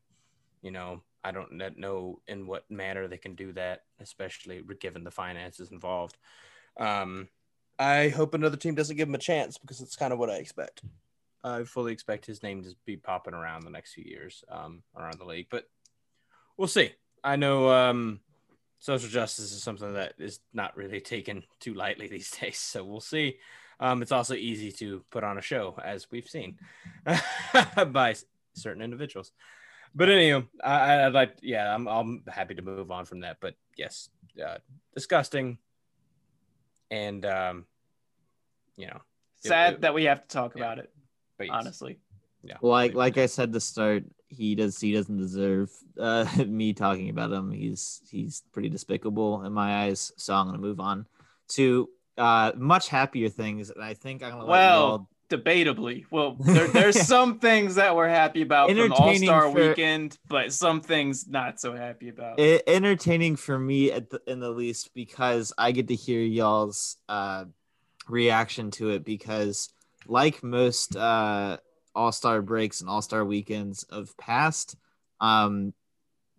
you 0.62 0.72
know 0.72 1.02
i 1.24 1.32
don't 1.32 1.52
know 1.78 2.20
in 2.28 2.48
what 2.48 2.70
manner 2.70 3.08
they 3.08 3.18
can 3.18 3.36
do 3.36 3.52
that 3.54 3.82
especially 4.00 4.62
given 4.80 5.04
the 5.04 5.12
finances 5.12 5.72
involved 5.72 6.18
um 6.80 7.28
i 7.78 8.10
hope 8.10 8.34
another 8.34 8.58
team 8.58 8.76
doesn't 8.76 8.98
give 8.98 9.08
him 9.08 9.16
a 9.16 9.20
chance 9.20 9.58
because 9.58 9.82
it's 9.82 9.96
kind 9.96 10.14
of 10.14 10.20
what 10.20 10.30
i 10.30 10.36
expect 10.36 10.82
I 11.44 11.64
fully 11.64 11.94
expect 11.94 12.26
his 12.26 12.44
name 12.44 12.64
to 12.64 12.76
be 12.86 12.98
popping 12.98 13.34
around 13.34 13.64
the 13.64 13.70
next 13.70 13.94
few 13.94 14.04
years 14.04 14.44
um, 14.50 14.84
around 14.96 15.20
the 15.20 15.26
league, 15.26 15.48
but 15.50 15.66
we'll 16.58 16.68
see. 16.68 16.92
I 17.24 17.36
know 17.36 17.70
um, 17.70 18.20
social 18.80 19.10
justice 19.10 19.52
is 19.52 19.64
something 19.64 19.94
that 19.94 20.14
is 20.18 20.40
not 20.54 20.76
really 20.76 21.02
taken 21.02 21.44
too 21.60 21.74
lightly 21.74 22.08
these 22.08 22.32
days, 22.32 22.58
so 22.58 22.84
we'll 22.84 23.00
see. 23.00 23.38
Um, 23.80 24.02
it's 24.02 24.12
also 24.12 24.34
easy 24.34 24.72
to 24.74 25.06
put 25.10 25.24
on 25.24 25.38
a 25.38 25.42
show, 25.42 25.80
as 25.82 26.12
we've 26.12 26.28
seen 26.28 26.58
by 27.88 28.16
certain 28.54 28.82
individuals. 28.82 29.32
But 29.95 30.10
anyway, 30.10 30.45
I, 30.63 30.71
I- 30.71 31.06
I'd 31.08 31.13
like, 31.13 31.38
yeah, 31.41 31.73
I'm, 31.73 31.88
I'm 31.88 32.23
happy 32.28 32.56
to 32.56 32.62
move 32.62 32.91
on 32.91 33.06
from 33.06 33.21
that. 33.21 33.38
But 33.39 33.56
yes, 33.78 34.10
uh, 34.43 34.58
disgusting, 34.93 35.58
and 36.91 37.25
um, 37.25 37.65
you 38.78 38.88
know, 38.88 39.02
sad 39.36 39.75
it- 39.75 39.82
that 39.82 39.93
we 39.93 40.06
have 40.06 40.21
to 40.21 40.28
talk 40.28 40.54
yeah. 40.56 40.63
about 40.63 40.80
it 40.80 40.91
but 41.38 41.47
yes. 41.47 41.56
honestly 41.58 41.99
yeah, 42.43 42.56
like 42.62 42.93
like 42.93 43.17
I 43.17 43.25
said 43.25 43.52
to 43.52 43.60
start, 43.60 44.06
he 44.30 44.56
does 44.56 44.80
he 44.80 44.93
doesn't 44.93 45.17
deserve 45.17 45.69
uh, 45.99 46.25
me 46.47 46.71
talking 46.71 47.10
about 47.10 47.34
him. 47.34 47.52
He's 47.52 48.02
he's 48.10 48.43
pretty 48.54 48.69
despicable 48.69 49.43
in 49.43 49.52
my 49.52 49.84
eyes. 49.84 50.13
So 50.15 50.34
I'm 50.34 50.45
gonna 50.45 50.58
move 50.58 50.80
on 50.80 51.06
to 51.49 51.89
uh, 52.17 52.54
much 52.56 52.88
happier 52.88 53.28
things. 53.28 53.71
And 53.71 53.84
I 53.84 53.93
think 53.93 54.23
I'm 54.23 54.32
gonna 54.32 54.43
let 54.45 54.49
Well, 54.52 54.88
y'all 54.88 55.10
debatably. 55.30 56.06
Well, 56.12 56.36
there, 56.39 56.68
there's 56.68 57.00
some 57.00 57.39
things 57.39 57.76
that 57.76 57.96
we're 57.96 58.10
happy 58.10 58.42
about 58.42 58.70
from 58.70 58.92
All 58.92 59.15
Star 59.15 59.52
for- 59.52 59.70
Weekend, 59.70 60.18
but 60.28 60.52
some 60.52 60.82
things 60.82 61.28
not 61.28 61.60
so 61.60 61.76
happy 61.76 62.10
about. 62.10 62.39
e- 62.39 62.62
entertaining 62.68 63.36
for 63.36 63.58
me 63.58 63.92
at 63.92 64.10
the, 64.10 64.22
in 64.28 64.39
the 64.39 64.50
least 64.50 64.94
because 64.94 65.54
I 65.58 65.72
get 65.72 65.88
to 65.89 65.96
hear 65.96 66.22
y'all's 66.22 66.98
uh, 67.08 67.46
reaction 68.08 68.72
to 68.72 68.89
it 68.89 69.06
because 69.06 69.70
like 70.08 70.42
most 70.44 70.96
uh, 70.96 71.58
all-star 71.96 72.42
breaks 72.42 72.82
and 72.82 72.89
all-star 72.89 73.24
weekends 73.24 73.84
of 73.84 74.15
past 74.18 74.76
um, 75.22 75.74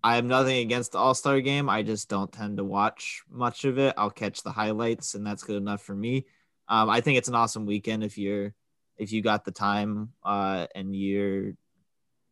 I 0.03 0.17
have 0.17 0.25
nothing 0.25 0.57
against 0.59 0.93
the 0.93 0.99
all-star 0.99 1.41
game 1.41 1.69
I 1.69 1.83
just 1.83 2.09
don't 2.09 2.33
tend 2.33 2.57
to 2.57 2.65
watch 2.65 3.23
much 3.31 3.65
of 3.65 3.79
it 3.79 3.95
I'll 3.97 4.11
catch 4.11 4.43
the 4.43 4.51
highlights 4.51 5.15
and 5.15 5.25
that's 5.27 5.45
good 5.45 5.57
enough 5.57 5.83
for 5.83 5.95
me 5.95 6.27
um, 6.69 6.89
I 6.89 7.01
think 7.01 7.19
it's 7.19 7.29
an 7.29 7.35
awesome 7.35 7.67
weekend 7.67 8.03
if 8.03 8.17
you're 8.19 8.55
if 9.01 9.13
you 9.13 9.23
got 9.23 9.45
the 9.45 9.51
time 9.51 10.13
uh, 10.25 10.67
and 10.75 10.95
you're 10.95 11.53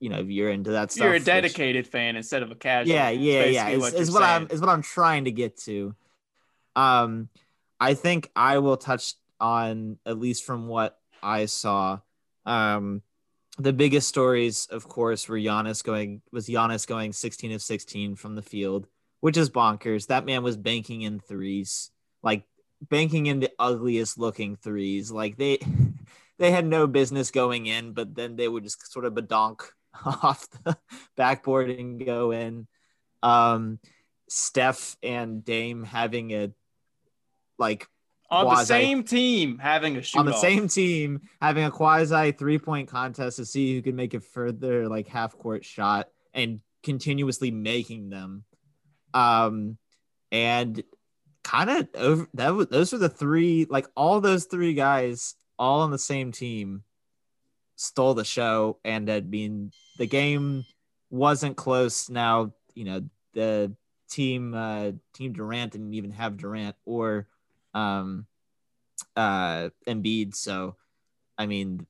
you 0.01 0.09
know 0.11 0.21
if 0.21 0.29
you're 0.29 0.51
into 0.51 0.71
that 0.73 0.93
stuff 0.93 1.05
You're 1.05 1.15
a 1.15 1.17
which- 1.17 1.25
dedicated 1.25 1.87
fan 1.89 2.15
instead 2.15 2.43
of 2.43 2.51
a 2.53 2.55
casual. 2.55 2.95
yeah 2.95 3.11
yeah 3.11 3.45
yeah. 3.47 3.69
is, 3.71 3.93
you're 3.93 4.15
what 4.15 4.23
i'm 4.23 4.47
is 4.51 4.61
what 4.61 4.71
i'm 4.71 4.83
trying 4.83 5.25
to 5.25 5.33
get 5.33 5.57
to. 5.63 5.95
Um 6.77 7.29
i 7.81 7.95
think 7.95 8.31
i 8.37 8.59
will 8.59 8.77
touch 8.77 9.15
on 9.41 9.99
at 10.07 10.19
least 10.19 10.45
from 10.45 10.69
what 10.69 10.99
i 11.23 11.47
saw 11.47 11.99
um 12.47 13.03
the 13.59 13.73
biggest 13.73 14.07
stories 14.09 14.69
of 14.71 14.87
course 14.87 15.29
were 15.29 15.39
Giannis 15.39 15.83
going 15.83 16.23
was 16.31 16.47
Giannis 16.47 16.87
going 16.87 17.13
16 17.13 17.51
of 17.53 17.63
16 17.63 18.15
from 18.15 18.37
the 18.37 18.43
field 18.43 18.87
which 19.21 19.37
is 19.37 19.51
bonkers. 19.51 20.07
That 20.07 20.25
man 20.27 20.45
was 20.45 20.57
banking 20.57 21.03
in 21.03 21.19
threes 21.19 21.91
like 22.23 22.45
banking 22.81 23.27
in 23.27 23.41
the 23.41 23.51
ugliest 23.59 24.19
looking 24.19 24.57
threes. 24.57 25.11
Like 25.11 25.37
they 25.37 25.59
they 26.39 26.51
had 26.51 26.67
no 26.67 26.87
business 26.87 27.31
going 27.31 27.67
in 27.67 27.93
but 27.93 28.15
then 28.15 28.37
they 28.37 28.49
would 28.49 28.65
just 28.65 28.91
sort 28.93 29.05
of 29.05 29.15
badonk 29.15 29.61
off 30.05 30.49
the 30.65 30.77
backboard 31.17 31.71
and 31.71 32.05
go 32.05 32.31
in. 32.31 32.67
Um 33.23 33.79
Steph 34.29 34.97
and 35.03 35.45
Dame 35.45 35.85
having 35.85 36.33
a 36.33 36.51
like 37.59 37.89
on 38.31 38.45
the 38.45 38.65
same 38.65 39.03
team 39.03 39.59
having 39.59 39.97
a 39.97 40.03
shoot 40.03 40.19
on 40.19 40.27
the 40.27 40.35
same 40.35 40.69
team 40.69 41.23
having 41.41 41.65
a 41.65 41.71
quasi 41.71 42.33
three 42.33 42.59
point 42.59 42.89
contest 42.89 43.39
to 43.39 43.47
see 43.47 43.75
who 43.75 43.83
can 43.83 43.97
make 43.97 44.13
a 44.13 44.21
further 44.21 44.87
like 44.87 45.09
half 45.09 45.37
court 45.37 45.65
shot 45.65 46.09
and 46.35 46.61
continuously 46.83 47.51
making 47.51 48.11
them. 48.11 48.45
Um 49.15 49.79
and 50.31 50.83
kind 51.43 51.71
of 51.71 51.89
over 51.95 52.29
that 52.35 52.55
was 52.55 52.67
those 52.67 52.93
were 52.93 52.99
the 52.99 53.09
three 53.09 53.67
like 53.71 53.87
all 53.97 54.21
those 54.21 54.45
three 54.45 54.75
guys 54.75 55.35
all 55.59 55.81
on 55.83 55.91
the 55.91 55.99
same 55.99 56.33
team 56.33 56.83
stole 57.77 58.15
the 58.15 58.25
show 58.25 58.79
and 58.85 59.09
that 59.09 59.31
being 59.31 59.73
the 59.99 60.07
game 60.07 60.65
wasn't 61.11 61.57
close. 61.57 62.11
Now 62.11 62.53
you 62.75 62.85
know 62.85 63.03
the 63.35 63.75
team 64.11 64.55
uh 64.55 64.93
team 65.15 65.33
Durant 65.33 65.73
didn't 65.73 65.95
even 65.95 66.11
have 66.13 66.37
Durant 66.37 66.77
or 66.85 67.29
um 67.75 68.27
uh 69.17 69.71
Embiid. 69.87 70.35
So 70.35 70.77
I 71.37 71.47
mean 71.47 71.87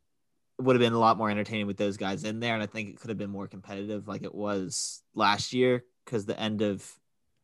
it 0.59 0.63
would 0.63 0.77
have 0.77 0.81
been 0.81 0.93
a 0.93 0.99
lot 0.99 1.17
more 1.17 1.31
entertaining 1.31 1.67
with 1.67 1.77
those 1.77 1.97
guys 1.97 2.25
in 2.25 2.41
there. 2.41 2.55
And 2.55 2.63
I 2.63 2.67
think 2.67 2.91
it 2.91 3.01
could 3.01 3.11
have 3.11 3.19
been 3.19 3.31
more 3.31 3.47
competitive 3.47 4.09
like 4.09 4.25
it 4.25 4.35
was 4.35 5.03
last 5.15 5.53
year 5.53 5.85
cuz 6.05 6.27
the 6.27 6.39
end 6.39 6.63
of 6.63 6.85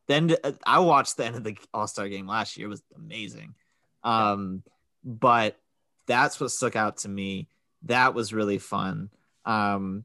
then 0.06 0.36
I 0.66 0.80
watched 0.80 1.16
the 1.16 1.24
end 1.24 1.36
of 1.36 1.44
the 1.44 1.56
All-Star 1.72 2.08
game 2.08 2.26
last 2.26 2.58
year. 2.58 2.66
It 2.66 2.70
was 2.70 2.82
amazing. 2.94 3.54
Um 4.02 4.62
but 5.02 5.58
that's 6.06 6.40
what 6.40 6.50
stuck 6.50 6.76
out 6.76 6.98
to 6.98 7.08
me 7.08 7.48
that 7.82 8.14
was 8.14 8.32
really 8.32 8.58
fun 8.58 9.10
um 9.44 10.04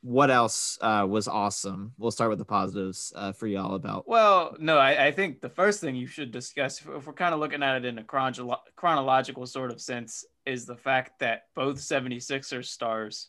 what 0.00 0.30
else 0.30 0.78
uh, 0.80 1.04
was 1.08 1.26
awesome? 1.26 1.92
We'll 1.98 2.12
start 2.12 2.30
with 2.30 2.38
the 2.38 2.44
positives 2.44 3.12
uh, 3.16 3.32
for 3.32 3.48
y'all 3.48 3.74
about. 3.74 4.06
Well, 4.08 4.54
no, 4.60 4.78
I, 4.78 5.06
I 5.06 5.12
think 5.12 5.40
the 5.40 5.48
first 5.48 5.80
thing 5.80 5.96
you 5.96 6.06
should 6.06 6.30
discuss, 6.30 6.80
if, 6.80 6.88
if 6.88 7.06
we're 7.06 7.12
kind 7.12 7.34
of 7.34 7.40
looking 7.40 7.64
at 7.64 7.76
it 7.78 7.84
in 7.84 7.98
a 7.98 8.04
chronolo- 8.04 8.60
chronological 8.76 9.44
sort 9.44 9.72
of 9.72 9.80
sense, 9.80 10.24
is 10.46 10.66
the 10.66 10.76
fact 10.76 11.18
that 11.18 11.46
both 11.56 11.78
76ers 11.78 12.66
stars 12.66 13.28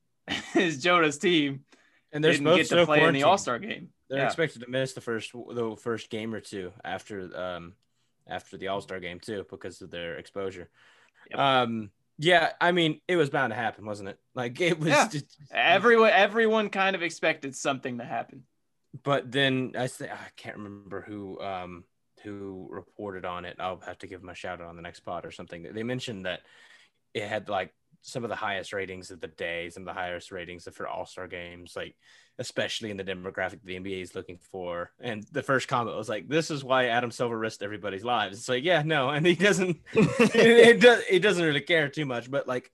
is 0.54 0.82
Jonah's 0.82 1.16
team 1.16 1.64
and 2.12 2.22
they're 2.22 2.32
didn't 2.32 2.54
get 2.54 2.68
to 2.68 2.84
play 2.84 3.02
in 3.02 3.14
the. 3.14 3.22
All 3.22 3.38
Star 3.38 3.58
game. 3.58 3.88
They're 4.08 4.18
Yeah. 4.18 4.26
expected 4.26 4.60
to 4.60 4.68
miss 4.68 4.92
the 4.92 5.00
first 5.00 5.32
the 5.32 5.76
first 5.80 6.10
game 6.10 6.34
or 6.34 6.40
two 6.40 6.72
after 6.84 7.34
um 7.34 7.72
after 8.28 8.58
the 8.58 8.68
All 8.68 8.82
Star 8.82 9.00
game 9.00 9.20
too 9.20 9.46
because 9.48 9.80
of 9.80 9.90
their 9.90 10.16
exposure. 10.16 10.68
Yep. 11.30 11.38
Um 11.38 11.90
yeah, 12.18 12.52
I 12.60 12.72
mean 12.72 13.00
it 13.08 13.16
was 13.16 13.30
bound 13.30 13.50
to 13.52 13.56
happen, 13.56 13.86
wasn't 13.86 14.10
it? 14.10 14.18
Like 14.34 14.60
it 14.60 14.78
was 14.78 14.88
Yeah. 14.88 15.08
just 15.08 15.36
Everyone, 15.50 16.10
everyone 16.10 16.68
kind 16.70 16.94
of 16.96 17.02
expected 17.02 17.56
something 17.56 17.98
to 17.98 18.04
happen. 18.04 18.44
but 19.02 19.30
then 19.30 19.72
I 19.78 19.86
say 19.86 20.10
I 20.10 20.28
can't 20.36 20.56
remember 20.56 21.00
who 21.00 21.40
um 21.40 21.84
who 22.22 22.68
reported 22.70 23.24
on 23.24 23.44
it. 23.46 23.56
I'll 23.58 23.80
have 23.80 23.98
to 23.98 24.06
give 24.06 24.20
him 24.22 24.28
a 24.28 24.34
shout 24.34 24.60
out 24.60 24.66
on 24.68 24.76
the 24.76 24.82
next 24.82 25.00
pod 25.00 25.24
or 25.24 25.30
something. 25.30 25.62
They 25.72 25.82
mentioned 25.82 26.26
that 26.26 26.40
it 27.14 27.26
had 27.26 27.48
like 27.48 27.72
some 28.02 28.24
of 28.24 28.30
the 28.30 28.36
highest 28.36 28.72
ratings 28.72 29.10
of 29.10 29.20
the 29.20 29.28
day, 29.28 29.68
some 29.68 29.82
of 29.82 29.86
the 29.86 30.00
highest 30.00 30.32
ratings 30.32 30.66
for 30.72 30.88
All 30.88 31.06
Star 31.06 31.28
games, 31.28 31.74
like 31.76 31.94
especially 32.38 32.90
in 32.90 32.96
the 32.96 33.04
demographic 33.04 33.60
the 33.62 33.78
NBA 33.78 34.02
is 34.02 34.14
looking 34.14 34.38
for. 34.50 34.90
And 35.00 35.24
the 35.32 35.42
first 35.42 35.68
comment 35.68 35.96
was 35.96 36.08
like, 36.08 36.28
"This 36.28 36.50
is 36.50 36.64
why 36.64 36.86
Adam 36.86 37.10
Silver 37.10 37.38
risked 37.38 37.62
everybody's 37.62 38.04
lives." 38.04 38.38
It's 38.38 38.48
like, 38.48 38.64
yeah, 38.64 38.82
no, 38.82 39.10
and 39.10 39.26
he 39.26 39.34
doesn't. 39.34 39.78
it, 39.92 40.36
it 40.36 40.80
does. 40.80 41.02
He 41.10 41.18
doesn't 41.18 41.44
really 41.44 41.60
care 41.60 41.88
too 41.88 42.06
much, 42.06 42.30
but 42.30 42.48
like 42.48 42.70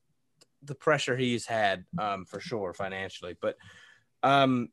the 0.62 0.74
pressure 0.74 1.16
he's 1.16 1.46
had, 1.46 1.84
um, 1.98 2.24
for 2.24 2.40
sure 2.40 2.72
financially, 2.74 3.36
but 3.40 3.56
um, 4.22 4.68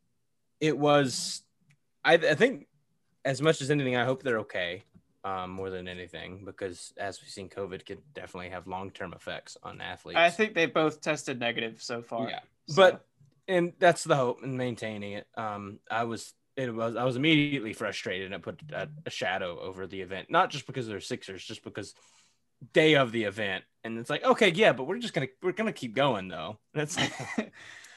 it 0.60 0.78
was. 0.78 1.42
I, 2.06 2.16
I 2.16 2.36
think 2.36 2.68
as 3.24 3.42
much 3.42 3.62
as 3.62 3.72
anything, 3.72 3.96
I 3.96 4.04
hope 4.04 4.22
they're 4.22 4.40
okay 4.40 4.84
um, 5.24 5.52
more 5.52 5.70
than 5.70 5.88
anything, 5.88 6.44
because 6.46 6.94
as 6.98 7.22
we've 7.22 7.30
seen, 7.30 7.50
COVID 7.50 7.86
could 7.86 8.02
definitely 8.14 8.50
have 8.50 8.68
long 8.68 8.92
term 8.92 9.14
effects 9.14 9.58
on 9.64 9.82
athletes. 9.82 10.18
I 10.18 10.30
think 10.30 10.54
they 10.54 10.66
both 10.66 11.02
tested 11.02 11.40
negative 11.40 11.82
so 11.82 12.02
far. 12.02 12.30
Yeah, 12.30 12.40
so. 12.68 12.76
but 12.76 13.06
and 13.48 13.74
that's 13.80 14.04
the 14.04 14.16
hope 14.16 14.44
in 14.44 14.58
maintaining 14.58 15.14
it. 15.14 15.28
Um, 15.36 15.80
I 15.90 16.04
was 16.04 16.34
it 16.56 16.74
was 16.74 16.96
I 16.96 17.04
was 17.04 17.16
immediately 17.16 17.74
frustrated 17.74 18.28
and 18.28 18.36
it 18.36 18.42
put 18.42 18.62
a, 18.72 18.88
a, 19.06 19.10
shadow 19.10 19.60
over 19.60 19.88
the 19.88 20.02
event, 20.02 20.30
not 20.30 20.50
just 20.50 20.68
because 20.68 20.88
they're 20.88 21.00
Sixers, 21.00 21.44
just 21.44 21.64
because 21.64 21.96
day 22.74 22.96
of 22.96 23.12
the 23.12 23.24
event, 23.24 23.64
and 23.84 23.98
it's 23.98 24.10
like 24.10 24.24
okay, 24.24 24.52
yeah, 24.52 24.74
but 24.74 24.86
we're 24.86 25.00
just 25.00 25.14
gonna 25.14 25.28
we're 25.42 25.52
gonna 25.52 25.74
keep 25.74 25.96
going 25.96 26.28
though. 26.28 26.60
That's 26.74 26.98
like. 26.98 27.14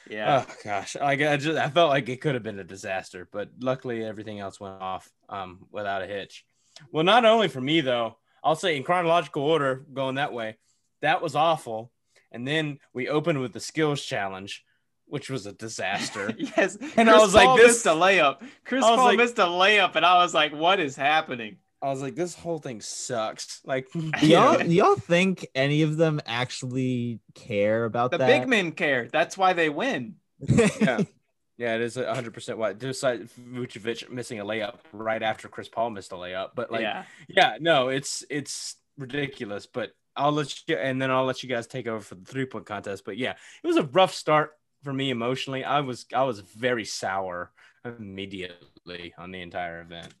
yeah. 0.09 0.45
Oh 0.47 0.53
gosh, 0.63 0.95
like 0.95 1.21
I 1.21 1.37
just 1.37 1.57
I 1.57 1.69
felt 1.69 1.89
like 1.89 2.09
it 2.09 2.21
could 2.21 2.33
have 2.33 2.43
been 2.43 2.59
a 2.59 2.63
disaster, 2.63 3.27
but 3.31 3.49
luckily 3.59 4.03
everything 4.03 4.39
else 4.39 4.59
went 4.59 4.81
off 4.81 5.09
um, 5.29 5.67
without 5.71 6.01
a 6.01 6.07
hitch. 6.07 6.45
Well, 6.91 7.03
not 7.03 7.25
only 7.25 7.47
for 7.47 7.61
me 7.61 7.81
though, 7.81 8.17
I'll 8.43 8.55
say 8.55 8.77
in 8.77 8.83
chronological 8.83 9.43
order, 9.43 9.85
going 9.93 10.15
that 10.15 10.33
way, 10.33 10.57
that 11.01 11.21
was 11.21 11.35
awful. 11.35 11.91
And 12.31 12.47
then 12.47 12.79
we 12.93 13.07
opened 13.09 13.39
with 13.39 13.53
the 13.53 13.59
skills 13.59 14.03
challenge, 14.03 14.63
which 15.05 15.29
was 15.29 15.45
a 15.45 15.53
disaster. 15.53 16.33
yes, 16.37 16.75
and 16.75 16.91
Chris 16.93 17.07
I 17.07 17.17
was 17.17 17.33
Paul 17.33 17.45
like, 17.45 17.57
this 17.59 17.67
missed 17.67 17.85
a 17.85 17.89
layup. 17.89 18.41
Chris 18.65 18.83
I 18.83 18.95
Paul 18.95 19.05
like- 19.05 19.17
missed 19.17 19.39
a 19.39 19.43
layup, 19.43 19.95
and 19.95 20.05
I 20.05 20.17
was 20.23 20.33
like, 20.33 20.53
"What 20.53 20.79
is 20.79 20.95
happening?" 20.95 21.57
I 21.81 21.89
was 21.89 22.01
like, 22.01 22.15
this 22.15 22.33
whole 22.33 22.57
thing 22.57 22.81
sucks. 22.81 23.61
Like, 23.63 23.87
Do 23.93 23.99
you 24.21 24.29
y'all, 24.29 24.57
do 24.57 24.65
y'all 24.73 24.95
think 24.95 25.45
any 25.53 25.83
of 25.83 25.95
them 25.95 26.19
actually 26.25 27.19
care 27.35 27.85
about 27.85 28.09
The 28.11 28.17
that? 28.17 28.27
big 28.27 28.47
men 28.49 28.71
care. 28.71 29.07
That's 29.11 29.37
why 29.37 29.53
they 29.53 29.69
win. 29.69 30.15
yeah. 30.39 31.03
Yeah, 31.57 31.75
it 31.75 31.81
is 31.81 31.97
100% 31.97 32.57
why. 32.57 32.73
Besides 32.73 33.31
Vucevic 33.33 34.09
missing 34.11 34.39
a 34.39 34.45
layup 34.45 34.75
right 34.93 35.23
after 35.23 35.47
Chris 35.47 35.67
Paul 35.67 35.89
missed 35.89 36.11
a 36.11 36.15
layup. 36.15 36.49
But, 36.55 36.71
like, 36.71 36.81
yeah, 36.81 37.05
yeah, 37.27 37.57
no, 37.59 37.89
it's 37.89 38.23
it's 38.29 38.75
ridiculous. 38.97 39.65
But 39.65 39.91
I'll 40.15 40.31
let 40.31 40.67
you, 40.67 40.75
and 40.75 41.01
then 41.01 41.09
I'll 41.09 41.25
let 41.25 41.41
you 41.41 41.49
guys 41.49 41.65
take 41.65 41.87
over 41.87 41.99
for 41.99 42.15
the 42.15 42.25
three 42.25 42.45
point 42.45 42.65
contest. 42.65 43.05
But 43.05 43.17
yeah, 43.17 43.31
it 43.63 43.67
was 43.67 43.77
a 43.77 43.83
rough 43.83 44.13
start 44.13 44.51
for 44.83 44.93
me 44.93 45.09
emotionally. 45.09 45.63
I 45.63 45.79
was 45.79 46.05
I 46.13 46.23
was 46.23 46.39
very 46.39 46.85
sour 46.85 47.51
immediately 47.83 49.13
on 49.17 49.31
the 49.31 49.41
entire 49.41 49.81
event. 49.81 50.13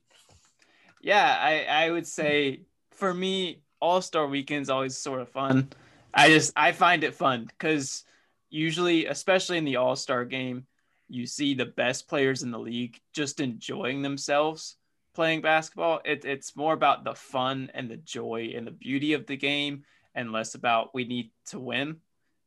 yeah. 1.01 1.37
I 1.39 1.85
I 1.85 1.91
would 1.91 2.07
say 2.07 2.61
for 2.91 3.13
me, 3.13 3.61
All 3.79 4.01
Star 4.01 4.27
Weekend's 4.27 4.69
always 4.69 4.97
sort 4.97 5.21
of 5.21 5.29
fun. 5.29 5.69
I 6.13 6.29
just 6.29 6.53
I 6.55 6.71
find 6.71 7.03
it 7.03 7.13
fun 7.13 7.45
because 7.45 8.03
usually, 8.49 9.05
especially 9.05 9.57
in 9.57 9.65
the 9.65 9.75
All 9.75 9.95
Star 9.95 10.25
game, 10.25 10.65
you 11.09 11.25
see 11.25 11.53
the 11.53 11.65
best 11.65 12.07
players 12.07 12.43
in 12.43 12.51
the 12.51 12.59
league 12.59 12.99
just 13.13 13.39
enjoying 13.39 14.01
themselves 14.01 14.77
playing 15.17 15.41
basketball. 15.41 15.99
It, 16.05 16.25
it's 16.25 16.55
more 16.55 16.73
about 16.73 17.03
the 17.03 17.15
fun 17.15 17.71
and 17.73 17.89
the 17.89 17.97
joy 17.97 18.53
and 18.55 18.67
the 18.67 18.71
beauty 18.71 19.13
of 19.13 19.25
the 19.25 19.35
game, 19.35 19.83
and 20.13 20.31
less 20.31 20.53
about 20.53 20.93
we 20.93 21.05
need 21.05 21.31
to 21.47 21.59
win, 21.59 21.97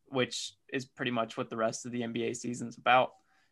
which 0.07 0.53
is 0.73 0.85
pretty 0.85 1.11
much 1.11 1.37
what 1.37 1.51
the 1.51 1.57
rest 1.57 1.85
of 1.85 1.91
the 1.91 2.03
NBA 2.03 2.37
season's 2.37 2.79
about. 2.79 3.11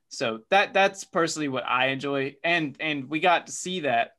So 0.09 0.43
that 0.51 0.73
that's 0.73 1.03
personally 1.03 1.49
what 1.49 1.67
I 1.67 1.89
enjoy, 1.89 2.37
and 2.45 2.77
and 2.79 3.11
we 3.11 3.19
got 3.19 3.49
to 3.49 3.53
see 3.53 3.81
that 3.81 4.13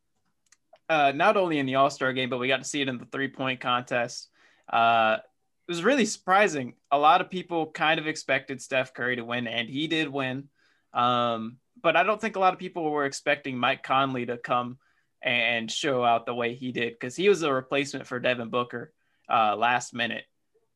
uh, 0.89 1.13
not 1.15 1.37
only 1.37 1.59
in 1.59 1.65
the 1.65 1.75
All 1.75 1.89
Star 1.89 2.11
game, 2.11 2.29
but 2.29 2.37
we 2.37 2.49
got 2.49 2.61
to 2.61 2.69
see 2.69 2.81
it 2.81 2.89
in 2.89 2.97
the 2.97 3.05
three 3.05 3.29
point 3.29 3.61
contest. 3.61 4.27
Uh, 4.67 5.19
it 5.65 5.71
was 5.71 5.81
really 5.81 6.05
surprising. 6.05 6.73
A 6.91 6.99
lot 6.99 7.21
of 7.21 7.29
people 7.29 7.71
kind 7.71 8.01
of 8.01 8.07
expected 8.07 8.61
Steph 8.61 8.93
Curry 8.93 9.15
to 9.15 9.23
win, 9.23 9.47
and 9.47 9.69
he 9.69 9.87
did 9.87 10.09
win. 10.09 10.49
Um, 10.93 11.57
but 11.81 11.95
I 11.95 12.03
don't 12.03 12.19
think 12.19 12.35
a 12.35 12.39
lot 12.39 12.53
of 12.53 12.59
people 12.59 12.89
were 12.89 13.05
expecting 13.05 13.57
Mike 13.57 13.83
Conley 13.83 14.25
to 14.25 14.37
come 14.37 14.77
and 15.21 15.69
show 15.69 16.03
out 16.03 16.25
the 16.25 16.33
way 16.33 16.55
he 16.55 16.71
did 16.71 16.93
because 16.93 17.15
he 17.15 17.29
was 17.29 17.41
a 17.41 17.53
replacement 17.53 18.07
for 18.07 18.19
Devin 18.19 18.49
Booker 18.49 18.93
uh, 19.29 19.55
last 19.55 19.93
minute. 19.93 20.23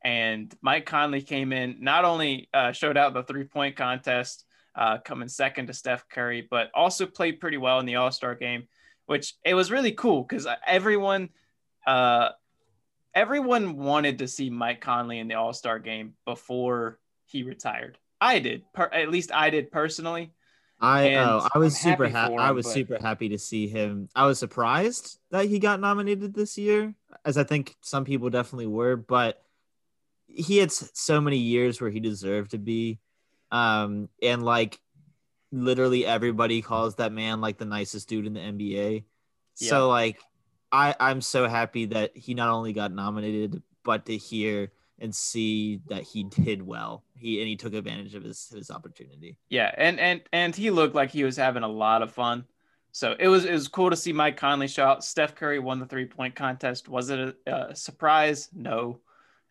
And 0.03 0.53
Mike 0.61 0.85
Conley 0.85 1.21
came 1.21 1.53
in, 1.53 1.77
not 1.79 2.03
only 2.03 2.49
uh, 2.53 2.73
showed 2.73 2.97
out 2.97 3.13
the 3.13 3.23
three 3.23 3.45
point 3.45 3.75
contest, 3.75 4.45
uh, 4.75 4.97
coming 4.97 5.27
second 5.27 5.67
to 5.67 5.73
Steph 5.73 6.09
Curry, 6.09 6.47
but 6.49 6.71
also 6.73 7.05
played 7.05 7.39
pretty 7.39 7.57
well 7.57 7.79
in 7.79 7.85
the 7.85 7.95
All 7.95 8.11
Star 8.11 8.35
game, 8.35 8.67
which 9.05 9.35
it 9.45 9.53
was 9.53 9.71
really 9.71 9.91
cool 9.91 10.23
because 10.23 10.47
everyone, 10.65 11.29
uh, 11.87 12.29
everyone 13.13 13.77
wanted 13.77 14.19
to 14.19 14.27
see 14.27 14.49
Mike 14.49 14.81
Conley 14.81 15.19
in 15.19 15.27
the 15.27 15.35
All 15.35 15.53
Star 15.53 15.79
game 15.79 16.15
before 16.25 16.99
he 17.25 17.43
retired. 17.43 17.97
I 18.23 18.39
did, 18.39 18.63
per- 18.73 18.89
at 18.93 19.09
least 19.09 19.31
I 19.33 19.49
did 19.49 19.69
personally. 19.69 20.31
I 20.79 21.15
oh, 21.15 21.47
I 21.53 21.57
was 21.57 21.75
I'm 21.75 21.91
super 21.91 22.05
happy 22.05 22.13
happy. 22.13 22.35
for 22.35 22.41
I 22.41 22.51
was 22.51 22.65
but- 22.65 22.73
super 22.73 22.97
happy 23.01 23.29
to 23.29 23.37
see 23.37 23.67
him. 23.67 24.09
I 24.15 24.25
was 24.25 24.39
surprised 24.39 25.19
that 25.31 25.45
he 25.45 25.59
got 25.59 25.79
nominated 25.79 26.33
this 26.33 26.57
year, 26.57 26.93
as 27.25 27.37
I 27.37 27.43
think 27.43 27.75
some 27.81 28.05
people 28.05 28.29
definitely 28.29 28.67
were. 28.67 28.95
But 28.95 29.41
he 30.27 30.57
had 30.57 30.71
so 30.71 31.21
many 31.21 31.37
years 31.37 31.79
where 31.79 31.89
he 31.89 31.99
deserved 31.99 32.51
to 32.51 32.57
be, 32.57 32.99
um, 33.51 34.09
and 34.21 34.43
like 34.43 34.79
literally 35.51 36.05
everybody 36.05 36.61
calls 36.61 36.95
that 36.95 37.11
man 37.11 37.39
like 37.39 37.57
the 37.57 37.65
nicest 37.65 38.09
dude 38.09 38.25
in 38.25 38.33
the 38.33 38.39
NBA. 38.39 39.03
Yeah. 39.59 39.69
So 39.69 39.89
like, 39.89 40.19
I 40.71 40.95
I'm 40.99 41.21
so 41.21 41.47
happy 41.47 41.85
that 41.87 42.15
he 42.17 42.33
not 42.33 42.49
only 42.49 42.73
got 42.73 42.91
nominated, 42.91 43.61
but 43.83 44.05
to 44.07 44.17
hear 44.17 44.71
and 44.99 45.13
see 45.13 45.81
that 45.87 46.03
he 46.03 46.23
did 46.23 46.61
well. 46.61 47.03
He 47.15 47.39
and 47.39 47.47
he 47.47 47.55
took 47.55 47.73
advantage 47.73 48.15
of 48.15 48.23
his 48.23 48.49
his 48.49 48.71
opportunity. 48.71 49.37
Yeah, 49.49 49.73
and 49.77 49.99
and 49.99 50.21
and 50.31 50.55
he 50.55 50.71
looked 50.71 50.95
like 50.95 51.11
he 51.11 51.23
was 51.23 51.37
having 51.37 51.63
a 51.63 51.67
lot 51.67 52.01
of 52.01 52.11
fun. 52.11 52.45
So 52.91 53.15
it 53.19 53.27
was 53.27 53.45
it 53.45 53.51
was 53.51 53.67
cool 53.67 53.89
to 53.89 53.95
see 53.95 54.13
Mike 54.13 54.37
Conley 54.37 54.67
show 54.67 54.85
out. 54.85 55.03
Steph 55.03 55.33
Curry 55.35 55.59
won 55.59 55.79
the 55.79 55.87
three 55.87 56.05
point 56.05 56.35
contest. 56.35 56.87
Was 56.87 57.09
it 57.09 57.35
a, 57.47 57.55
a 57.71 57.75
surprise? 57.75 58.49
No. 58.53 58.99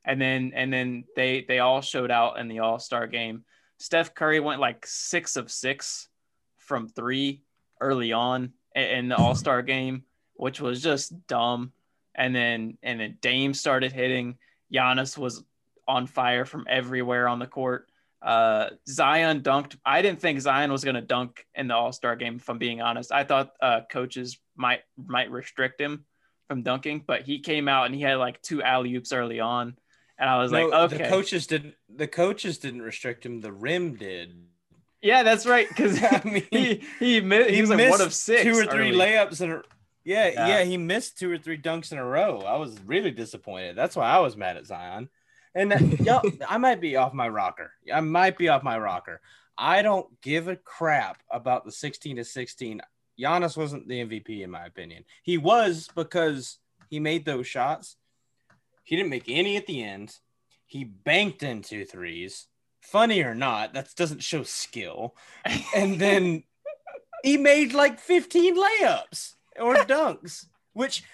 And 0.05 0.21
then 0.21 0.53
and 0.55 0.73
then 0.73 1.05
they 1.17 1.45
they 1.47 1.59
all 1.59 1.81
showed 1.81 2.11
out 2.11 2.39
in 2.39 2.49
the 2.49 2.61
All 2.61 2.79
Star 2.79 3.07
game. 3.07 3.45
Steph 3.79 4.15
Curry 4.15 4.39
went 4.39 4.61
like 4.61 4.87
six 4.87 5.37
of 5.37 5.51
six 5.51 6.09
from 6.59 6.89
three 6.89 7.43
early 7.81 8.13
on 8.13 8.53
in 8.77 9.09
the 9.09 9.17
All 9.17 9.35
Star 9.35 9.61
game, 9.63 10.05
which 10.35 10.61
was 10.61 10.81
just 10.81 11.27
dumb. 11.27 11.73
And 12.15 12.35
then 12.35 12.79
and 12.83 13.01
then 13.01 13.19
Dame 13.21 13.55
started 13.55 13.91
hitting. 13.91 14.39
Giannis 14.73 15.17
was 15.19 15.43
on 15.89 16.07
fire 16.07 16.45
from 16.45 16.65
everywhere 16.69 17.29
on 17.29 17.39
the 17.39 17.47
court. 17.47 17.89
Uh, 18.21 18.71
Zion 18.89 19.41
dunked. 19.43 19.77
I 19.85 20.01
didn't 20.01 20.21
think 20.21 20.41
Zion 20.41 20.71
was 20.71 20.85
going 20.85 20.95
to 20.95 21.01
dunk 21.01 21.45
in 21.55 21.67
the 21.69 21.75
All 21.75 21.93
Star 21.93 22.15
game. 22.17 22.37
If 22.37 22.49
I'm 22.49 22.59
being 22.59 22.81
honest, 22.81 23.11
I 23.13 23.25
thought 23.25 23.53
uh, 23.61 23.81
coaches 23.91 24.39
might 24.57 24.81
might 24.97 25.31
restrict 25.31 25.81
him 25.81 26.05
from 26.49 26.63
dunking, 26.63 27.03
but 27.07 27.23
he 27.23 27.41
came 27.41 27.67
out 27.67 27.87
and 27.87 27.95
he 27.95 28.01
had 28.03 28.17
like 28.19 28.41
two 28.43 28.63
alley 28.63 28.95
oops 28.95 29.13
early 29.13 29.41
on, 29.41 29.77
and 30.19 30.31
I 30.31 30.39
was 30.39 30.53
No, 30.53 30.67
like, 30.67 30.93
okay, 30.93 31.03
the 31.03 31.09
coaches 31.09 31.47
didn't. 31.49 31.75
The 31.93 32.07
coaches 32.07 32.59
didn't 32.59 32.83
restrict 32.83 33.27
him. 33.27 33.41
The 33.41 33.53
rim 33.53 33.97
did. 33.97 34.35
yeah, 35.03 35.25
that's 35.25 35.45
right, 35.45 35.67
because 35.69 36.01
I 36.03 36.21
mean, 36.25 36.47
he 36.53 36.85
he 37.01 37.21
mi- 37.21 37.51
he, 37.53 37.61
was 37.61 37.71
like 37.71 37.91
one 37.91 38.01
of 38.01 38.15
six, 38.15 38.43
two 38.45 38.53
or 38.57 38.67
three 38.67 38.91
early. 38.91 38.99
layups 38.99 39.41
in 39.41 39.51
a. 39.51 39.63
Yeah, 40.05 40.29
Yeah. 40.29 40.47
yeah, 40.49 40.65
he 40.65 40.77
missed 40.77 41.19
two 41.19 41.31
or 41.31 41.39
three 41.39 41.59
dunks 41.59 41.93
in 41.93 41.99
a 41.99 42.05
row. 42.05 42.41
I 42.43 42.57
was 42.57 42.79
really 42.87 43.11
disappointed. 43.13 43.77
That's 43.77 43.95
why 43.97 44.11
I 44.11 44.19
was 44.19 44.37
mad 44.37 44.57
at 44.57 44.67
Zion. 44.67 45.09
And 45.55 45.71
that- 45.73 45.83
uh, 45.83 45.87
y'all, 46.23 46.33
I 46.49 46.59
might 46.59 46.81
be 46.81 46.97
off 46.97 47.13
my 47.13 47.29
rocker. 47.29 47.73
I 47.93 48.01
might 48.01 48.37
be 48.39 48.49
off 48.49 48.63
my 48.63 48.79
rocker. 48.79 49.21
I 49.57 49.83
don't 49.83 50.21
give 50.23 50.49
a 50.49 50.57
crap 50.57 51.23
about 51.31 51.65
the 51.65 51.73
16 51.73 52.17
to 52.17 52.25
16. 52.25 52.81
Giannis 53.21 53.57
wasn't 53.57 53.87
the 53.87 54.05
MVP 54.05 54.43
in 54.43 54.51
my 54.51 54.65
opinion. 54.65 55.05
He 55.23 55.39
was 55.39 55.89
because 55.95 56.59
he 56.89 56.99
made 56.99 57.25
those 57.25 57.47
shots. 57.47 57.97
He 58.85 58.97
didn't 58.97 59.11
make 59.11 59.29
any 59.29 59.57
at 59.57 59.67
the 59.67 59.83
end. 59.85 60.17
He 60.67 60.85
banked 60.85 61.43
in 61.43 61.63
two 61.63 61.85
threes. 61.85 62.47
Funny 62.81 63.23
or 63.23 63.35
not, 63.35 63.75
that 63.75 63.95
doesn't 63.95 64.23
show 64.25 64.43
skill. 64.43 65.15
And 65.77 66.01
then 66.01 66.43
he 67.23 67.37
made 67.37 67.75
like 67.75 68.01
15 68.01 68.57
layups 68.57 69.35
or 69.61 69.75
dunks, 69.77 70.47
which 70.73 71.05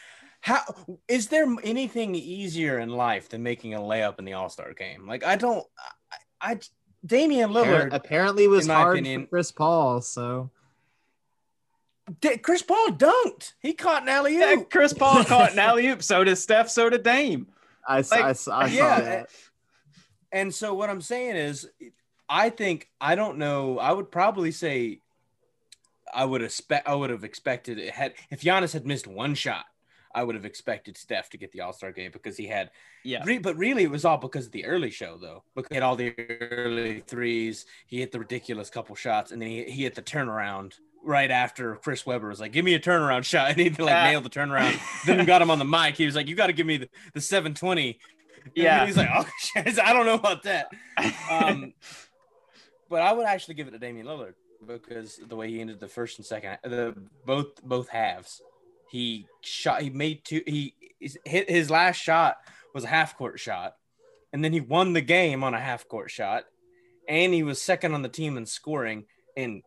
how 0.40 0.60
is 1.08 1.28
there 1.28 1.46
anything 1.64 2.14
easier 2.14 2.78
in 2.78 2.90
life 2.90 3.28
than 3.28 3.42
making 3.42 3.74
a 3.74 3.80
layup 3.80 4.18
in 4.18 4.24
the 4.24 4.34
All-Star 4.34 4.72
game? 4.74 5.06
Like 5.06 5.24
I 5.24 5.36
don't 5.36 5.66
I, 6.40 6.52
I 6.52 6.58
Damian 7.04 7.50
Lillard 7.50 7.92
apparently 7.92 8.44
it 8.44 8.48
was 8.48 8.66
in 8.66 8.68
my 8.68 8.74
hard 8.74 8.96
opinion- 8.98 9.22
for 9.22 9.28
Chris 9.28 9.50
Paul. 9.52 10.00
So 10.00 10.50
Did- 12.20 12.42
Chris 12.42 12.62
Paul 12.62 12.88
dunked. 12.92 13.52
He 13.60 13.74
caught 13.74 14.02
an 14.02 14.08
alley 14.08 14.38
Yeah, 14.38 14.54
oop. 14.54 14.70
Chris 14.70 14.92
Paul 14.92 15.24
caught 15.24 15.52
an 15.52 15.58
alley 15.58 15.86
oop. 15.88 16.02
So 16.02 16.24
did 16.24 16.36
Steph. 16.36 16.70
So 16.70 16.88
did 16.88 17.02
Dame. 17.02 17.48
I, 17.86 18.02
saw 18.02 18.16
Like, 18.16 18.24
I, 18.24 18.32
saw, 18.32 18.58
I 18.60 18.68
saw 18.68 18.74
yeah, 18.74 19.00
that. 19.00 19.30
And 20.30 20.54
so 20.54 20.74
what 20.74 20.90
I'm 20.90 21.00
saying 21.00 21.36
is, 21.36 21.68
I 22.28 22.50
think 22.50 22.88
I 23.00 23.14
don't 23.14 23.38
know. 23.38 23.78
I 23.78 23.92
would 23.92 24.10
probably 24.10 24.50
say 24.52 25.00
I 26.14 26.24
would 26.24 26.42
expect 26.42 26.88
I 26.88 26.94
would 26.94 27.10
have 27.10 27.24
expected 27.24 27.78
it 27.78 27.92
had 27.94 28.14
if 28.30 28.40
Giannis 28.40 28.72
had 28.72 28.86
missed 28.86 29.06
one 29.06 29.34
shot, 29.34 29.64
I 30.14 30.22
would 30.24 30.34
have 30.34 30.44
expected 30.44 30.96
Steph 30.96 31.30
to 31.30 31.36
get 31.38 31.52
the 31.52 31.60
All 31.60 31.72
Star 31.72 31.92
game 31.92 32.10
because 32.12 32.36
he 32.36 32.46
had. 32.46 32.70
Yeah. 33.04 33.22
Re- 33.24 33.38
but 33.38 33.56
really, 33.56 33.84
it 33.84 33.90
was 33.90 34.04
all 34.04 34.16
because 34.18 34.46
of 34.46 34.52
the 34.52 34.64
early 34.66 34.90
show, 34.90 35.16
though. 35.18 35.44
Because 35.54 35.68
he 35.70 35.74
had 35.76 35.82
all 35.84 35.96
the 35.96 36.14
early 36.40 37.00
threes, 37.00 37.66
he 37.86 37.98
hit 38.00 38.12
the 38.12 38.18
ridiculous 38.18 38.70
couple 38.70 38.94
shots, 38.96 39.30
and 39.32 39.40
then 39.40 39.48
he, 39.48 39.64
he 39.64 39.82
hit 39.84 39.94
the 39.94 40.02
turnaround 40.02 40.74
right 41.04 41.30
after 41.30 41.76
Chris 41.76 42.04
Webber 42.04 42.28
was 42.28 42.40
like, 42.40 42.52
"Give 42.52 42.64
me 42.64 42.74
a 42.74 42.80
turnaround 42.80 43.24
shot," 43.24 43.50
and 43.50 43.60
he 43.60 43.70
like 43.70 44.10
nailed 44.10 44.24
the 44.24 44.30
turnaround. 44.30 44.78
then 45.06 45.24
got 45.26 45.40
him 45.42 45.50
on 45.50 45.58
the 45.58 45.64
mic. 45.64 45.94
He 45.96 46.06
was 46.06 46.16
like, 46.16 46.26
"You 46.28 46.34
got 46.34 46.48
to 46.48 46.52
give 46.52 46.66
me 46.66 46.78
the, 46.78 46.88
the 47.14 47.20
720." 47.20 47.98
And 48.44 48.52
Yeah. 48.54 48.86
he's 48.86 48.96
like, 48.96 49.08
"Oh 49.14 49.26
shit, 49.38 49.78
I 49.78 49.92
don't 49.92 50.06
know 50.06 50.14
about 50.14 50.42
that." 50.44 50.68
Um, 51.30 51.74
but 52.90 53.02
I 53.02 53.12
would 53.12 53.26
actually 53.26 53.54
give 53.54 53.68
it 53.68 53.72
to 53.72 53.78
Damian 53.78 54.06
Lillard 54.06 54.32
because 54.66 55.20
the 55.28 55.36
way 55.36 55.50
he 55.50 55.60
ended 55.60 55.80
the 55.80 55.88
first 55.88 56.18
and 56.18 56.26
second, 56.26 56.58
the 56.62 56.94
both 57.24 57.62
both 57.62 57.88
halves, 57.88 58.42
he 58.90 59.26
shot, 59.42 59.82
he 59.82 59.90
made 59.90 60.24
two, 60.24 60.42
he 60.46 60.74
hit 61.24 61.50
his 61.50 61.70
last 61.70 61.96
shot 61.96 62.38
was 62.74 62.84
a 62.84 62.88
half 62.88 63.16
court 63.16 63.38
shot, 63.38 63.76
and 64.32 64.44
then 64.44 64.52
he 64.52 64.60
won 64.60 64.92
the 64.92 65.00
game 65.00 65.42
on 65.42 65.54
a 65.54 65.60
half 65.60 65.88
court 65.88 66.10
shot, 66.10 66.44
and 67.08 67.32
he 67.32 67.42
was 67.42 67.60
second 67.60 67.94
on 67.94 68.02
the 68.02 68.08
team 68.08 68.36
in 68.36 68.46
scoring. 68.46 69.04
And 69.36 69.62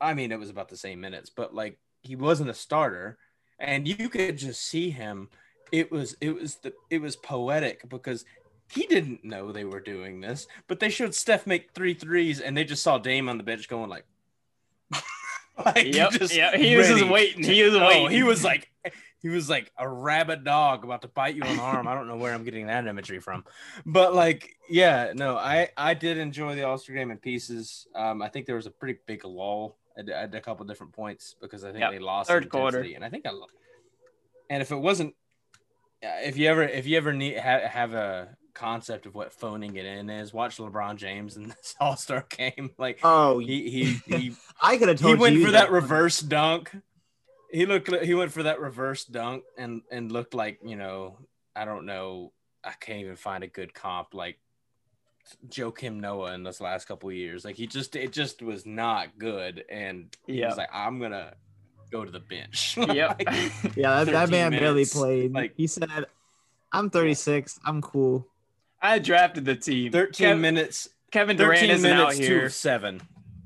I 0.00 0.14
mean, 0.14 0.32
it 0.32 0.38
was 0.38 0.50
about 0.50 0.68
the 0.68 0.76
same 0.76 1.00
minutes, 1.00 1.30
but 1.30 1.54
like 1.54 1.78
he 2.02 2.16
wasn't 2.16 2.50
a 2.50 2.54
starter, 2.54 3.18
and 3.58 3.86
you 3.86 4.08
could 4.08 4.36
just 4.36 4.62
see 4.62 4.90
him. 4.90 5.28
It 5.72 5.90
was 5.90 6.16
it 6.20 6.34
was 6.34 6.56
the 6.56 6.72
it 6.90 7.00
was 7.00 7.16
poetic 7.16 7.88
because 7.88 8.24
he 8.70 8.86
didn't 8.86 9.24
know 9.24 9.50
they 9.50 9.64
were 9.64 9.80
doing 9.80 10.20
this, 10.20 10.46
but 10.66 10.78
they 10.78 10.90
showed 10.90 11.14
Steph 11.14 11.46
make 11.46 11.72
three 11.72 11.94
threes, 11.94 12.40
and 12.40 12.56
they 12.56 12.64
just 12.64 12.82
saw 12.82 12.98
Dame 12.98 13.28
on 13.28 13.38
the 13.38 13.44
bench 13.44 13.68
going 13.68 13.88
like, 13.88 14.04
like 15.64 15.94
Yep. 15.94 16.12
Yeah. 16.30 16.56
He 16.56 16.76
was 16.76 16.88
just 16.88 17.08
waiting. 17.08 17.42
He 17.44 17.62
was 17.62 17.74
waiting. 17.76 18.10
He 18.10 18.22
was 18.22 18.44
like, 18.44 18.70
he 19.20 19.28
was 19.28 19.50
like 19.50 19.72
a 19.76 19.88
rabid 19.88 20.44
dog 20.44 20.84
about 20.84 21.02
to 21.02 21.08
bite 21.08 21.34
you 21.34 21.42
on 21.42 21.56
the 21.56 21.62
arm. 21.62 21.88
I 21.88 21.94
don't 21.94 22.06
know 22.06 22.16
where 22.16 22.32
I'm 22.32 22.44
getting 22.44 22.66
that 22.68 22.86
imagery 22.86 23.18
from, 23.20 23.44
but 23.84 24.14
like, 24.14 24.54
yeah, 24.70 25.12
no, 25.14 25.36
I 25.36 25.68
I 25.76 25.94
did 25.94 26.18
enjoy 26.18 26.54
the 26.54 26.62
All 26.62 26.78
Star 26.78 26.94
game 26.94 27.10
in 27.10 27.18
pieces. 27.18 27.86
Um, 27.94 28.22
I 28.22 28.28
think 28.28 28.46
there 28.46 28.54
was 28.56 28.66
a 28.66 28.70
pretty 28.70 29.00
big 29.06 29.24
lull 29.24 29.76
at, 29.96 30.08
at 30.08 30.34
a 30.34 30.40
couple 30.40 30.64
different 30.66 30.92
points 30.92 31.34
because 31.40 31.64
I 31.64 31.68
think 31.72 31.80
Yep. 31.80 31.90
they 31.90 31.98
lost 31.98 32.28
Third 32.28 32.48
quarter. 32.48 32.80
and 32.80 33.04
I 33.04 33.08
think 33.10 33.26
I. 33.26 33.32
And 34.50 34.62
if 34.62 34.70
it 34.70 34.76
wasn't, 34.76 35.14
if 36.00 36.36
you 36.38 36.48
ever 36.48 36.62
if 36.62 36.86
you 36.86 36.96
ever 36.96 37.12
need 37.12 37.38
ha- 37.38 37.66
have 37.68 37.92
a 37.94 38.36
concept 38.58 39.06
of 39.06 39.14
what 39.14 39.32
phoning 39.32 39.76
it 39.76 39.84
in 39.86 40.10
is, 40.10 40.32
watch 40.32 40.56
LeBron 40.58 40.96
James 40.96 41.36
in 41.36 41.48
this 41.48 41.74
All 41.80 41.96
Star 41.96 42.26
game. 42.28 42.70
Like 42.78 43.00
Oh, 43.02 43.38
he 43.38 43.70
he 43.70 43.84
he 44.16 44.34
I 44.60 44.76
could 44.76 44.88
have 44.88 44.98
told 45.00 45.16
he 45.16 45.20
went 45.20 45.36
you 45.36 45.46
for 45.46 45.52
that 45.52 45.70
reverse 45.70 46.20
dunk. 46.20 46.70
He 47.50 47.64
looked. 47.64 47.90
He 48.04 48.14
went 48.14 48.30
for 48.32 48.42
that 48.42 48.60
reverse 48.60 49.04
dunk 49.04 49.44
and 49.56 49.82
and 49.90 50.12
looked 50.12 50.34
like 50.34 50.58
you 50.64 50.76
know. 50.76 51.18
I 51.56 51.64
don't 51.64 51.86
know. 51.86 52.32
I 52.62 52.72
can't 52.78 53.00
even 53.00 53.16
find 53.16 53.42
a 53.42 53.48
good 53.48 53.72
comp 53.74 54.12
like 54.14 54.38
Joakim 55.48 55.96
Noah 56.00 56.34
in 56.34 56.42
this 56.42 56.60
last 56.60 56.86
couple 56.86 57.08
of 57.08 57.14
years. 57.14 57.44
Like 57.44 57.56
he 57.56 57.66
just 57.66 57.96
it 57.96 58.12
just 58.12 58.42
was 58.42 58.66
not 58.66 59.18
good, 59.18 59.64
and 59.70 60.14
he 60.26 60.40
Yeah. 60.40 60.48
was 60.48 60.56
like, 60.56 60.68
I'm 60.72 61.00
gonna 61.00 61.34
go 61.90 62.04
to 62.04 62.10
the 62.10 62.20
bench. 62.20 62.76
Yep. 62.76 63.22
Like, 63.26 63.76
Yeah, 63.76 64.04
that, 64.04 64.12
that 64.12 64.28
13 64.28 64.30
man 64.30 64.50
barely 64.52 64.84
played. 64.84 65.32
like- 65.32 65.54
he 65.56 65.66
said, 65.66 66.06
"I'm 66.72 66.90
36. 66.90 67.58
I'm 67.64 67.80
cool." 67.80 68.26
I 68.80 68.98
drafted 68.98 69.44
the 69.44 69.56
team. 69.56 69.92
Thirteen 69.92 70.26
Kev- 70.36 70.40
minutes. 70.40 70.88
Kevin 71.10 71.36
Durant 71.36 71.58
Thirteen 71.58 71.70
isn't 71.74 71.90
out 71.90 72.08
minutes 72.10 72.18
here. 72.18 72.40
to 72.42 72.50
seven. 72.50 73.00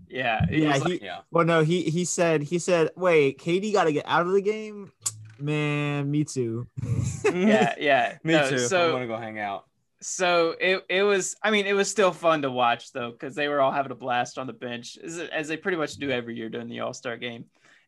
Yeah. 0.09 0.45
he 0.47 0.62
Yeah, 0.64 0.72
was 0.74 0.85
like- 0.85 1.03
Yeah. 1.03 1.20
Well, 1.30 1.45
no, 1.47 1.62
he 1.62 1.83
he 1.85 2.05
said 2.05 2.43
he 2.43 2.59
said, 2.59 2.91
"Wait, 2.97 3.39
Katie 3.39 3.72
got 3.72 3.85
to 3.85 3.93
get 3.93 4.05
out 4.07 4.26
of 4.26 4.33
the 4.33 4.43
game." 4.43 4.93
Man, 5.39 6.11
me 6.11 6.24
too. 6.24 6.66
yeah. 7.24 7.74
Yeah. 7.78 8.18
Me 8.24 8.35
No, 8.35 8.49
too. 8.49 8.55
I 8.57 8.59
So 8.59 8.93
want 8.93 9.03
to 9.05 9.09
go 9.09 9.16
hang 9.16 9.39
out. 9.41 9.64
so 10.01 10.55
it, 10.61 10.85
it 10.89 11.03
was 11.05 11.37
i 11.43 11.51
mean 11.53 11.64
it 11.66 11.72
was 11.74 11.89
still 11.91 12.11
fun 12.12 12.43
to 12.43 12.51
watch 12.51 12.93
though 12.93 13.11
because 13.12 13.35
they 13.37 13.47
were 13.49 13.61
all 13.61 13.70
having 13.70 13.93
a 13.93 13.95
blast 13.95 14.37
on 14.37 14.47
the 14.49 14.53
bench 14.53 14.99
as, 14.99 15.18
as 15.20 15.47
they 15.49 15.57
pretty 15.57 15.76
much 15.78 15.95
do 15.95 16.11
every 16.11 16.37
year 16.37 16.49
during 16.49 16.66
the 16.68 16.80
all-star 16.80 17.16
game 17.16 17.45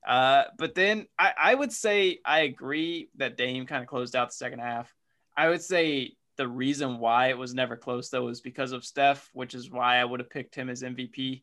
uh, 0.06 0.44
but 0.56 0.76
then 0.76 1.06
I, 1.18 1.32
I 1.36 1.54
would 1.56 1.72
say 1.72 2.20
i 2.24 2.40
agree 2.42 3.08
that 3.16 3.36
dame 3.36 3.66
kind 3.66 3.82
of 3.82 3.88
closed 3.88 4.14
out 4.14 4.28
the 4.28 4.34
second 4.34 4.60
half 4.60 4.94
i 5.36 5.48
would 5.48 5.60
say 5.62 6.12
the 6.36 6.48
reason 6.48 6.98
why 6.98 7.28
it 7.28 7.38
was 7.38 7.54
never 7.54 7.76
close 7.76 8.08
though 8.10 8.28
is 8.28 8.40
because 8.40 8.72
of 8.72 8.84
steph 8.84 9.30
which 9.32 9.54
is 9.54 9.70
why 9.70 9.96
i 9.98 10.04
would 10.04 10.20
have 10.20 10.30
picked 10.30 10.54
him 10.54 10.68
as 10.68 10.82
mvp 10.82 11.42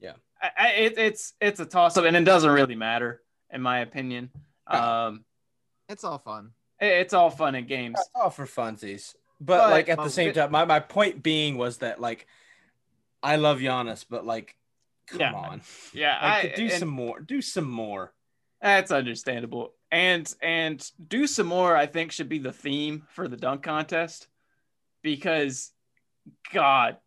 Yeah. 0.00 0.14
I, 0.42 0.50
I, 0.58 0.68
it, 0.72 0.98
it's 0.98 1.34
it's 1.40 1.60
a 1.60 1.66
toss-up 1.66 2.04
and 2.04 2.16
it 2.16 2.24
doesn't 2.24 2.50
really 2.50 2.74
matter 2.74 3.20
in 3.50 3.60
my 3.62 3.80
opinion 3.80 4.30
um, 4.66 5.24
It's 5.88 6.04
all 6.04 6.18
fun. 6.18 6.52
it- 6.80 6.86
it's 6.86 7.12
all 7.14 7.30
fun 7.30 7.54
and 7.54 7.66
games 7.68 7.96
It's 7.98 8.10
all 8.14 8.30
for 8.30 8.46
funsies. 8.46 9.14
But, 9.40 9.58
But- 9.58 9.70
like 9.70 9.88
at 9.88 9.98
the 9.98 10.08
same 10.10 10.28
it- 10.30 10.34
time, 10.34 10.50
my, 10.52 10.64
my 10.64 10.80
point 10.80 11.22
being 11.22 11.56
was 11.58 11.78
that 11.78 12.00
like 12.00 12.26
I 13.22 13.36
love 13.36 13.58
Giannis, 13.58 14.04
but 14.08 14.24
like 14.24 14.54
come 15.08 15.20
Yeah. 15.20 15.32
on. 15.34 15.60
yeah 15.92 16.18
Like 16.22 16.52
I, 16.52 16.56
do 16.56 16.62
and- 16.64 16.72
some 16.72 16.88
more. 16.88 17.20
Do 17.20 17.42
some 17.42 17.68
more. 17.70 18.12
That's 18.60 18.90
understandable. 18.90 19.74
And 19.90 20.32
and 20.42 20.88
do 21.08 21.26
some 21.26 21.46
more, 21.46 21.76
I 21.76 21.86
think, 21.86 22.12
should 22.12 22.28
be 22.28 22.38
the 22.38 22.52
theme 22.52 23.06
for 23.10 23.26
the 23.26 23.36
dunk 23.36 23.62
contest. 23.62 24.28
Because 25.02 25.72
God, 26.52 26.98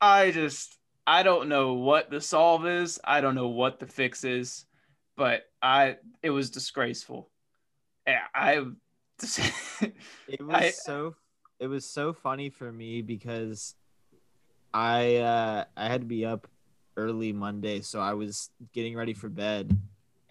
I 0.00 0.32
just 0.32 0.78
I 1.06 1.22
don't 1.22 1.48
know 1.48 1.74
what 1.74 2.10
the 2.10 2.20
solve 2.20 2.66
is. 2.66 3.00
I 3.04 3.20
don't 3.20 3.34
know 3.34 3.48
what 3.48 3.78
the 3.78 3.86
fix 3.86 4.24
is, 4.24 4.66
but 5.16 5.42
I 5.62 5.96
it 6.22 6.30
was 6.30 6.50
disgraceful. 6.50 7.30
Yeah, 8.06 8.22
I 8.34 8.64
It 10.28 10.42
was 10.42 10.56
I- 10.56 10.70
so 10.70 11.14
it 11.60 11.68
was 11.68 11.88
so 11.88 12.12
funny 12.12 12.50
for 12.50 12.72
me 12.72 13.02
because 13.02 13.76
I 14.74 15.16
uh 15.16 15.64
I 15.76 15.86
had 15.86 16.00
to 16.00 16.06
be 16.06 16.24
up 16.24 16.48
early 16.96 17.32
Monday, 17.32 17.80
so 17.80 18.00
I 18.00 18.14
was 18.14 18.50
getting 18.72 18.96
ready 18.96 19.14
for 19.14 19.28
bed 19.28 19.78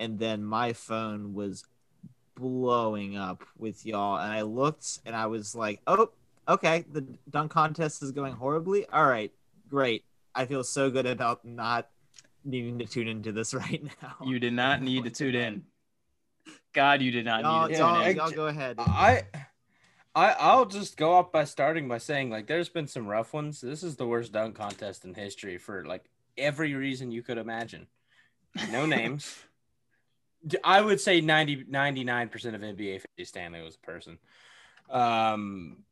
and 0.02 0.18
then 0.18 0.44
my 0.44 0.74
phone 0.74 1.34
was 1.36 1.64
blowing 2.36 3.16
up 3.18 3.44
with 3.58 3.86
y'all 3.86 4.18
and 4.18 4.34
I 4.34 4.42
looked 4.42 5.00
and 5.06 5.16
I 5.16 5.28
was 5.28 5.54
like, 5.54 5.80
"Oh, 5.86 6.10
okay, 6.48 6.86
the 6.92 7.06
dunk 7.30 7.52
contest 7.52 8.02
is 8.02 8.12
going 8.12 8.34
horribly. 8.34 8.88
All 8.88 9.06
right, 9.06 9.32
great. 9.70 10.04
I 10.34 10.46
feel 10.46 10.64
so 10.64 10.90
good 10.90 11.06
about 11.06 11.46
not 11.46 11.90
needing 12.44 12.80
to 12.80 12.86
tune 12.86 13.08
into 13.08 13.32
this 13.32 13.54
right 13.64 13.84
now." 14.02 14.16
you 14.26 14.40
did 14.40 14.54
not 14.54 14.82
need 14.90 15.04
to 15.04 15.12
tune 15.12 15.36
in. 15.36 15.64
God, 16.74 17.02
you 17.02 17.12
did 17.12 17.26
not 17.26 17.44
y'all, 17.44 17.68
need 17.68 17.76
to 17.76 17.82
Yeah, 17.84 17.88
tune 17.92 17.96
y'all, 17.96 18.04
in. 18.04 18.20
I- 18.20 18.24
y'all 18.24 18.32
go 18.32 18.48
ahead. 18.48 18.78
I 18.80 19.24
I 20.16 20.32
I'll 20.32 20.66
just 20.66 20.98
go 20.98 21.20
up 21.20 21.32
by 21.32 21.44
starting 21.44 21.88
by 21.88 22.00
saying 22.00 22.32
like 22.32 22.48
there's 22.48 22.70
been 22.70 22.88
some 22.88 23.06
rough 23.06 23.34
ones. 23.34 23.62
This 23.62 23.84
is 23.84 23.98
the 23.98 24.08
worst 24.08 24.32
dunk 24.32 24.56
contest 24.56 25.06
in 25.06 25.14
history 25.14 25.60
for 25.60 25.86
like 25.86 26.06
every 26.38 26.74
reason 26.74 27.12
you 27.12 27.22
could 27.22 27.38
imagine. 27.38 27.86
No 28.72 28.86
names. 28.98 29.38
I 30.64 30.82
would 30.82 31.00
say 31.00 31.22
90 31.22 31.66
99% 31.66 32.56
of 32.56 32.62
NBA 32.62 33.02
50 33.02 33.26
Stanley 33.26 33.62
was 33.62 33.76
a 33.76 33.86
person. 33.86 34.18
Um 34.90 35.84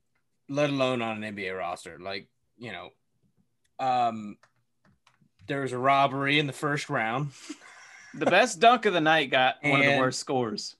let 0.50 0.70
alone 0.70 1.02
on 1.02 1.24
an 1.24 1.36
NBA 1.36 1.58
roster. 1.58 2.00
Like, 2.00 2.28
you 2.58 2.72
know, 2.72 2.89
um 3.80 4.38
there 5.47 5.62
was 5.62 5.74
a 5.74 5.78
robbery 5.78 6.39
in 6.39 6.47
the 6.47 6.54
first 6.54 6.89
round. 6.89 7.32
The 8.14 8.26
best 8.26 8.60
dunk 8.60 8.86
of 8.86 8.93
the 8.93 9.02
night 9.02 9.30
got 9.30 9.58
one 9.64 9.82
of 9.82 9.86
the 9.86 10.00
worst 10.00 10.20
scores. 10.20 10.76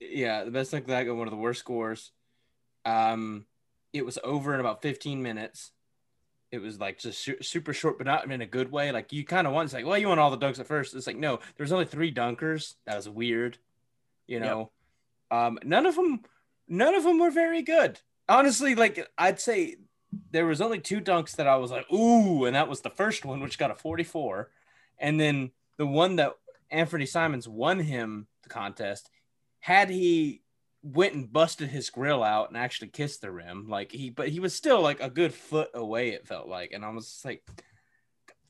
Yeah, 0.00 0.44
the 0.44 0.50
best 0.50 0.70
thing 0.70 0.84
that 0.86 1.04
got 1.04 1.16
one 1.16 1.26
of 1.26 1.32
the 1.32 1.38
worst 1.38 1.60
scores. 1.60 2.12
Um, 2.84 3.46
it 3.92 4.04
was 4.04 4.18
over 4.22 4.54
in 4.54 4.60
about 4.60 4.82
15 4.82 5.22
minutes. 5.22 5.70
It 6.54 6.62
was 6.62 6.78
like 6.78 6.98
just 6.98 7.20
su- 7.20 7.42
super 7.42 7.72
short, 7.72 7.98
but 7.98 8.06
not 8.06 8.30
in 8.30 8.40
a 8.40 8.46
good 8.46 8.70
way. 8.70 8.92
Like 8.92 9.12
you 9.12 9.24
kind 9.24 9.46
of 9.46 9.52
want, 9.52 9.66
it's 9.66 9.74
like, 9.74 9.84
well, 9.84 9.98
you 9.98 10.08
want 10.08 10.20
all 10.20 10.30
the 10.30 10.38
dunks 10.38 10.60
at 10.60 10.68
first. 10.68 10.94
It's 10.94 11.06
like, 11.06 11.16
no, 11.16 11.40
there's 11.56 11.72
only 11.72 11.84
three 11.84 12.14
dunkers. 12.14 12.74
That 12.86 12.96
was 12.96 13.08
weird. 13.08 13.58
You 14.26 14.40
know, 14.40 14.70
um, 15.30 15.58
none 15.64 15.84
of 15.84 15.96
them, 15.96 16.22
none 16.68 16.94
of 16.94 17.02
them 17.02 17.18
were 17.18 17.30
very 17.30 17.62
good. 17.62 18.00
Honestly, 18.28 18.74
like 18.74 19.06
I'd 19.18 19.40
say 19.40 19.76
there 20.30 20.46
was 20.46 20.60
only 20.60 20.78
two 20.78 21.00
dunks 21.00 21.36
that 21.36 21.48
I 21.48 21.56
was 21.56 21.70
like, 21.70 21.90
ooh, 21.92 22.44
and 22.44 22.54
that 22.54 22.68
was 22.68 22.80
the 22.80 22.90
first 22.90 23.24
one, 23.24 23.40
which 23.40 23.58
got 23.58 23.70
a 23.70 23.74
44, 23.74 24.50
and 24.98 25.18
then 25.18 25.50
the 25.76 25.86
one 25.86 26.16
that 26.16 26.34
Anfernee 26.72 27.08
Simons 27.08 27.48
won 27.48 27.80
him 27.80 28.28
the 28.44 28.48
contest. 28.48 29.10
Had 29.58 29.90
he 29.90 30.42
went 30.84 31.14
and 31.14 31.32
busted 31.32 31.70
his 31.70 31.88
grill 31.88 32.22
out 32.22 32.48
and 32.48 32.58
actually 32.58 32.88
kissed 32.88 33.22
the 33.22 33.30
rim, 33.30 33.68
like 33.68 33.90
he, 33.90 34.10
but 34.10 34.28
he 34.28 34.38
was 34.38 34.54
still 34.54 34.82
like 34.82 35.00
a 35.00 35.08
good 35.08 35.32
foot 35.32 35.70
away. 35.74 36.10
It 36.10 36.28
felt 36.28 36.46
like, 36.46 36.72
and 36.72 36.84
I 36.84 36.90
was 36.90 37.22
like, 37.24 37.42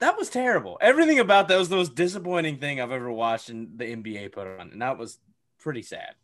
that 0.00 0.18
was 0.18 0.28
terrible. 0.28 0.76
Everything 0.80 1.20
about 1.20 1.46
that 1.48 1.58
was 1.58 1.68
the 1.68 1.76
most 1.76 1.94
disappointing 1.94 2.58
thing 2.58 2.80
I've 2.80 2.90
ever 2.90 3.10
watched 3.10 3.50
in 3.50 3.70
the 3.76 3.84
NBA 3.84 4.32
put 4.32 4.48
on, 4.48 4.72
and 4.72 4.82
that 4.82 4.98
was 4.98 5.18
pretty 5.60 5.82
sad. 5.82 6.14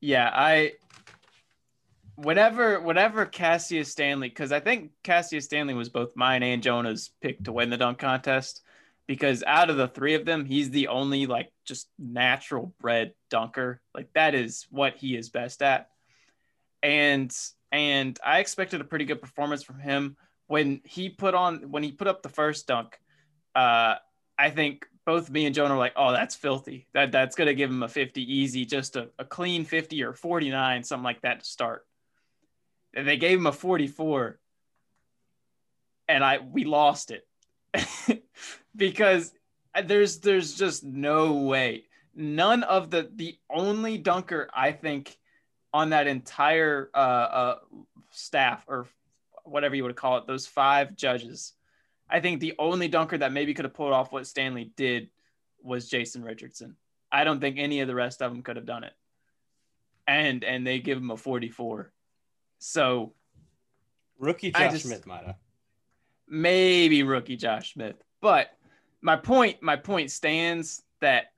Yeah, 0.00 0.28
I 0.32 0.72
whenever 2.16 2.80
whenever 2.80 3.24
Cassius 3.24 3.90
Stanley, 3.90 4.28
because 4.28 4.50
I 4.50 4.58
think 4.58 4.90
Cassius 5.04 5.44
Stanley 5.44 5.74
was 5.74 5.88
both 5.88 6.16
mine 6.16 6.42
and 6.42 6.62
Jonah's 6.62 7.10
pick 7.20 7.44
to 7.44 7.52
win 7.52 7.70
the 7.70 7.76
dunk 7.76 7.98
contest. 7.98 8.62
Because 9.08 9.42
out 9.44 9.70
of 9.70 9.76
the 9.76 9.88
three 9.88 10.14
of 10.14 10.24
them, 10.24 10.44
he's 10.44 10.70
the 10.70 10.88
only 10.88 11.26
like 11.26 11.50
just 11.64 11.88
natural 11.98 12.74
bred 12.80 13.14
dunker. 13.30 13.80
Like 13.94 14.12
that 14.14 14.34
is 14.36 14.66
what 14.70 14.96
he 14.96 15.16
is 15.16 15.30
best 15.30 15.62
at. 15.62 15.88
And 16.82 17.34
and 17.72 18.18
I 18.24 18.38
expected 18.38 18.80
a 18.80 18.84
pretty 18.84 19.06
good 19.06 19.20
performance 19.20 19.62
from 19.62 19.80
him 19.80 20.16
when 20.46 20.82
he 20.84 21.08
put 21.08 21.34
on 21.34 21.70
when 21.70 21.82
he 21.82 21.90
put 21.90 22.06
up 22.06 22.22
the 22.22 22.28
first 22.28 22.66
dunk. 22.66 22.98
Uh, 23.54 23.96
I 24.38 24.50
think 24.50 24.86
both 25.04 25.30
me 25.30 25.46
and 25.46 25.54
Jonah 25.54 25.74
are 25.74 25.78
like, 25.78 25.94
oh, 25.96 26.12
that's 26.12 26.36
filthy. 26.36 26.86
That 26.92 27.10
that's 27.10 27.34
gonna 27.34 27.54
give 27.54 27.70
him 27.70 27.82
a 27.82 27.88
50 27.88 28.22
easy, 28.22 28.66
just 28.66 28.96
a, 28.96 29.08
a 29.18 29.24
clean 29.24 29.64
50 29.64 30.02
or 30.02 30.12
49, 30.12 30.84
something 30.84 31.02
like 31.02 31.22
that 31.22 31.40
to 31.40 31.46
start. 31.46 31.86
And 32.94 33.08
they 33.08 33.16
gave 33.16 33.38
him 33.38 33.46
a 33.46 33.52
44, 33.52 34.38
and 36.08 36.22
I 36.22 36.38
we 36.38 36.64
lost 36.64 37.10
it 37.10 37.26
because 38.78 39.32
there's 39.84 40.18
there's 40.18 40.54
just 40.54 40.84
no 40.84 41.34
way. 41.34 41.84
None 42.14 42.62
of 42.62 42.90
the 42.90 43.10
the 43.14 43.36
only 43.50 43.98
dunker 43.98 44.48
I 44.54 44.72
think 44.72 45.16
on 45.74 45.90
that 45.90 46.06
entire 46.06 46.90
uh, 46.94 46.98
uh, 46.98 47.54
staff 48.10 48.64
or 48.66 48.86
whatever 49.44 49.74
you 49.74 49.84
would 49.84 49.96
call 49.96 50.16
it, 50.18 50.26
those 50.26 50.46
five 50.46 50.96
judges. 50.96 51.52
I 52.08 52.20
think 52.20 52.40
the 52.40 52.54
only 52.58 52.88
dunker 52.88 53.18
that 53.18 53.32
maybe 53.32 53.52
could 53.52 53.66
have 53.66 53.74
pulled 53.74 53.92
off 53.92 54.12
what 54.12 54.26
Stanley 54.26 54.72
did 54.76 55.10
was 55.62 55.88
Jason 55.88 56.22
Richardson. 56.22 56.76
I 57.12 57.24
don't 57.24 57.40
think 57.40 57.58
any 57.58 57.80
of 57.80 57.88
the 57.88 57.94
rest 57.94 58.22
of 58.22 58.32
them 58.32 58.42
could 58.42 58.56
have 58.56 58.66
done 58.66 58.84
it. 58.84 58.94
And 60.06 60.42
and 60.42 60.66
they 60.66 60.78
give 60.78 60.98
him 60.98 61.10
a 61.10 61.16
44. 61.16 61.92
So 62.58 63.12
rookie 64.18 64.52
Josh 64.52 64.72
just, 64.72 64.86
Smith 64.86 65.06
might 65.06 65.24
have. 65.24 65.36
Maybe 66.26 67.02
rookie 67.02 67.36
Josh 67.36 67.74
Smith. 67.74 67.96
But 68.20 68.50
my 69.00 69.16
point, 69.16 69.62
my 69.62 69.76
point 69.76 70.10
stands 70.10 70.82
that 71.00 71.32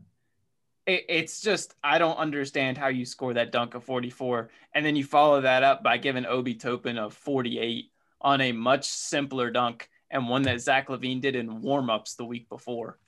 it, 0.87 1.05
it's 1.09 1.41
just 1.41 1.75
I 1.83 1.99
don't 1.99 2.17
understand 2.17 2.79
how 2.79 2.89
you 2.89 3.05
score 3.05 3.35
that 3.35 3.53
dunk 3.53 3.75
of 3.75 3.85
44 3.85 4.51
and 4.75 4.85
then 4.85 4.97
you 4.97 5.05
follow 5.05 5.41
that 5.43 5.63
up 5.63 5.83
by 5.83 5.99
giving 5.99 6.27
Obi 6.27 6.55
Toppin 6.55 6.99
a 6.99 7.11
48 7.11 7.91
on 8.21 8.41
a 8.41 8.53
much 8.53 8.87
simpler 8.87 9.51
dunk 9.51 9.89
and 10.11 10.29
one 10.29 10.43
that 10.43 10.61
Zach 10.61 10.89
LaVine 10.89 11.21
did 11.21 11.37
in 11.37 11.63
warmups 11.63 12.17
the 12.17 12.25
week 12.25 12.49
before. 12.49 12.99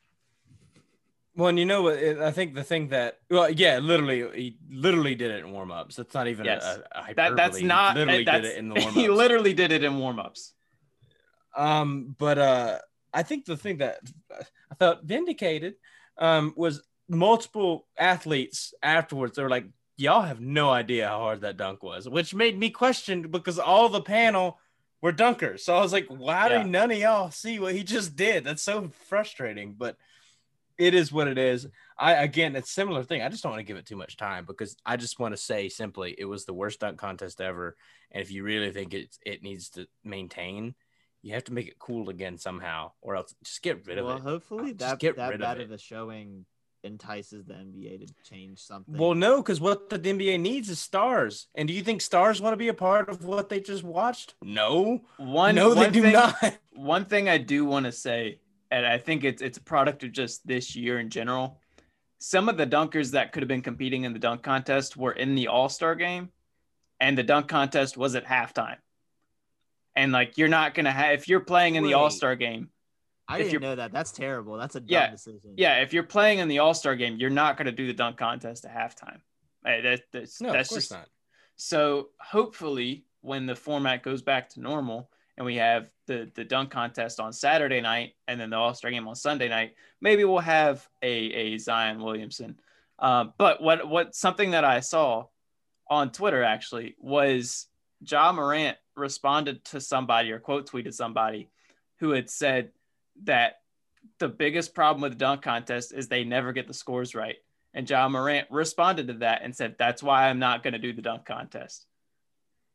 Well, 1.34 1.48
and 1.48 1.58
you 1.58 1.64
know 1.64 1.82
what? 1.82 1.98
I 1.98 2.30
think 2.30 2.54
the 2.54 2.62
thing 2.62 2.88
that, 2.88 3.20
well, 3.30 3.50
yeah, 3.50 3.78
literally, 3.78 4.28
he 4.34 4.58
literally 4.70 5.14
did 5.14 5.30
it 5.30 5.44
in 5.44 5.50
warmups. 5.50 5.96
That's 5.96 6.12
not 6.12 6.28
even 6.28 6.44
yes. 6.44 6.62
a, 6.62 7.10
a. 7.10 7.14
That, 7.14 7.36
that's 7.36 7.62
not. 7.62 7.96
He 7.96 8.00
literally 8.00 8.24
that's, 8.24 8.42
did 8.42 8.52
it 8.52 8.58
in 8.58 8.68
the 8.68 8.74
warmups. 8.80 8.92
He 8.92 9.08
literally 9.08 9.54
did 9.54 9.72
it 9.72 9.82
in 9.82 9.94
warmups. 9.94 10.52
Um, 11.56 12.14
but 12.18 12.38
uh, 12.38 12.78
I 13.12 13.22
think 13.22 13.44
the 13.44 13.56
thing 13.56 13.78
that 13.78 13.98
I 14.30 14.74
felt 14.74 15.04
vindicated 15.04 15.74
um, 16.18 16.54
was 16.56 16.82
multiple 17.08 17.86
athletes 17.98 18.74
afterwards. 18.82 19.36
They 19.36 19.42
were 19.42 19.50
like, 19.50 19.66
"Y'all 19.96 20.22
have 20.22 20.40
no 20.40 20.70
idea 20.70 21.08
how 21.08 21.18
hard 21.18 21.42
that 21.42 21.56
dunk 21.56 21.82
was," 21.82 22.08
which 22.08 22.34
made 22.34 22.58
me 22.58 22.70
question 22.70 23.30
because 23.30 23.58
all 23.58 23.88
the 23.88 24.00
panel 24.00 24.58
were 25.00 25.12
dunkers. 25.12 25.60
So 25.60 25.76
I 25.76 25.80
was 25.80 25.92
like, 25.92 26.06
"Why 26.08 26.48
yeah. 26.48 26.62
do 26.62 26.68
none 26.68 26.90
of 26.90 26.98
y'all 26.98 27.30
see 27.30 27.58
what 27.58 27.74
he 27.74 27.84
just 27.84 28.16
did?" 28.16 28.44
That's 28.44 28.62
so 28.62 28.90
frustrating, 29.08 29.74
but 29.74 29.96
it 30.78 30.94
is 30.94 31.12
what 31.12 31.28
it 31.28 31.38
is. 31.38 31.66
I 31.98 32.14
again, 32.14 32.56
it's 32.56 32.70
similar 32.70 33.04
thing. 33.04 33.22
I 33.22 33.28
just 33.28 33.42
don't 33.42 33.52
want 33.52 33.60
to 33.60 33.64
give 33.64 33.76
it 33.76 33.86
too 33.86 33.96
much 33.96 34.16
time 34.16 34.44
because 34.44 34.76
I 34.84 34.96
just 34.96 35.18
want 35.18 35.34
to 35.34 35.40
say 35.40 35.68
simply, 35.68 36.14
it 36.16 36.24
was 36.24 36.44
the 36.44 36.54
worst 36.54 36.80
dunk 36.80 36.98
contest 36.98 37.40
ever. 37.40 37.76
And 38.10 38.22
if 38.22 38.30
you 38.30 38.42
really 38.42 38.70
think 38.70 38.94
it 38.94 39.16
it 39.24 39.42
needs 39.42 39.70
to 39.70 39.86
maintain, 40.02 40.74
you 41.22 41.34
have 41.34 41.44
to 41.44 41.52
make 41.52 41.68
it 41.68 41.78
cool 41.78 42.10
again 42.10 42.36
somehow, 42.36 42.92
or 43.00 43.16
else 43.16 43.34
just 43.44 43.62
get 43.62 43.86
rid 43.86 43.98
of 43.98 44.06
well, 44.06 44.16
it. 44.16 44.24
Well, 44.24 44.32
hopefully 44.34 44.72
that 44.72 44.98
get 44.98 45.16
that 45.16 45.30
rid 45.30 45.40
bad 45.40 45.60
of, 45.60 45.66
of 45.66 45.72
a 45.72 45.78
showing 45.78 46.44
entices 46.84 47.44
the 47.44 47.54
NBA 47.54 48.06
to 48.06 48.14
change 48.28 48.58
something. 48.58 48.96
Well, 48.96 49.14
no, 49.14 49.36
because 49.36 49.60
what 49.60 49.88
the 49.88 49.98
NBA 49.98 50.40
needs 50.40 50.68
is 50.68 50.78
stars. 50.78 51.46
And 51.54 51.68
do 51.68 51.74
you 51.74 51.82
think 51.82 52.00
stars 52.00 52.40
want 52.40 52.52
to 52.52 52.56
be 52.56 52.68
a 52.68 52.74
part 52.74 53.08
of 53.08 53.24
what 53.24 53.48
they 53.48 53.60
just 53.60 53.84
watched? 53.84 54.34
No. 54.42 55.02
One, 55.16 55.54
no, 55.54 55.68
one 55.68 55.78
they 55.78 55.90
do 55.90 56.02
thing, 56.02 56.12
not. 56.12 56.58
One 56.74 57.04
thing 57.04 57.28
I 57.28 57.36
do 57.36 57.66
want 57.66 57.84
to 57.86 57.92
say, 57.92 58.40
and 58.70 58.86
I 58.86 58.96
think 58.96 59.24
it's 59.24 59.42
it's 59.42 59.58
a 59.58 59.62
product 59.62 60.02
of 60.04 60.12
just 60.12 60.46
this 60.46 60.74
year 60.74 60.98
in 60.98 61.10
general. 61.10 61.60
Some 62.18 62.48
of 62.48 62.56
the 62.56 62.66
dunkers 62.66 63.10
that 63.12 63.32
could 63.32 63.42
have 63.42 63.48
been 63.48 63.62
competing 63.62 64.04
in 64.04 64.14
the 64.14 64.18
dunk 64.18 64.42
contest 64.42 64.96
were 64.96 65.12
in 65.12 65.34
the 65.34 65.48
All 65.48 65.68
Star 65.68 65.94
game, 65.94 66.30
and 66.98 67.16
the 67.16 67.22
dunk 67.22 67.46
contest 67.48 67.98
was 67.98 68.14
at 68.14 68.24
halftime. 68.24 68.78
And 69.94 70.12
like 70.12 70.38
you're 70.38 70.48
not 70.48 70.74
gonna 70.74 70.90
have 70.92 71.12
if 71.14 71.28
you're 71.28 71.40
playing 71.40 71.74
in 71.74 71.84
the 71.84 71.94
All 71.94 72.10
Star 72.10 72.34
game, 72.36 72.70
I 73.28 73.38
if 73.38 73.50
didn't 73.50 73.62
know 73.62 73.76
that. 73.76 73.92
That's 73.92 74.10
terrible. 74.12 74.56
That's 74.56 74.74
a 74.74 74.80
dumb 74.80 74.86
Yeah, 74.88 75.10
decision. 75.10 75.54
yeah, 75.56 75.82
if 75.82 75.92
you're 75.92 76.02
playing 76.02 76.38
in 76.38 76.48
the 76.48 76.60
All 76.60 76.74
Star 76.74 76.96
game, 76.96 77.16
you're 77.18 77.30
not 77.30 77.56
going 77.56 77.66
to 77.66 77.72
do 77.72 77.86
the 77.86 77.92
dunk 77.92 78.16
contest 78.16 78.64
at 78.64 78.74
halftime. 78.74 79.20
Hey, 79.64 79.80
that, 79.82 80.02
that's 80.12 80.40
No, 80.40 80.52
that's 80.52 80.70
of 80.70 80.74
course 80.74 80.82
just 80.84 80.92
not. 80.92 81.08
so. 81.56 82.08
Hopefully, 82.20 83.04
when 83.20 83.46
the 83.46 83.54
format 83.54 84.02
goes 84.02 84.22
back 84.22 84.48
to 84.50 84.60
normal 84.60 85.10
and 85.36 85.46
we 85.46 85.56
have 85.56 85.90
the 86.06 86.30
the 86.34 86.44
dunk 86.44 86.70
contest 86.70 87.20
on 87.20 87.32
Saturday 87.32 87.80
night 87.80 88.14
and 88.26 88.40
then 88.40 88.50
the 88.50 88.56
All 88.56 88.74
Star 88.74 88.90
game 88.90 89.06
on 89.06 89.14
Sunday 89.14 89.48
night, 89.48 89.74
maybe 90.00 90.24
we'll 90.24 90.38
have 90.40 90.88
a 91.02 91.08
a 91.12 91.58
Zion 91.58 92.02
Williamson. 92.02 92.58
Um, 92.98 93.34
but 93.38 93.62
what 93.62 93.86
what 93.88 94.14
something 94.14 94.52
that 94.52 94.64
I 94.64 94.80
saw 94.80 95.26
on 95.88 96.10
Twitter 96.10 96.42
actually 96.42 96.96
was 96.98 97.68
Ja 98.00 98.32
Morant 98.32 98.76
responded 98.96 99.64
to 99.66 99.80
somebody 99.80 100.30
or 100.32 100.38
quote 100.38 100.70
tweeted 100.70 100.94
somebody 100.94 101.48
who 101.98 102.10
had 102.10 102.28
said 102.28 102.70
that 103.24 103.60
the 104.18 104.28
biggest 104.28 104.74
problem 104.74 105.02
with 105.02 105.12
the 105.12 105.18
dunk 105.18 105.42
contest 105.42 105.92
is 105.92 106.08
they 106.08 106.24
never 106.24 106.52
get 106.52 106.66
the 106.66 106.74
scores 106.74 107.14
right. 107.14 107.36
And 107.74 107.88
Ja 107.88 108.08
Morant 108.08 108.48
responded 108.50 109.06
to 109.08 109.14
that 109.14 109.42
and 109.42 109.54
said, 109.56 109.76
"That's 109.78 110.02
why 110.02 110.28
I'm 110.28 110.38
not 110.38 110.62
going 110.62 110.74
to 110.74 110.78
do 110.78 110.92
the 110.92 111.02
dunk 111.02 111.24
contest, 111.24 111.86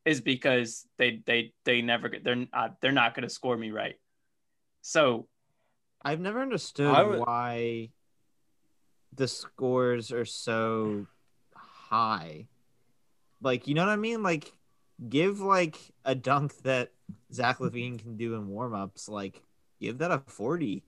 is 0.06 0.22
because 0.22 0.88
they 0.98 1.22
they 1.26 1.54
they 1.66 1.82
never 1.82 2.10
get 2.10 2.24
they're 2.24 2.48
uh, 2.52 2.70
they're 2.82 2.92
not 2.92 3.14
going 3.14 3.28
to 3.28 3.34
score 3.34 3.56
me 3.58 3.70
right." 3.72 3.96
So 4.82 5.28
I've 6.02 6.20
never 6.20 6.42
understood 6.42 7.08
would- 7.08 7.20
why 7.20 7.90
the 9.14 9.28
scores 9.28 10.12
are 10.12 10.26
so 10.26 11.08
high. 11.56 12.48
Like, 13.42 13.68
you 13.68 13.76
know 13.76 13.86
what 13.86 13.92
I 13.92 13.98
mean? 13.98 14.24
Like, 14.24 14.52
give 15.10 15.40
like 15.40 15.78
a 16.06 16.16
dunk 16.16 16.56
that 16.64 16.92
Zach 17.32 17.60
LaVine 17.60 18.00
can 18.00 18.18
do 18.18 18.36
in 18.36 18.48
warmups. 18.48 19.10
Like, 19.10 19.42
give 19.80 20.00
that 20.00 20.12
a 20.12 20.20
forty. 20.28 20.84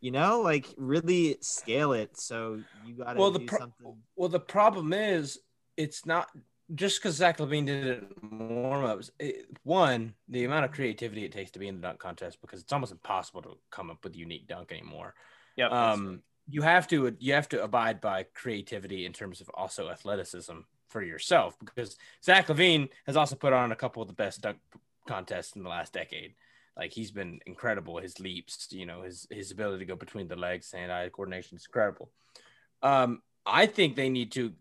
You 0.00 0.10
know, 0.10 0.42
like 0.42 0.66
really 0.76 1.38
scale 1.40 1.92
it 1.94 2.18
so 2.18 2.62
you 2.84 2.94
got 2.94 3.14
to 3.14 3.20
Well, 3.20 3.30
do 3.30 3.38
the 3.38 3.46
pro- 3.46 3.58
something. 3.58 3.96
well, 4.16 4.28
the 4.28 4.40
problem 4.40 4.92
is 4.92 5.38
it's 5.78 6.04
not 6.04 6.28
just 6.74 7.00
because 7.00 7.16
Zach 7.16 7.38
LaVine 7.38 7.66
did 7.66 7.86
it 7.86 8.04
in 8.22 8.38
warmups. 8.38 9.10
It, 9.18 9.46
one, 9.62 10.12
the 10.28 10.44
amount 10.44 10.66
of 10.66 10.72
creativity 10.72 11.24
it 11.24 11.32
takes 11.32 11.50
to 11.52 11.58
be 11.58 11.68
in 11.68 11.76
the 11.76 11.80
dunk 11.82 12.00
contest 12.00 12.38
because 12.42 12.60
it's 12.60 12.72
almost 12.72 12.92
impossible 12.92 13.42
to 13.42 13.56
come 13.70 13.90
up 13.90 14.04
with 14.04 14.14
a 14.14 14.18
unique 14.18 14.46
dunk 14.46 14.72
anymore. 14.72 15.14
yep, 15.56 15.72
um, 15.72 16.22
you 16.50 16.60
have 16.60 16.86
to 16.88 17.16
you 17.18 17.32
have 17.32 17.48
to 17.48 17.62
abide 17.62 18.00
by 18.02 18.24
creativity 18.34 19.06
in 19.06 19.12
terms 19.14 19.40
of 19.40 19.48
also 19.54 19.88
athleticism 19.88 20.58
for 20.94 21.02
yourself 21.02 21.56
because 21.58 21.96
Zach 22.22 22.46
LaVine 22.46 22.88
has 23.04 23.16
also 23.16 23.34
put 23.34 23.52
on 23.52 23.72
a 23.72 23.76
couple 23.76 24.00
of 24.00 24.06
the 24.06 24.14
best 24.14 24.42
dunk 24.42 24.58
contests 25.08 25.56
in 25.56 25.64
the 25.64 25.68
last 25.68 25.92
decade. 25.92 26.34
Like 26.76 26.92
he's 26.92 27.10
been 27.10 27.40
incredible. 27.46 27.98
His 27.98 28.20
leaps, 28.20 28.68
you 28.70 28.86
know, 28.86 29.02
his 29.02 29.26
his 29.28 29.50
ability 29.50 29.80
to 29.80 29.84
go 29.86 29.96
between 29.96 30.28
the 30.28 30.36
legs, 30.36 30.70
hand 30.70 30.92
eye 30.92 31.08
coordination 31.08 31.56
is 31.56 31.66
incredible. 31.66 32.12
Um, 32.80 33.22
I 33.44 33.66
think 33.66 33.96
they 33.96 34.08
need 34.08 34.30
to 34.32 34.52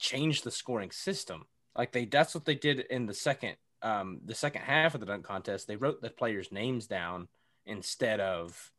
change 0.00 0.42
the 0.42 0.50
scoring 0.50 0.90
system. 0.90 1.46
Like 1.78 1.92
they 1.92 2.06
that's 2.06 2.34
what 2.34 2.44
they 2.44 2.56
did 2.56 2.80
in 2.80 3.06
the 3.06 3.14
second 3.14 3.54
um 3.82 4.20
the 4.24 4.34
second 4.34 4.62
half 4.62 4.94
of 4.94 5.00
the 5.00 5.06
dunk 5.06 5.24
contest. 5.24 5.68
They 5.68 5.76
wrote 5.76 6.02
the 6.02 6.10
players' 6.10 6.50
names 6.50 6.88
down 6.88 7.28
instead 7.66 8.18
of 8.18 8.72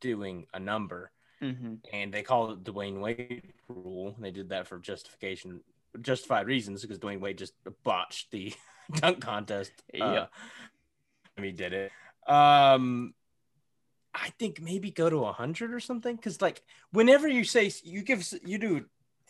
doing 0.00 0.46
a 0.52 0.60
number 0.60 1.12
mm-hmm. 1.42 1.74
and 1.92 2.12
they 2.12 2.22
call 2.22 2.52
it 2.52 2.64
the 2.64 2.72
Dwyane 2.72 3.00
Wade 3.00 3.52
rule. 3.68 4.14
They 4.18 4.30
did 4.30 4.50
that 4.50 4.66
for 4.66 4.78
justification, 4.78 5.60
justified 6.00 6.46
reasons 6.46 6.82
because 6.82 6.98
Dwyane 6.98 7.20
Wade 7.20 7.38
just 7.38 7.54
botched 7.84 8.30
the 8.30 8.52
dunk 8.94 9.20
contest. 9.20 9.72
Uh, 9.94 10.12
Yep. 10.12 10.30
when 11.36 11.44
he 11.44 11.52
did 11.52 11.72
it. 11.72 11.92
Um, 12.26 13.14
I 14.14 14.30
think 14.38 14.60
maybe 14.60 14.90
go 14.90 15.08
to 15.08 15.24
hundred 15.26 15.72
or 15.72 15.80
something 15.80 16.16
because 16.16 16.40
like 16.42 16.62
whenever 16.92 17.28
you 17.28 17.44
say 17.44 17.70
you 17.84 18.02
give 18.02 18.26
you 18.44 18.58
do 18.58 18.84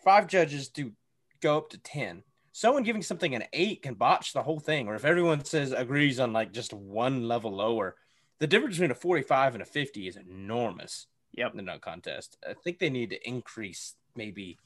five 0.05 0.27
judges 0.27 0.69
to 0.71 0.93
go 1.41 1.59
up 1.59 1.71
to 1.71 1.79
ten. 1.79 2.23
Someone 2.53 2.83
giving 2.83 3.03
something 3.03 3.35
an 3.35 3.45
eight 3.53 3.83
can 3.83 3.95
botch 3.95 4.33
the 4.33 4.43
whole 4.43 4.59
thing, 4.59 4.89
or 4.89 4.95
if 4.97 5.05
everyone 5.05 5.45
says 5.45 5.71
agrees 5.73 6.19
on 6.19 6.33
like 6.33 6.53
just 6.53 6.73
one 6.73 7.29
level 7.29 7.55
lower, 7.55 7.95
the 8.41 8.47
difference 8.49 8.75
between 8.77 8.91
a 8.91 8.95
45 8.95 9.55
and 9.55 9.63
a 9.63 9.67
50 9.67 10.09
is 10.09 10.17
enormous 10.17 11.07
Yep. 11.33 11.53
in 11.53 11.57
the 11.59 11.63
dunk 11.63 11.83
contest. 11.83 12.37
I 12.47 12.55
think 12.55 12.79
they 12.81 12.91
need 12.91 13.11
to 13.11 13.29
increase 13.29 13.95
maybe 14.17 14.59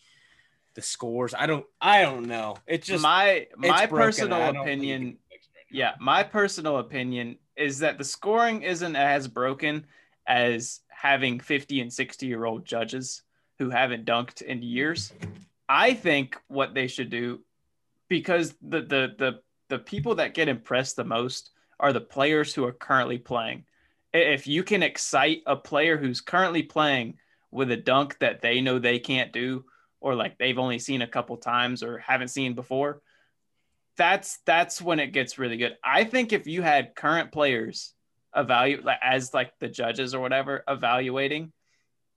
the 0.75 0.83
scores. 0.83 1.35
I 1.35 1.47
don't 1.47 1.65
I 1.81 2.03
don't 2.03 2.27
know. 2.27 2.57
It's 2.67 2.87
just 2.87 3.03
my 3.03 3.47
my 3.57 3.87
personal 3.87 4.37
I 4.37 4.53
don't 4.53 4.65
think 4.65 4.67
it 4.67 4.73
opinion 4.73 5.01
can 5.01 5.11
be 5.11 5.19
fixed 5.31 5.51
right. 5.55 5.65
Yeah, 5.71 5.93
my 6.01 6.23
personal 6.23 6.79
opinion 6.79 7.39
is 7.57 7.79
that 7.81 7.99
the 7.99 8.05
scoring 8.05 8.63
isn't 8.63 8.97
as 8.97 9.29
broken 9.29 9.87
as 10.27 10.81
having 10.89 11.39
50 11.39 11.81
and 11.81 11.93
60 11.93 12.27
year 12.27 12.45
old 12.45 12.65
judges 12.65 13.23
who 13.59 13.71
haven't 13.71 14.07
dunked 14.07 14.43
in 14.43 14.63
years. 14.63 15.13
I 15.69 15.95
think 15.95 16.41
what 16.49 16.75
they 16.75 16.89
should 16.89 17.11
do, 17.11 17.41
because 18.09 18.55
the 18.61 18.81
the 18.81 19.15
the 19.19 19.41
the 19.69 19.79
people 19.79 20.17
that 20.17 20.35
get 20.35 20.49
impressed 20.49 20.97
the 20.97 21.05
most 21.05 21.51
are 21.81 21.93
the 21.93 22.01
players 22.01 22.55
who 22.55 22.65
are 22.65 22.73
currently 22.73 23.19
playing. 23.19 23.65
If 24.13 24.47
you 24.47 24.63
can 24.63 24.83
excite 24.83 25.43
a 25.47 25.57
player 25.57 25.97
who's 25.97 26.21
currently 26.21 26.63
playing 26.63 27.19
with 27.51 27.71
a 27.71 27.77
dunk 27.77 28.19
that 28.19 28.41
they 28.43 28.61
know 28.61 28.79
they 28.79 28.99
can't 28.99 29.33
do, 29.33 29.65
or 30.05 30.15
like 30.15 30.37
they've 30.37 30.59
only 30.59 30.79
seen 30.79 31.01
a 31.01 31.07
couple 31.07 31.35
times 31.39 31.83
or 31.83 31.97
haven't 31.97 32.29
seen 32.29 32.53
before, 32.53 33.01
that's 33.97 34.39
that's 34.45 34.83
when 34.83 35.01
it 35.01 35.13
gets 35.13 35.39
really 35.39 35.57
good. 35.57 35.79
I 35.83 36.05
think 36.05 36.35
if 36.35 36.47
you 36.47 36.61
had 36.61 36.95
current 36.95 37.33
players 37.33 37.95
evaluate 38.37 38.85
as 39.03 39.33
like 39.33 39.59
the 39.61 39.69
judges 39.69 40.15
or 40.15 40.21
whatever 40.21 40.63
evaluating, 40.69 41.53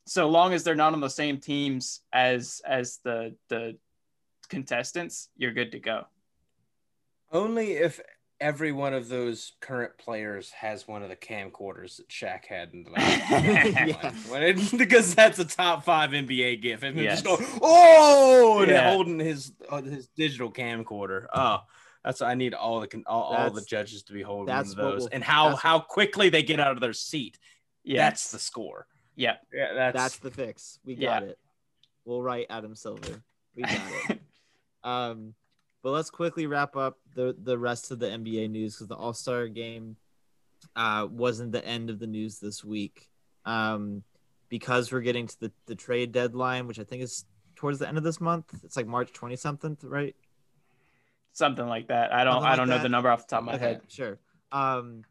so 0.06 0.28
long 0.28 0.52
as 0.54 0.66
they're 0.66 0.76
not 0.76 0.92
on 0.92 1.00
the 1.00 1.10
same 1.10 1.40
teams 1.40 2.02
as 2.12 2.62
as 2.68 3.00
the 3.06 3.36
the 3.48 3.78
contestants, 4.50 5.30
you're 5.38 5.54
good 5.54 5.72
to 5.72 5.80
go. 5.80 6.08
Only 7.32 7.72
if 7.72 8.02
every 8.40 8.72
one 8.72 8.94
of 8.94 9.08
those 9.10 9.54
current 9.62 9.98
players 9.98 10.52
has 10.52 10.88
one 10.88 11.02
of 11.04 11.10
the 11.10 11.16
camcorders 11.16 11.98
that 11.98 12.08
Shaq 12.10 12.46
had 12.46 12.74
in 12.74 12.84
the 12.84 12.92
last 12.92 13.30
Yeah. 13.30 14.12
It- 14.40 14.78
because 14.78 15.16
that's 15.16 15.40
a 15.40 15.46
top 15.46 15.84
five 15.84 16.12
NBA 16.12 16.62
gif. 16.62 16.84
And 16.84 16.98
Yes. 16.98 17.22
just 17.22 17.26
go, 17.26 17.60
oh, 17.62 18.60
and 18.62 18.72
Yeah. 18.72 18.92
holding 18.92 19.20
his 19.20 19.52
uh, 19.70 19.82
his 19.82 20.08
digital 20.16 20.52
camcorder. 20.52 21.26
Oh, 21.34 21.60
that's 22.04 22.22
I 22.22 22.36
need 22.36 22.54
all 22.54 22.80
the 22.80 23.04
all, 23.08 23.24
all 23.24 23.50
the 23.50 23.62
judges 23.64 24.04
to 24.04 24.14
be 24.14 24.22
holding 24.22 24.46
that's 24.48 24.76
one 24.76 24.80
of 24.80 24.86
what 24.86 24.92
those, 24.94 25.02
will- 25.04 25.10
and 25.14 25.24
how 25.24 25.56
how 25.56 25.80
quickly 25.80 26.30
they 26.30 26.44
get 26.44 26.60
out 26.60 26.72
of 26.74 26.80
their 26.80 26.94
seat. 26.94 27.38
Yeah, 27.84 28.10
That's 28.10 28.32
the 28.32 28.40
score. 28.40 28.86
yeah. 29.16 29.38
Yeah, 29.54 29.74
that's, 29.74 29.96
That's 29.96 30.18
the 30.18 30.30
fix. 30.32 30.78
We 30.84 30.96
Yeah. 30.96 31.22
got 31.22 31.24
it. 31.24 31.40
We'll 32.06 32.22
write 32.22 32.48
Adam 32.50 32.76
Silver. 32.76 33.24
We 33.56 33.64
got 33.64 33.80
it. 34.10 34.20
Um, 34.84 35.34
but 35.84 35.92
let's 35.92 36.10
quickly 36.10 36.48
wrap 36.48 36.76
up 36.76 36.98
the 37.14 37.36
the 37.42 37.58
rest 37.58 37.92
of 37.92 38.00
the 38.00 38.08
NBA 38.08 38.50
news 38.50 38.76
because 38.76 38.88
the 38.88 38.96
All 38.96 39.14
Star 39.14 39.48
game 39.48 39.98
uh, 40.76 41.08
wasn't 41.10 41.52
the 41.52 41.66
end 41.66 41.90
of 41.90 42.00
the 42.00 42.08
news 42.08 42.40
this 42.40 42.64
week. 42.64 43.10
Um, 43.46 44.04
because 44.50 44.92
we're 44.92 45.02
getting 45.02 45.28
to 45.28 45.40
the, 45.40 45.52
the 45.66 45.76
trade 45.76 46.12
deadline, 46.12 46.68
which 46.68 46.80
I 46.80 46.84
think 46.84 47.04
is 47.04 47.26
towards 47.56 47.80
the 47.80 47.88
end 47.88 47.98
of 47.98 48.04
this 48.04 48.22
month. 48.22 48.54
It's 48.64 48.78
like 48.78 48.88
March 48.88 49.12
twenty 49.14 49.36
something, 49.36 49.78
right? 49.84 50.16
Something 51.34 51.68
like 51.68 51.90
that. 51.90 52.14
I 52.14 52.24
don't 52.24 52.36
Something 52.36 52.52
I 52.52 52.56
don't 52.56 52.70
know 52.70 52.82
the 52.82 52.90
number 52.90 53.10
off 53.10 53.28
the 53.28 53.36
top 53.36 53.40
of 53.42 53.46
my 53.46 53.54
Okay, 53.54 53.64
head. 53.64 53.82
Sure. 53.88 54.20
Um, 54.52 55.04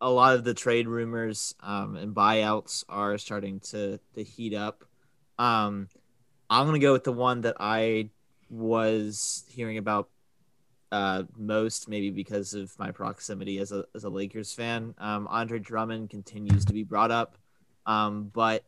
a 0.00 0.10
lot 0.10 0.34
of 0.36 0.44
the 0.44 0.54
trade 0.54 0.86
rumors 0.86 1.54
um, 1.60 1.96
and 1.96 2.14
buyouts 2.14 2.84
are 2.88 3.18
starting 3.18 3.60
to 3.60 3.98
to 4.14 4.22
heat 4.22 4.54
up. 4.54 4.84
Um, 5.38 5.88
I'm 6.50 6.66
gonna 6.66 6.78
go 6.78 6.92
with 6.92 7.04
the 7.04 7.12
one 7.12 7.42
that 7.42 7.56
I 7.58 8.10
was 8.54 9.44
hearing 9.48 9.78
about 9.78 10.08
uh, 10.92 11.24
most, 11.36 11.88
maybe 11.88 12.10
because 12.10 12.54
of 12.54 12.78
my 12.78 12.90
proximity 12.90 13.58
as 13.58 13.72
a 13.72 13.84
as 13.94 14.04
a 14.04 14.08
Lakers 14.08 14.52
fan. 14.52 14.94
Um, 14.98 15.26
Andre 15.28 15.58
Drummond 15.58 16.10
continues 16.10 16.64
to 16.66 16.72
be 16.72 16.84
brought 16.84 17.10
up, 17.10 17.36
um, 17.84 18.30
but 18.32 18.64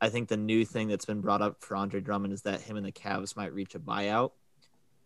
I 0.00 0.08
think 0.08 0.28
the 0.28 0.36
new 0.36 0.64
thing 0.64 0.88
that's 0.88 1.04
been 1.04 1.20
brought 1.20 1.42
up 1.42 1.60
for 1.60 1.76
Andre 1.76 2.00
Drummond 2.00 2.32
is 2.32 2.42
that 2.42 2.60
him 2.60 2.76
and 2.76 2.84
the 2.84 2.92
Cavs 2.92 3.36
might 3.36 3.52
reach 3.52 3.74
a 3.74 3.78
buyout. 3.78 4.32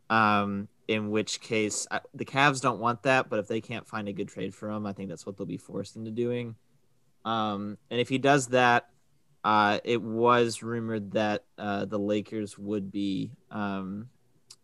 Um, 0.08 0.68
in 0.86 1.10
which 1.10 1.40
case, 1.40 1.86
I, 1.90 2.00
the 2.14 2.24
Cavs 2.24 2.60
don't 2.60 2.78
want 2.78 3.02
that, 3.02 3.28
but 3.28 3.38
if 3.38 3.48
they 3.48 3.60
can't 3.60 3.86
find 3.86 4.08
a 4.08 4.12
good 4.12 4.28
trade 4.28 4.54
for 4.54 4.70
him, 4.70 4.86
I 4.86 4.92
think 4.92 5.08
that's 5.08 5.26
what 5.26 5.36
they'll 5.36 5.46
be 5.46 5.56
forced 5.56 5.96
into 5.96 6.10
doing. 6.10 6.56
Um, 7.24 7.78
and 7.90 8.00
if 8.00 8.08
he 8.08 8.18
does 8.18 8.48
that, 8.48 8.88
uh, 9.44 9.80
it 9.84 10.00
was 10.00 10.62
rumored 10.62 11.12
that 11.12 11.44
uh, 11.58 11.84
the 11.84 11.98
Lakers 11.98 12.58
would 12.58 12.90
be 12.90 13.32
um, 13.50 14.08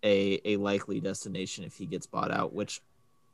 a 0.02 0.40
a 0.44 0.56
likely 0.56 1.00
destination 1.00 1.64
if 1.64 1.76
he 1.76 1.86
gets 1.86 2.06
bought 2.06 2.30
out, 2.30 2.52
which 2.52 2.80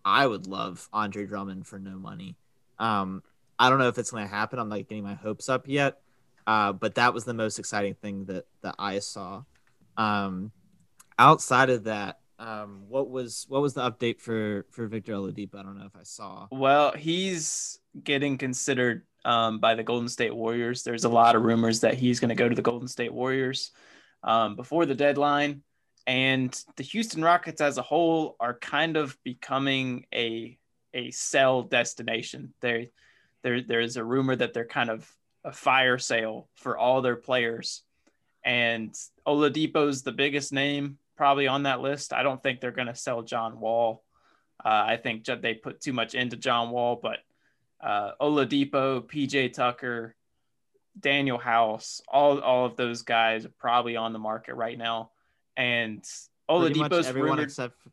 I 0.04 0.26
would 0.26 0.46
love 0.46 0.88
Andre 0.92 1.26
Drummond 1.26 1.66
for 1.66 1.78
no 1.78 1.98
money. 1.98 2.36
Um, 2.78 3.22
I 3.58 3.70
don't 3.70 3.78
know 3.78 3.88
if 3.88 3.98
it's 3.98 4.10
going 4.10 4.24
to 4.24 4.32
happen. 4.32 4.58
I'm 4.58 4.68
not 4.68 4.88
getting 4.88 5.02
my 5.02 5.14
hopes 5.14 5.48
up 5.48 5.66
yet, 5.66 5.98
uh, 6.46 6.72
but 6.72 6.94
that 6.96 7.14
was 7.14 7.24
the 7.24 7.34
most 7.34 7.58
exciting 7.58 7.94
thing 7.94 8.26
that 8.26 8.46
that 8.62 8.74
I 8.78 8.98
saw. 9.00 9.42
Um, 9.96 10.52
outside 11.18 11.70
of 11.70 11.84
that, 11.84 12.18
um, 12.38 12.84
what 12.88 13.08
was 13.08 13.46
what 13.48 13.62
was 13.62 13.74
the 13.74 13.90
update 13.90 14.20
for 14.20 14.66
for 14.70 14.86
Victor 14.86 15.12
Oladipo? 15.12 15.56
I 15.56 15.62
don't 15.62 15.78
know 15.78 15.86
if 15.86 15.96
I 15.96 16.02
saw. 16.02 16.46
Well, 16.50 16.92
he's 16.92 17.78
getting 18.04 18.38
considered 18.38 19.06
um, 19.24 19.58
by 19.58 19.74
the 19.74 19.82
Golden 19.82 20.08
State 20.08 20.34
Warriors. 20.34 20.82
There's 20.82 21.04
a 21.04 21.08
lot 21.08 21.34
of 21.34 21.42
rumors 21.42 21.80
that 21.80 21.94
he's 21.94 22.20
going 22.20 22.28
to 22.28 22.34
go 22.34 22.48
to 22.48 22.54
the 22.54 22.62
Golden 22.62 22.88
State 22.88 23.12
Warriors 23.12 23.72
um, 24.22 24.54
before 24.54 24.86
the 24.86 24.94
deadline. 24.94 25.62
And 26.06 26.56
the 26.76 26.84
Houston 26.84 27.22
Rockets 27.22 27.60
as 27.60 27.78
a 27.78 27.82
whole 27.82 28.36
are 28.38 28.58
kind 28.58 28.96
of 28.96 29.16
becoming 29.24 30.06
a 30.14 30.58
a 30.94 31.10
sell 31.10 31.62
destination. 31.62 32.54
There, 32.60 32.86
there, 33.42 33.60
there's 33.60 33.96
a 33.96 34.04
rumor 34.04 34.34
that 34.34 34.54
they're 34.54 34.64
kind 34.64 34.88
of 34.88 35.08
a 35.44 35.52
fire 35.52 35.98
sale 35.98 36.48
for 36.54 36.78
all 36.78 37.02
their 37.02 37.16
players. 37.16 37.82
And 38.42 38.94
Oladipo's 39.26 40.02
the 40.02 40.12
biggest 40.12 40.52
name 40.52 40.98
probably 41.16 41.48
on 41.48 41.64
that 41.64 41.80
list. 41.80 42.12
I 42.12 42.22
don't 42.22 42.42
think 42.42 42.60
they're 42.60 42.70
going 42.70 42.86
to 42.86 42.94
sell 42.94 43.22
John 43.22 43.60
Wall. 43.60 44.02
Uh, 44.64 44.84
I 44.88 44.96
think 44.96 45.24
they 45.24 45.54
put 45.54 45.80
too 45.80 45.92
much 45.92 46.14
into 46.14 46.36
John 46.36 46.70
Wall, 46.70 46.98
but 47.00 47.18
uh, 47.80 48.12
Oladipo, 48.20 49.02
PJ 49.02 49.52
Tucker, 49.52 50.14
Danuel 50.98 51.40
House, 51.40 52.00
all 52.08 52.40
all 52.40 52.64
of 52.64 52.76
those 52.76 53.02
guys 53.02 53.44
are 53.44 53.52
probably 53.58 53.96
on 53.96 54.14
the 54.14 54.18
market 54.18 54.54
right 54.54 54.78
now. 54.78 55.10
And 55.56 56.04
Pretty 56.48 56.78
much 56.78 56.90
Oladipo's 56.90 57.06
everyone 57.06 57.30
rumored 57.30 57.44
except 57.44 57.82
for, 57.82 57.90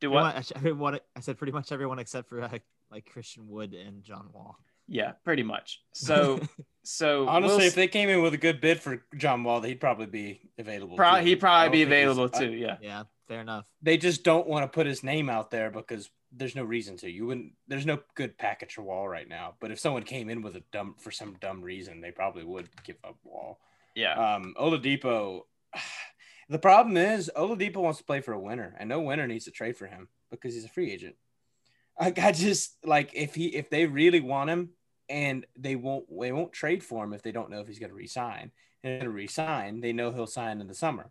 do 0.00 0.08
pretty 0.08 0.14
what? 0.14 0.36
much 0.36 0.52
everyone. 0.54 0.98
I 1.16 1.20
said 1.20 1.38
pretty 1.38 1.52
much 1.52 1.72
everyone 1.72 1.98
except 1.98 2.28
for 2.28 2.42
uh, 2.42 2.58
like 2.90 3.06
Christian 3.10 3.48
Wood 3.48 3.74
and 3.74 4.02
John 4.02 4.28
Wall. 4.32 4.56
Yeah, 4.86 5.12
pretty 5.24 5.42
much. 5.42 5.82
So 5.94 6.40
so 6.84 7.28
Honestly, 7.28 7.58
we'll 7.58 7.66
if 7.66 7.74
they 7.74 7.88
came 7.88 8.08
in 8.08 8.22
with 8.22 8.32
a 8.34 8.38
good 8.38 8.60
bid 8.60 8.80
for 8.80 9.04
John 9.16 9.42
Wall, 9.44 9.60
he'd 9.60 9.80
probably 9.80 10.06
be 10.06 10.40
available. 10.58 10.96
Pro- 10.96 11.18
too. 11.18 11.26
he'd 11.26 11.40
probably 11.40 11.70
be 11.70 11.82
available 11.82 12.28
too. 12.28 12.52
Yeah. 12.52 12.76
yeah, 12.80 13.02
fair 13.26 13.40
enough. 13.40 13.66
They 13.82 13.96
just 13.96 14.22
don't 14.22 14.46
want 14.46 14.64
to 14.64 14.68
put 14.68 14.86
his 14.86 15.02
name 15.02 15.28
out 15.28 15.50
there 15.50 15.70
because 15.70 16.08
there's 16.32 16.54
no 16.54 16.62
reason 16.62 16.96
to. 16.98 17.10
You 17.10 17.26
wouldn't. 17.26 17.52
There's 17.66 17.84
no 17.84 17.98
good 18.14 18.38
package 18.38 18.74
for 18.74 18.82
Wall 18.82 19.08
right 19.08 19.28
now. 19.28 19.54
But 19.60 19.70
if 19.70 19.80
someone 19.80 20.04
came 20.04 20.30
in 20.30 20.40
with 20.40 20.56
a 20.56 20.62
dumb 20.72 20.94
for 20.98 21.10
some 21.10 21.36
dumb 21.40 21.62
reason, 21.62 22.00
they 22.00 22.10
probably 22.10 22.44
would 22.44 22.68
give 22.84 22.96
up 23.04 23.16
Wall. 23.24 23.58
Yeah. 23.94 24.14
Um, 24.14 24.54
Oladipo. 24.58 25.42
The 26.48 26.58
problem 26.58 26.96
is 26.96 27.30
Oladipo 27.36 27.76
wants 27.76 27.98
to 27.98 28.04
play 28.04 28.20
for 28.20 28.32
a 28.32 28.40
winner, 28.40 28.74
and 28.78 28.88
no 28.88 29.00
winner 29.00 29.26
needs 29.26 29.44
to 29.44 29.50
trade 29.50 29.76
for 29.76 29.86
him 29.86 30.08
because 30.30 30.54
he's 30.54 30.64
a 30.64 30.68
free 30.68 30.90
agent. 30.90 31.16
I, 31.98 32.12
I 32.16 32.32
just 32.32 32.76
like 32.84 33.10
if 33.14 33.34
he 33.34 33.46
if 33.48 33.68
they 33.70 33.86
really 33.86 34.20
want 34.20 34.48
him, 34.50 34.70
and 35.10 35.44
they 35.56 35.76
won't 35.76 36.06
they 36.20 36.32
won't 36.32 36.52
trade 36.52 36.82
for 36.82 37.04
him 37.04 37.12
if 37.12 37.22
they 37.22 37.32
don't 37.32 37.50
know 37.50 37.60
if 37.60 37.66
he's 37.68 37.78
going 37.78 37.90
to 37.90 37.96
resign. 37.96 38.50
And 38.84 39.00
to 39.02 39.10
resign, 39.10 39.80
they 39.80 39.92
know 39.92 40.12
he'll 40.12 40.26
sign 40.28 40.60
in 40.60 40.68
the 40.68 40.74
summer. 40.74 41.10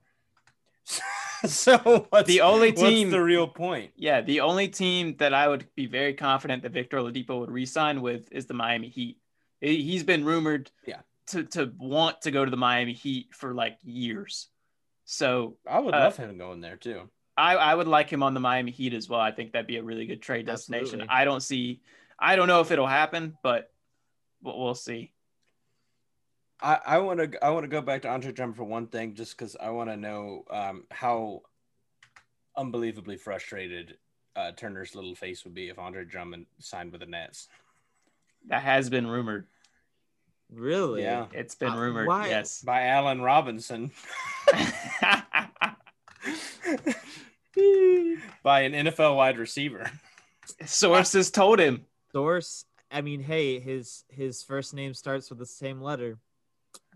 so 1.46 2.08
what's, 2.10 2.28
The 2.28 2.42
only 2.42 2.70
what's 2.70 2.82
team- 2.82 3.12
the 3.12 3.22
real 3.22 3.48
point? 3.48 3.92
Yeah, 3.96 4.22
the 4.22 4.40
only 4.40 4.70
team 4.70 5.16
that 5.18 5.34
I 5.34 5.48
would 5.50 5.68
be 5.76 5.86
very 5.86 6.14
confident 6.14 6.64
that 6.64 6.72
Victor 6.72 6.98
Oladipo 6.98 7.40
would 7.42 7.52
re-sign 7.52 8.02
with 8.02 8.32
is 8.32 8.46
the 8.46 8.54
Miami 8.54 8.88
Heat. 8.90 9.18
He- 9.62 9.84
He's 9.84 10.04
been 10.04 10.24
rumored 10.26 10.72
Yeah. 10.86 11.02
to 11.28 11.44
to 11.44 11.74
want 11.78 12.22
to 12.22 12.32
go 12.32 12.46
to 12.46 12.50
the 12.52 12.58
Miami 12.58 12.94
Heat 12.94 13.28
for 13.36 13.54
like 13.54 13.78
years. 13.84 14.48
So 15.10 15.56
I 15.66 15.80
would 15.80 15.96
Uh, 15.96 16.00
love 16.00 16.18
him 16.18 16.38
going 16.38 16.60
there 16.60 16.76
too. 16.76 17.10
I, 17.38 17.56
I 17.56 17.74
would 17.74 17.88
like 17.88 18.10
him 18.10 18.24
on 18.24 18.34
the 18.34 18.42
Miami 18.42 18.72
Heat 18.72 18.94
as 18.94 19.08
well. 19.08 19.22
I 19.22 19.32
think 19.32 19.54
that'd 19.54 19.66
be 19.66 19.78
a 19.78 19.84
really 19.84 20.06
good 20.06 20.22
trade 20.22 20.46
destination. 20.46 21.02
Absolutely. 21.02 21.08
I 21.10 21.24
don't 21.24 21.42
see, 21.42 21.82
I 22.20 22.36
don't 22.36 22.48
know 22.48 22.60
if 22.60 22.72
it'll 22.72 22.88
happen, 22.88 23.38
but 23.42 23.72
we'll, 24.42 24.60
we'll 24.60 24.76
see. 24.76 25.14
I, 26.62 26.80
I 26.86 26.98
want 26.98 27.20
to 27.20 27.46
I 27.46 27.52
want 27.52 27.64
to 27.64 27.70
go 27.70 27.82
back 27.82 28.02
to 28.02 28.10
Andre 28.10 28.34
Drummond 28.34 28.58
for 28.58 28.64
one 28.66 28.88
thing, 28.88 29.14
just 29.16 29.38
because 29.38 29.56
I 29.56 29.70
want 29.70 29.90
to 29.90 29.96
know 29.96 30.44
um, 30.50 30.84
how 30.92 31.44
unbelievably 32.58 33.18
frustrated 33.18 33.98
uh, 34.36 34.52
Turner's 34.54 34.94
little 34.96 35.16
face 35.16 35.46
would 35.46 35.54
be 35.54 35.70
if 35.70 35.80
Andre 35.80 36.04
Drummond 36.04 36.48
signed 36.60 36.92
with 36.92 37.02
the 37.02 37.08
Nets. 37.08 37.48
That 38.48 38.64
has 38.64 38.90
been 38.90 39.08
rumored. 39.08 39.46
Really? 40.52 41.02
Yeah. 41.04 41.28
It's 41.34 41.56
been 41.56 41.70
Uh, 41.74 41.78
rumored. 41.80 42.08
why- 42.08 42.28
Yes. 42.30 42.62
By 42.62 42.88
Allen 42.88 43.22
Robinson, 43.22 43.92
by 48.44 48.62
an 48.62 48.74
NFL 48.74 49.16
wide 49.16 49.38
receiver. 49.38 49.90
Sources 50.66 51.32
told 51.32 51.60
him. 51.60 51.86
Source. 52.12 52.66
I 52.90 53.02
mean, 53.02 53.22
hey, 53.22 53.60
his 53.60 54.06
his 54.10 54.44
first 54.44 54.74
name 54.74 54.94
starts 54.94 55.30
with 55.30 55.40
the 55.40 55.46
same 55.46 55.82
letter. 55.82 56.18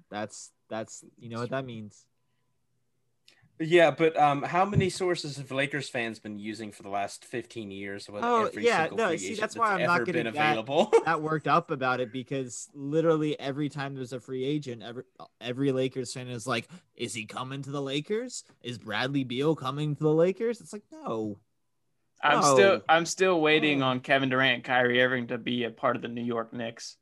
That's 0.10 0.52
that's 0.70 1.04
you 1.18 1.30
know 1.30 1.40
what 1.42 1.50
that 1.50 1.66
means. 1.66 2.06
Yeah, 3.64 3.92
but 3.92 4.18
um, 4.18 4.42
how 4.42 4.66
many 4.66 4.90
sources 4.90 5.38
have 5.38 5.52
Lakers 5.52 5.88
fans 5.88 6.18
been 6.18 6.40
using 6.40 6.72
for 6.72 6.82
the 6.82 6.90
last 6.90 7.24
15 7.26 7.70
years? 7.70 8.10
With 8.10 8.24
Oh, 8.24 8.46
every 8.46 8.66
yeah, 8.66 8.84
single 8.88 8.98
no, 8.98 9.08
free 9.10 9.18
see, 9.20 9.36
that's 9.36 9.56
why 9.56 9.74
I'm 9.76 9.84
not 9.86 10.04
getting 10.06 10.24
that- 10.24 10.34
available. 10.36 10.92
That 11.06 11.22
worked 11.22 11.48
up 11.48 11.70
about 11.70 12.00
it 12.00 12.12
because 12.12 12.70
literally 12.74 13.40
every 13.40 13.70
time 13.70 13.94
there's 13.94 14.14
a 14.14 14.20
free 14.20 14.44
agent, 14.44 14.82
every 14.82 15.04
every 15.40 15.72
Lakers 15.72 16.12
fan 16.14 16.28
is 16.28 16.48
like, 16.48 16.68
"Is 16.96 17.14
he 17.14 17.26
coming 17.26 17.62
to 17.62 17.70
the 17.70 17.82
Lakers? 17.82 18.44
Is 18.64 18.80
Bradley 18.80 19.24
Beal 19.24 19.56
coming 19.56 19.96
to 19.96 20.04
the 20.04 20.14
Lakers?" 20.14 20.60
It's 20.60 20.74
like, 20.74 20.84
no, 20.92 21.38
I'm 22.24 22.42
No. 22.42 22.54
still 22.56 22.82
I'm 22.90 23.06
still 23.06 23.42
waiting 23.42 23.80
No. 23.80 23.88
on 23.88 24.00
Kevin 24.00 24.30
Durant 24.30 24.56
and 24.56 24.64
Kyrie 24.64 25.02
Irving 25.04 25.28
to 25.28 25.38
be 25.38 25.66
a 25.66 25.70
part 25.70 25.96
of 25.96 26.02
the 26.02 26.08
New 26.08 26.24
York 26.24 26.52
Knicks. 26.52 26.98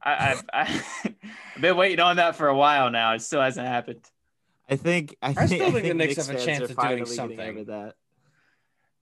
I, 0.00 0.30
I've, 0.30 0.44
I, 0.52 0.82
I've 1.56 1.62
been 1.62 1.76
waiting 1.76 1.98
on 2.00 2.16
that 2.16 2.36
for 2.36 2.46
a 2.46 2.56
while 2.56 2.90
now. 2.92 3.14
It 3.14 3.22
still 3.22 3.40
hasn't 3.40 3.66
happened. 3.66 4.04
I 4.68 4.76
think 4.76 5.16
I, 5.22 5.30
I 5.30 5.32
think, 5.34 5.48
still 5.62 5.66
I 5.68 5.70
think 5.72 5.86
the 5.88 5.94
Knicks 5.94 6.16
Knicks 6.16 6.28
have 6.28 6.36
a 6.36 6.44
chance 6.44 6.60
of 6.62 6.68
doing 6.68 6.76
finally 6.76 6.98
getting 7.00 7.14
something. 7.14 7.40
over 7.40 7.64
that. 7.64 7.94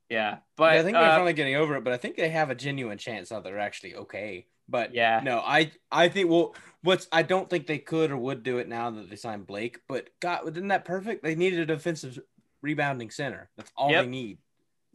Yeah, 0.09 0.39
but 0.57 0.71
I 0.73 0.83
think 0.83 0.95
they're 0.95 1.03
uh, 1.03 1.15
finally 1.17 1.33
getting 1.33 1.57
over 1.57 1.77
it, 1.77 1.83
but 1.85 1.93
I 1.93 1.97
think 1.97 2.17
they 2.17 2.29
have 2.29 2.51
a 2.51 2.55
genuine 2.55 2.99
chance 2.99 3.31
now 3.31 3.41
they're 3.41 3.59
actually 3.59 3.97
okay. 3.97 4.47
But 4.69 4.95
Yeah. 4.95 5.21
no, 5.25 5.41
I 5.41 5.73
I 5.91 6.09
think 6.09 6.31
well, 6.31 6.55
what's 6.83 7.09
I 7.11 7.23
don't 7.23 7.51
think 7.51 7.67
they 7.67 7.79
could 7.79 8.11
or 8.11 8.17
would 8.17 8.43
do 8.43 8.59
it 8.59 8.69
now 8.69 8.91
that 8.91 9.11
they 9.11 9.17
signed 9.17 9.47
Blake. 9.47 9.81
But 9.89 10.11
God, 10.21 10.49
isn't 10.49 10.69
that 10.69 10.85
perfect? 10.85 11.23
They 11.25 11.35
needed 11.35 11.59
a 11.61 11.67
defensive 11.67 12.19
rebounding 12.63 13.11
center. 13.11 13.49
That's 13.57 13.73
all 13.77 13.91
Yep. 13.91 14.05
they 14.05 14.11
need. 14.11 14.39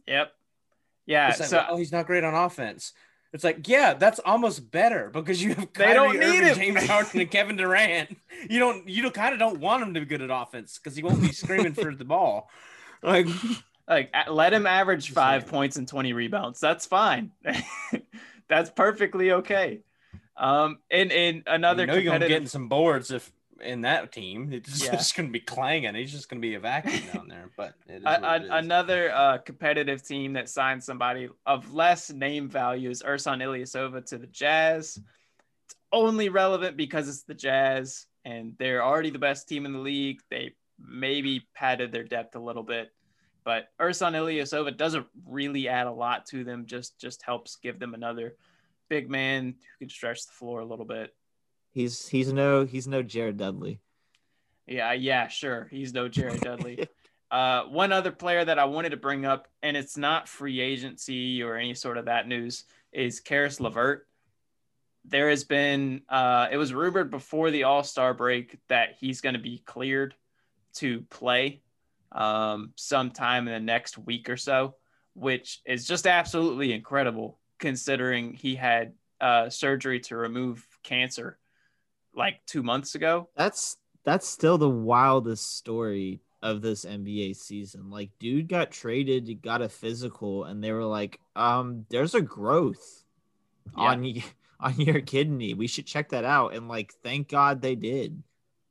Yep. 0.06 0.32
Yeah. 1.06 1.28
It's 1.30 1.40
like, 1.40 1.48
so 1.48 1.64
well, 1.68 1.76
he's 1.76 1.92
not 1.92 2.06
great 2.06 2.24
on 2.24 2.34
offense. 2.34 2.92
It's 3.32 3.44
like, 3.44 3.66
yeah, 3.66 3.94
that's 3.94 4.18
almost 4.18 4.70
better 4.70 5.08
because 5.10 5.42
you 5.42 5.54
have 5.54 5.72
They 5.72 5.84
Kyrie 5.84 5.94
don't 5.94 6.18
need 6.20 6.26
Irving, 6.26 6.44
him. 6.48 6.54
James 6.76 6.86
Harden, 6.86 7.20
and 7.20 7.30
Kevin 7.30 7.56
Durant. 7.56 8.16
You 8.48 8.58
don't, 8.58 8.88
you 8.88 9.02
don't 9.02 9.14
kind 9.14 9.32
of 9.32 9.38
don't 9.38 9.58
want 9.60 9.82
him 9.82 9.94
to 9.94 10.00
be 10.00 10.06
good 10.06 10.20
at 10.20 10.30
offense 10.30 10.78
because 10.78 10.96
he 10.96 11.02
won't 11.02 11.22
be 11.22 11.32
screaming 11.32 11.72
for 11.72 11.94
the 11.94 12.04
ball. 12.04 12.50
Like, 13.02 13.26
like 13.88 14.14
let 14.28 14.52
him 14.52 14.66
average 14.66 15.10
five 15.10 15.46
points 15.46 15.76
and 15.76 15.88
20 15.88 16.12
rebounds. 16.12 16.60
That's 16.60 16.86
fine. 16.86 17.32
That's 18.48 18.70
perfectly 18.70 19.32
okay. 19.32 19.80
Um, 20.36 20.78
and 20.90 21.10
and 21.12 21.42
another 21.46 21.82
you 21.82 21.86
know 21.86 21.94
you're 21.94 22.12
gonna 22.12 22.28
get 22.28 22.48
some 22.48 22.68
boards 22.68 23.10
if 23.10 23.30
in 23.62 23.82
that 23.82 24.12
team. 24.12 24.52
It's 24.52 24.84
Yeah. 24.84 24.92
just 24.92 25.16
gonna 25.16 25.28
be 25.30 25.40
clanging. 25.40 25.94
He's 25.94 26.12
just 26.12 26.28
gonna 26.28 26.40
be 26.40 26.54
a 26.54 26.60
vacuum 26.60 27.02
down 27.12 27.28
there. 27.28 27.50
But 27.56 27.74
it 27.88 27.96
is 27.96 28.02
A- 28.04 28.08
a- 28.22 28.36
it 28.36 28.42
is. 28.44 28.48
another 28.52 29.12
uh, 29.14 29.38
competitive 29.38 30.02
team 30.06 30.32
that 30.34 30.48
signed 30.48 30.82
somebody 30.82 31.28
of 31.46 31.72
less 31.72 32.10
name 32.10 32.48
value 32.48 32.90
is 32.90 33.02
Ersan 33.02 33.42
Ilyasova 33.42 34.04
to 34.06 34.18
the 34.18 34.26
Jazz. 34.26 34.98
It's 35.66 35.74
only 35.92 36.28
relevant 36.28 36.76
because 36.76 37.08
it's 37.08 37.22
the 37.22 37.34
Jazz, 37.34 38.06
and 38.24 38.54
they're 38.58 38.84
already 38.84 39.10
the 39.10 39.18
best 39.18 39.48
team 39.48 39.66
in 39.66 39.72
the 39.72 39.78
league. 39.78 40.20
They 40.30 40.54
maybe 40.78 41.46
padded 41.54 41.92
their 41.92 42.04
depth 42.04 42.34
a 42.36 42.40
little 42.40 42.62
bit, 42.64 42.92
but 43.44 43.68
Ersan 43.80 44.12
Ilyasova 44.14 44.76
doesn't 44.76 45.06
really 45.26 45.68
add 45.68 45.86
a 45.86 45.92
lot 45.92 46.26
to 46.26 46.44
them. 46.44 46.66
Just 46.66 46.98
just 47.00 47.22
helps 47.22 47.56
give 47.56 47.78
them 47.78 47.94
another 47.94 48.34
big 48.88 49.08
man 49.08 49.54
who 49.78 49.86
can 49.86 49.88
stretch 49.88 50.26
the 50.26 50.32
floor 50.32 50.60
a 50.60 50.64
little 50.66 50.84
bit. 50.84 51.14
He's 51.72 52.06
he's 52.06 52.32
no 52.32 52.64
he's 52.64 52.86
no 52.86 53.02
Jared 53.02 53.38
Dudley. 53.38 53.80
Yeah, 54.66 54.92
yeah, 54.92 55.28
sure. 55.28 55.68
He's 55.70 55.92
no 55.92 56.08
Jared 56.08 56.40
Dudley. 56.40 56.88
Uh, 57.32 57.64
one 57.70 57.92
other 57.92 58.12
player 58.12 58.44
that 58.44 58.58
I 58.58 58.66
wanted 58.66 58.90
to 58.90 58.98
bring 58.98 59.24
up, 59.24 59.48
and 59.62 59.74
it's 59.74 59.96
not 59.96 60.28
free 60.28 60.60
agency 60.60 61.42
or 61.42 61.56
any 61.56 61.72
sort 61.72 61.96
of 61.96 62.04
that 62.04 62.28
news, 62.28 62.64
is 62.92 63.20
Caris 63.20 63.58
LeVert. 63.58 64.06
There 65.06 65.30
has 65.30 65.42
been, 65.42 66.02
uh, 66.10 66.48
it 66.52 66.58
was 66.58 66.74
rumored 66.74 67.10
before 67.10 67.50
the 67.50 67.62
All 67.62 67.84
Star 67.84 68.12
break 68.12 68.58
that 68.68 68.96
he's 69.00 69.22
going 69.22 69.32
to 69.32 69.40
be 69.40 69.62
cleared 69.64 70.14
to 70.74 71.00
play 71.08 71.62
um, 72.14 72.74
sometime 72.76 73.48
in 73.48 73.54
the 73.54 73.60
next 73.60 73.96
week 73.96 74.28
or 74.28 74.36
so, 74.36 74.74
which 75.14 75.62
is 75.64 75.86
just 75.86 76.06
absolutely 76.06 76.74
incredible 76.74 77.38
considering 77.58 78.34
he 78.34 78.54
had 78.54 78.92
uh, 79.22 79.48
surgery 79.48 80.00
to 80.00 80.16
remove 80.18 80.66
cancer 80.82 81.38
like 82.14 82.40
two 82.46 82.62
months 82.62 82.94
ago. 82.94 83.28
That's 83.36 83.76
that's 84.04 84.28
still 84.28 84.58
the 84.58 84.68
wildest 84.68 85.56
story 85.56 86.20
of 86.42 86.60
this 86.60 86.84
NBA 86.84 87.36
season. 87.36 87.88
Like, 87.90 88.10
dude 88.18 88.48
got 88.48 88.72
traded, 88.72 89.40
got 89.42 89.62
a 89.62 89.68
physical, 89.68 90.44
and 90.44 90.62
they 90.62 90.72
were 90.72 90.84
like, 90.84 91.20
um, 91.36 91.86
there's 91.88 92.14
a 92.16 92.20
growth 92.20 93.04
Yeah. 93.76 93.84
on 93.84 94.02
y- 94.02 94.24
on 94.60 94.78
your 94.80 95.00
kidney. 95.00 95.54
We 95.54 95.66
should 95.68 95.86
check 95.86 96.08
that 96.10 96.24
out. 96.24 96.54
And 96.54 96.68
like, 96.68 96.92
thank 97.02 97.28
God 97.28 97.60
they 97.62 97.74
did. 97.76 98.22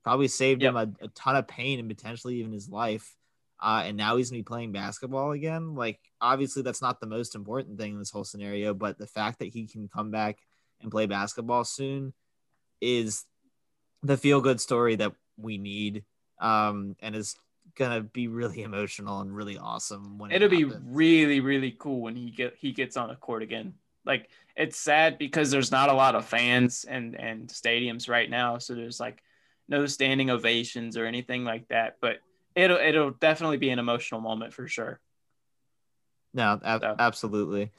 Probably 0.03 0.27
saved 0.27 0.61
him 0.63 0.75
a, 0.75 0.89
a 1.01 1.07
ton 1.09 1.35
of 1.35 1.47
pain 1.47 1.79
and 1.79 1.87
potentially 1.89 2.35
even 2.37 2.51
his 2.51 2.67
life. 2.69 3.15
Uh, 3.61 3.83
and 3.85 3.95
now 3.95 4.17
he's 4.17 4.29
gonna 4.31 4.39
be 4.39 4.43
playing 4.43 4.71
basketball 4.71 5.31
again. 5.31 5.75
Like, 5.75 5.99
obviously, 6.19 6.63
that's 6.63 6.81
not 6.81 6.99
the 6.99 7.07
most 7.07 7.35
important 7.35 7.77
thing 7.79 7.93
in 7.93 7.99
this 7.99 8.09
whole 8.09 8.23
scenario, 8.23 8.73
but 8.73 8.97
the 8.97 9.05
fact 9.07 9.39
that 9.39 9.53
he 9.53 9.67
can 9.67 9.87
come 9.87 10.11
back 10.11 10.39
and 10.81 10.89
play 10.91 11.05
basketball 11.05 11.63
soon 11.63 12.13
is 12.81 13.25
the 14.03 14.17
feel 14.17 14.41
good 14.41 14.59
story 14.59 14.95
that 14.95 15.13
we 15.37 15.57
need 15.57 16.03
um 16.39 16.95
and 17.01 17.15
is 17.15 17.35
gonna 17.75 18.01
be 18.01 18.27
really 18.27 18.63
emotional 18.63 19.21
and 19.21 19.35
really 19.35 19.57
awesome 19.57 20.17
when 20.17 20.31
it 20.31 20.41
it'll 20.41 20.49
be 20.49 20.65
really 20.85 21.39
really 21.39 21.75
cool 21.77 22.01
when 22.01 22.15
he 22.15 22.29
get 22.31 22.55
he 22.57 22.71
gets 22.71 22.97
on 22.97 23.09
a 23.09 23.15
court 23.15 23.43
again. 23.43 23.73
Like 24.03 24.29
it's 24.55 24.77
sad 24.77 25.17
because 25.17 25.51
there's 25.51 25.71
not 25.71 25.89
a 25.89 25.93
lot 25.93 26.15
of 26.15 26.25
fans 26.25 26.85
and 26.85 27.19
and 27.19 27.47
stadiums 27.47 28.09
right 28.09 28.29
now 28.29 28.57
so 28.57 28.73
there's 28.73 28.99
like 28.99 29.21
no 29.67 29.85
standing 29.85 30.29
ovations 30.31 30.97
or 30.97 31.05
anything 31.05 31.43
like 31.43 31.67
that 31.69 31.97
but 32.01 32.17
it'll 32.55 32.77
it'll 32.77 33.11
definitely 33.11 33.57
be 33.57 33.69
an 33.69 33.79
emotional 33.79 34.19
moment 34.19 34.53
for 34.53 34.67
sure. 34.67 34.99
No 36.33 36.59
ab- 36.63 36.81
So. 36.81 36.95
absolutely 36.97 37.71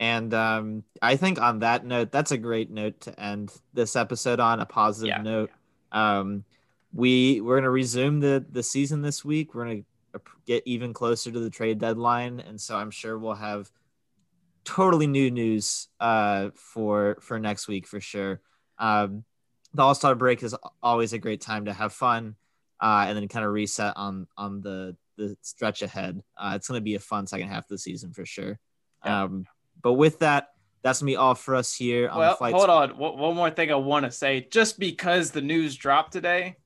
and 0.00 0.34
um 0.34 0.82
i 1.00 1.14
think 1.16 1.40
on 1.40 1.60
that 1.60 1.84
note 1.86 2.10
that's 2.10 2.32
a 2.32 2.36
great 2.38 2.70
note 2.70 3.00
to 3.00 3.20
end 3.20 3.52
this 3.72 3.94
episode 3.96 4.40
on 4.40 4.60
a 4.60 4.66
positive 4.66 5.08
Yeah. 5.08 5.22
note. 5.22 5.50
Um 5.92 6.44
we 6.92 7.40
we're 7.40 7.56
gonna 7.56 7.70
resume 7.70 8.20
the 8.20 8.44
the 8.50 8.62
season 8.62 9.02
this 9.02 9.24
week. 9.24 9.54
We're 9.54 9.64
gonna 9.66 9.82
get 10.46 10.62
even 10.66 10.92
closer 10.92 11.30
to 11.30 11.40
the 11.40 11.50
trade 11.50 11.78
deadline. 11.78 12.40
And 12.40 12.60
so 12.60 12.76
i'm 12.76 12.90
sure 12.90 13.18
we'll 13.18 13.34
have 13.34 13.70
totally 14.64 15.06
new 15.06 15.30
news 15.30 15.88
uh 16.00 16.50
for 16.54 17.18
for 17.20 17.38
next 17.38 17.68
week 17.68 17.86
for 17.86 18.00
sure. 18.00 18.40
Um 18.78 19.24
the 19.74 19.82
all-star 19.82 20.14
break 20.14 20.42
is 20.42 20.54
always 20.82 21.12
a 21.12 21.18
great 21.18 21.40
time 21.40 21.64
to 21.66 21.72
have 21.72 21.92
fun 21.92 22.36
uh 22.80 23.04
and 23.08 23.16
then 23.16 23.28
kind 23.28 23.44
of 23.44 23.52
reset 23.52 23.92
on 23.96 24.26
on 24.36 24.60
the 24.60 24.96
the 25.16 25.36
stretch 25.42 25.82
ahead. 25.82 26.22
Uh 26.36 26.52
it's 26.56 26.66
gonna 26.68 26.80
be 26.80 26.94
a 26.96 27.00
fun 27.00 27.26
second 27.26 27.48
half 27.48 27.64
of 27.64 27.68
the 27.68 27.78
season 27.78 28.12
for 28.12 28.24
sure. 28.26 28.58
Yeah. 29.04 29.22
um 29.24 29.46
but 29.84 29.92
with 29.92 30.18
that 30.18 30.48
that's 30.82 31.00
gonna 31.00 31.12
be 31.12 31.16
all 31.16 31.36
for 31.36 31.54
us 31.54 31.72
here 31.72 32.08
on 32.08 32.18
well 32.18 32.32
the 32.32 32.36
flight 32.36 32.54
hold 32.54 32.68
on. 32.68 32.98
One 32.98 33.16
one 33.16 33.36
more 33.36 33.50
thing 33.50 33.70
i 33.70 33.76
want 33.76 34.04
to 34.04 34.10
say. 34.10 34.48
Just 34.50 34.80
because 34.80 35.30
the 35.30 35.40
news 35.40 35.76
dropped 35.76 36.12
today 36.12 36.56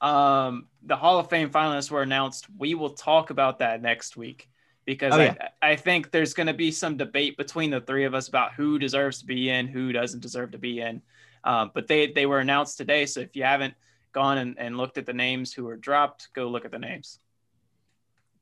um 0.00 0.66
the 0.82 0.96
hall 0.96 1.20
of 1.20 1.30
fame 1.30 1.50
finalists 1.50 1.90
were 1.90 2.02
announced. 2.02 2.46
We 2.58 2.74
will 2.74 2.90
talk 2.90 3.30
about 3.30 3.60
that 3.60 3.80
next 3.80 4.16
week 4.16 4.48
because 4.84 5.14
Oh, 5.14 5.18
I, 5.18 5.24
yeah. 5.24 5.48
I 5.62 5.76
think 5.76 6.10
there's 6.10 6.34
going 6.34 6.46
to 6.46 6.54
be 6.54 6.70
some 6.70 6.96
debate 6.96 7.36
between 7.36 7.70
the 7.70 7.80
three 7.80 8.04
of 8.04 8.14
us 8.14 8.28
about 8.28 8.52
who 8.52 8.78
deserves 8.78 9.20
to 9.20 9.26
be 9.26 9.50
in 9.50 9.66
who 9.66 9.92
doesn't 9.92 10.20
deserve 10.20 10.52
to 10.52 10.58
be 10.58 10.80
in. 10.80 11.02
Um, 11.44 11.70
but 11.74 11.86
they 11.86 12.12
they 12.12 12.26
were 12.26 12.40
announced 12.40 12.78
today. 12.78 13.06
So 13.06 13.20
if 13.20 13.34
you 13.36 13.44
haven't 13.44 13.74
gone 14.12 14.38
and, 14.38 14.58
and 14.58 14.76
looked 14.76 14.96
at 14.96 15.06
the 15.06 15.12
names 15.12 15.52
who 15.52 15.64
were 15.64 15.76
dropped 15.76 16.28
go 16.34 16.48
look 16.48 16.64
at 16.64 16.70
the 16.70 16.78
names 16.78 17.18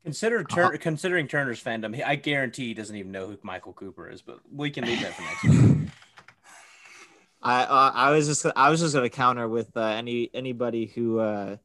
Consider 0.05 0.39
Uh-huh. 0.41 0.69
Tur- 0.69 0.77
considering 0.77 1.27
Turner's 1.27 1.61
fandom, 1.61 2.01
I 2.05 2.15
guarantee 2.15 2.67
he 2.67 2.73
doesn't 2.75 2.95
even 2.95 3.11
know 3.11 3.27
who 3.27 3.37
Michael 3.41 3.73
Cooper 3.73 4.07
is. 4.09 4.21
But 4.21 4.39
we 4.53 4.69
can 4.69 4.85
leave 4.85 5.01
that 5.01 5.13
for 5.15 5.21
next 5.23 5.43
week. 5.43 5.89
I 7.41 7.63
uh, 7.63 7.91
I 7.93 8.11
was 8.11 8.27
just 8.27 8.45
I 8.55 8.69
was 8.69 8.79
just 8.81 8.93
gonna 8.95 9.09
counter 9.09 9.47
with 9.47 9.75
uh, 9.75 9.81
any 9.81 10.29
anybody 10.33 10.85
who 10.85 11.19
uh, 11.19 11.57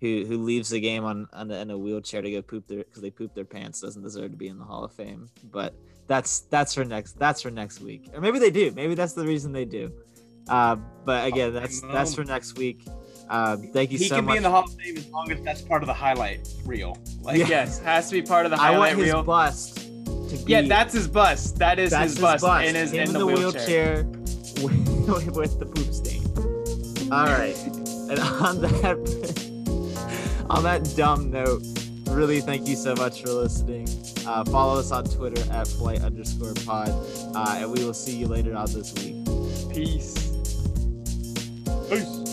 who 0.00 0.24
who 0.26 0.42
leaves 0.42 0.68
the 0.70 0.80
game 0.80 1.04
on, 1.04 1.26
on 1.32 1.50
in 1.50 1.70
a 1.70 1.76
wheelchair 1.78 2.20
to 2.22 2.30
go 2.30 2.42
poop 2.42 2.66
their 2.68 2.78
because 2.84 3.00
they 3.02 3.10
poop 3.10 3.34
their 3.34 3.44
pants 3.46 3.80
doesn't 3.80 4.02
deserve 4.02 4.30
to 4.30 4.36
be 4.36 4.48
in 4.48 4.58
the 4.58 4.64
Hall 4.64 4.84
of 4.84 4.92
Fame. 4.92 5.28
But 5.50 5.74
that's 6.06 6.40
that's 6.40 6.74
for 6.74 6.84
next 6.84 7.18
that's 7.18 7.40
for 7.42 7.50
next 7.50 7.80
week, 7.80 8.08
or 8.14 8.20
maybe 8.20 8.38
they 8.38 8.50
do. 8.50 8.72
Maybe 8.72 8.94
that's 8.94 9.14
the 9.14 9.26
reason 9.26 9.52
they 9.52 9.64
do. 9.64 9.90
Uh, 10.48 10.76
but 11.04 11.26
again, 11.26 11.52
that's 11.54 11.80
that's 11.80 12.14
for 12.14 12.24
next 12.24 12.58
week. 12.58 12.86
Uh, 13.28 13.56
thank 13.72 13.90
you 13.90 13.98
he 13.98 14.08
so 14.08 14.16
much. 14.16 14.22
He 14.22 14.26
can 14.26 14.26
be 14.26 14.36
in 14.36 14.42
the 14.42 14.50
Hall 14.50 14.64
of 14.64 14.74
Fame 14.74 14.96
as 14.96 15.08
long 15.10 15.30
as 15.32 15.40
that's 15.42 15.62
part 15.62 15.82
of 15.82 15.86
the 15.86 15.94
highlight 15.94 16.46
reel. 16.66 16.98
Like, 17.22 17.38
Yeah. 17.38 17.48
yes 17.48 17.78
has 17.80 18.08
to 18.08 18.14
be 18.14 18.22
part 18.22 18.44
of 18.46 18.50
the 18.50 18.56
highlight 18.58 18.74
I 18.74 18.78
want 18.78 18.90
highlight 18.90 19.04
his 19.06 19.14
reel 19.14 19.22
bust 19.22 19.76
to 19.76 20.36
be. 20.44 20.52
yeah 20.52 20.62
that's 20.62 20.92
his 20.94 21.08
bust 21.08 21.58
that 21.58 21.78
is 21.78 21.90
that's 21.92 22.12
his 22.12 22.20
bust, 22.20 22.44
in, 22.44 22.74
his, 22.74 22.92
Him 22.92 23.08
in 23.08 23.12
the, 23.14 23.26
wheelchair. 23.26 24.04
with, 24.62 25.36
with 25.36 25.58
the 25.58 25.66
poop 25.66 25.92
stain. 25.92 26.22
All 27.12 27.26
right, 27.26 27.56
and 27.66 28.18
on 28.18 28.60
that 28.62 28.96
on 30.50 30.62
that 30.64 30.94
dumb 30.96 31.30
note, 31.30 31.62
really 32.08 32.40
thank 32.40 32.66
you 32.66 32.76
so 32.76 32.94
much 32.94 33.22
for 33.22 33.28
listening. 33.30 33.86
Uh, 34.26 34.42
follow 34.44 34.78
us 34.80 34.90
on 34.90 35.04
Twitter 35.04 35.42
at 35.52 35.66
flight 35.68 36.00
underscore 36.02 36.54
pod, 36.66 36.88
uh, 37.34 37.56
and 37.58 37.70
we 37.70 37.84
will 37.84 37.92
see 37.94 38.16
you 38.16 38.26
later 38.26 38.54
on 38.56 38.66
this 38.72 38.92
week. 38.94 39.22
Peace. 39.72 40.14
Peace. 41.90 42.23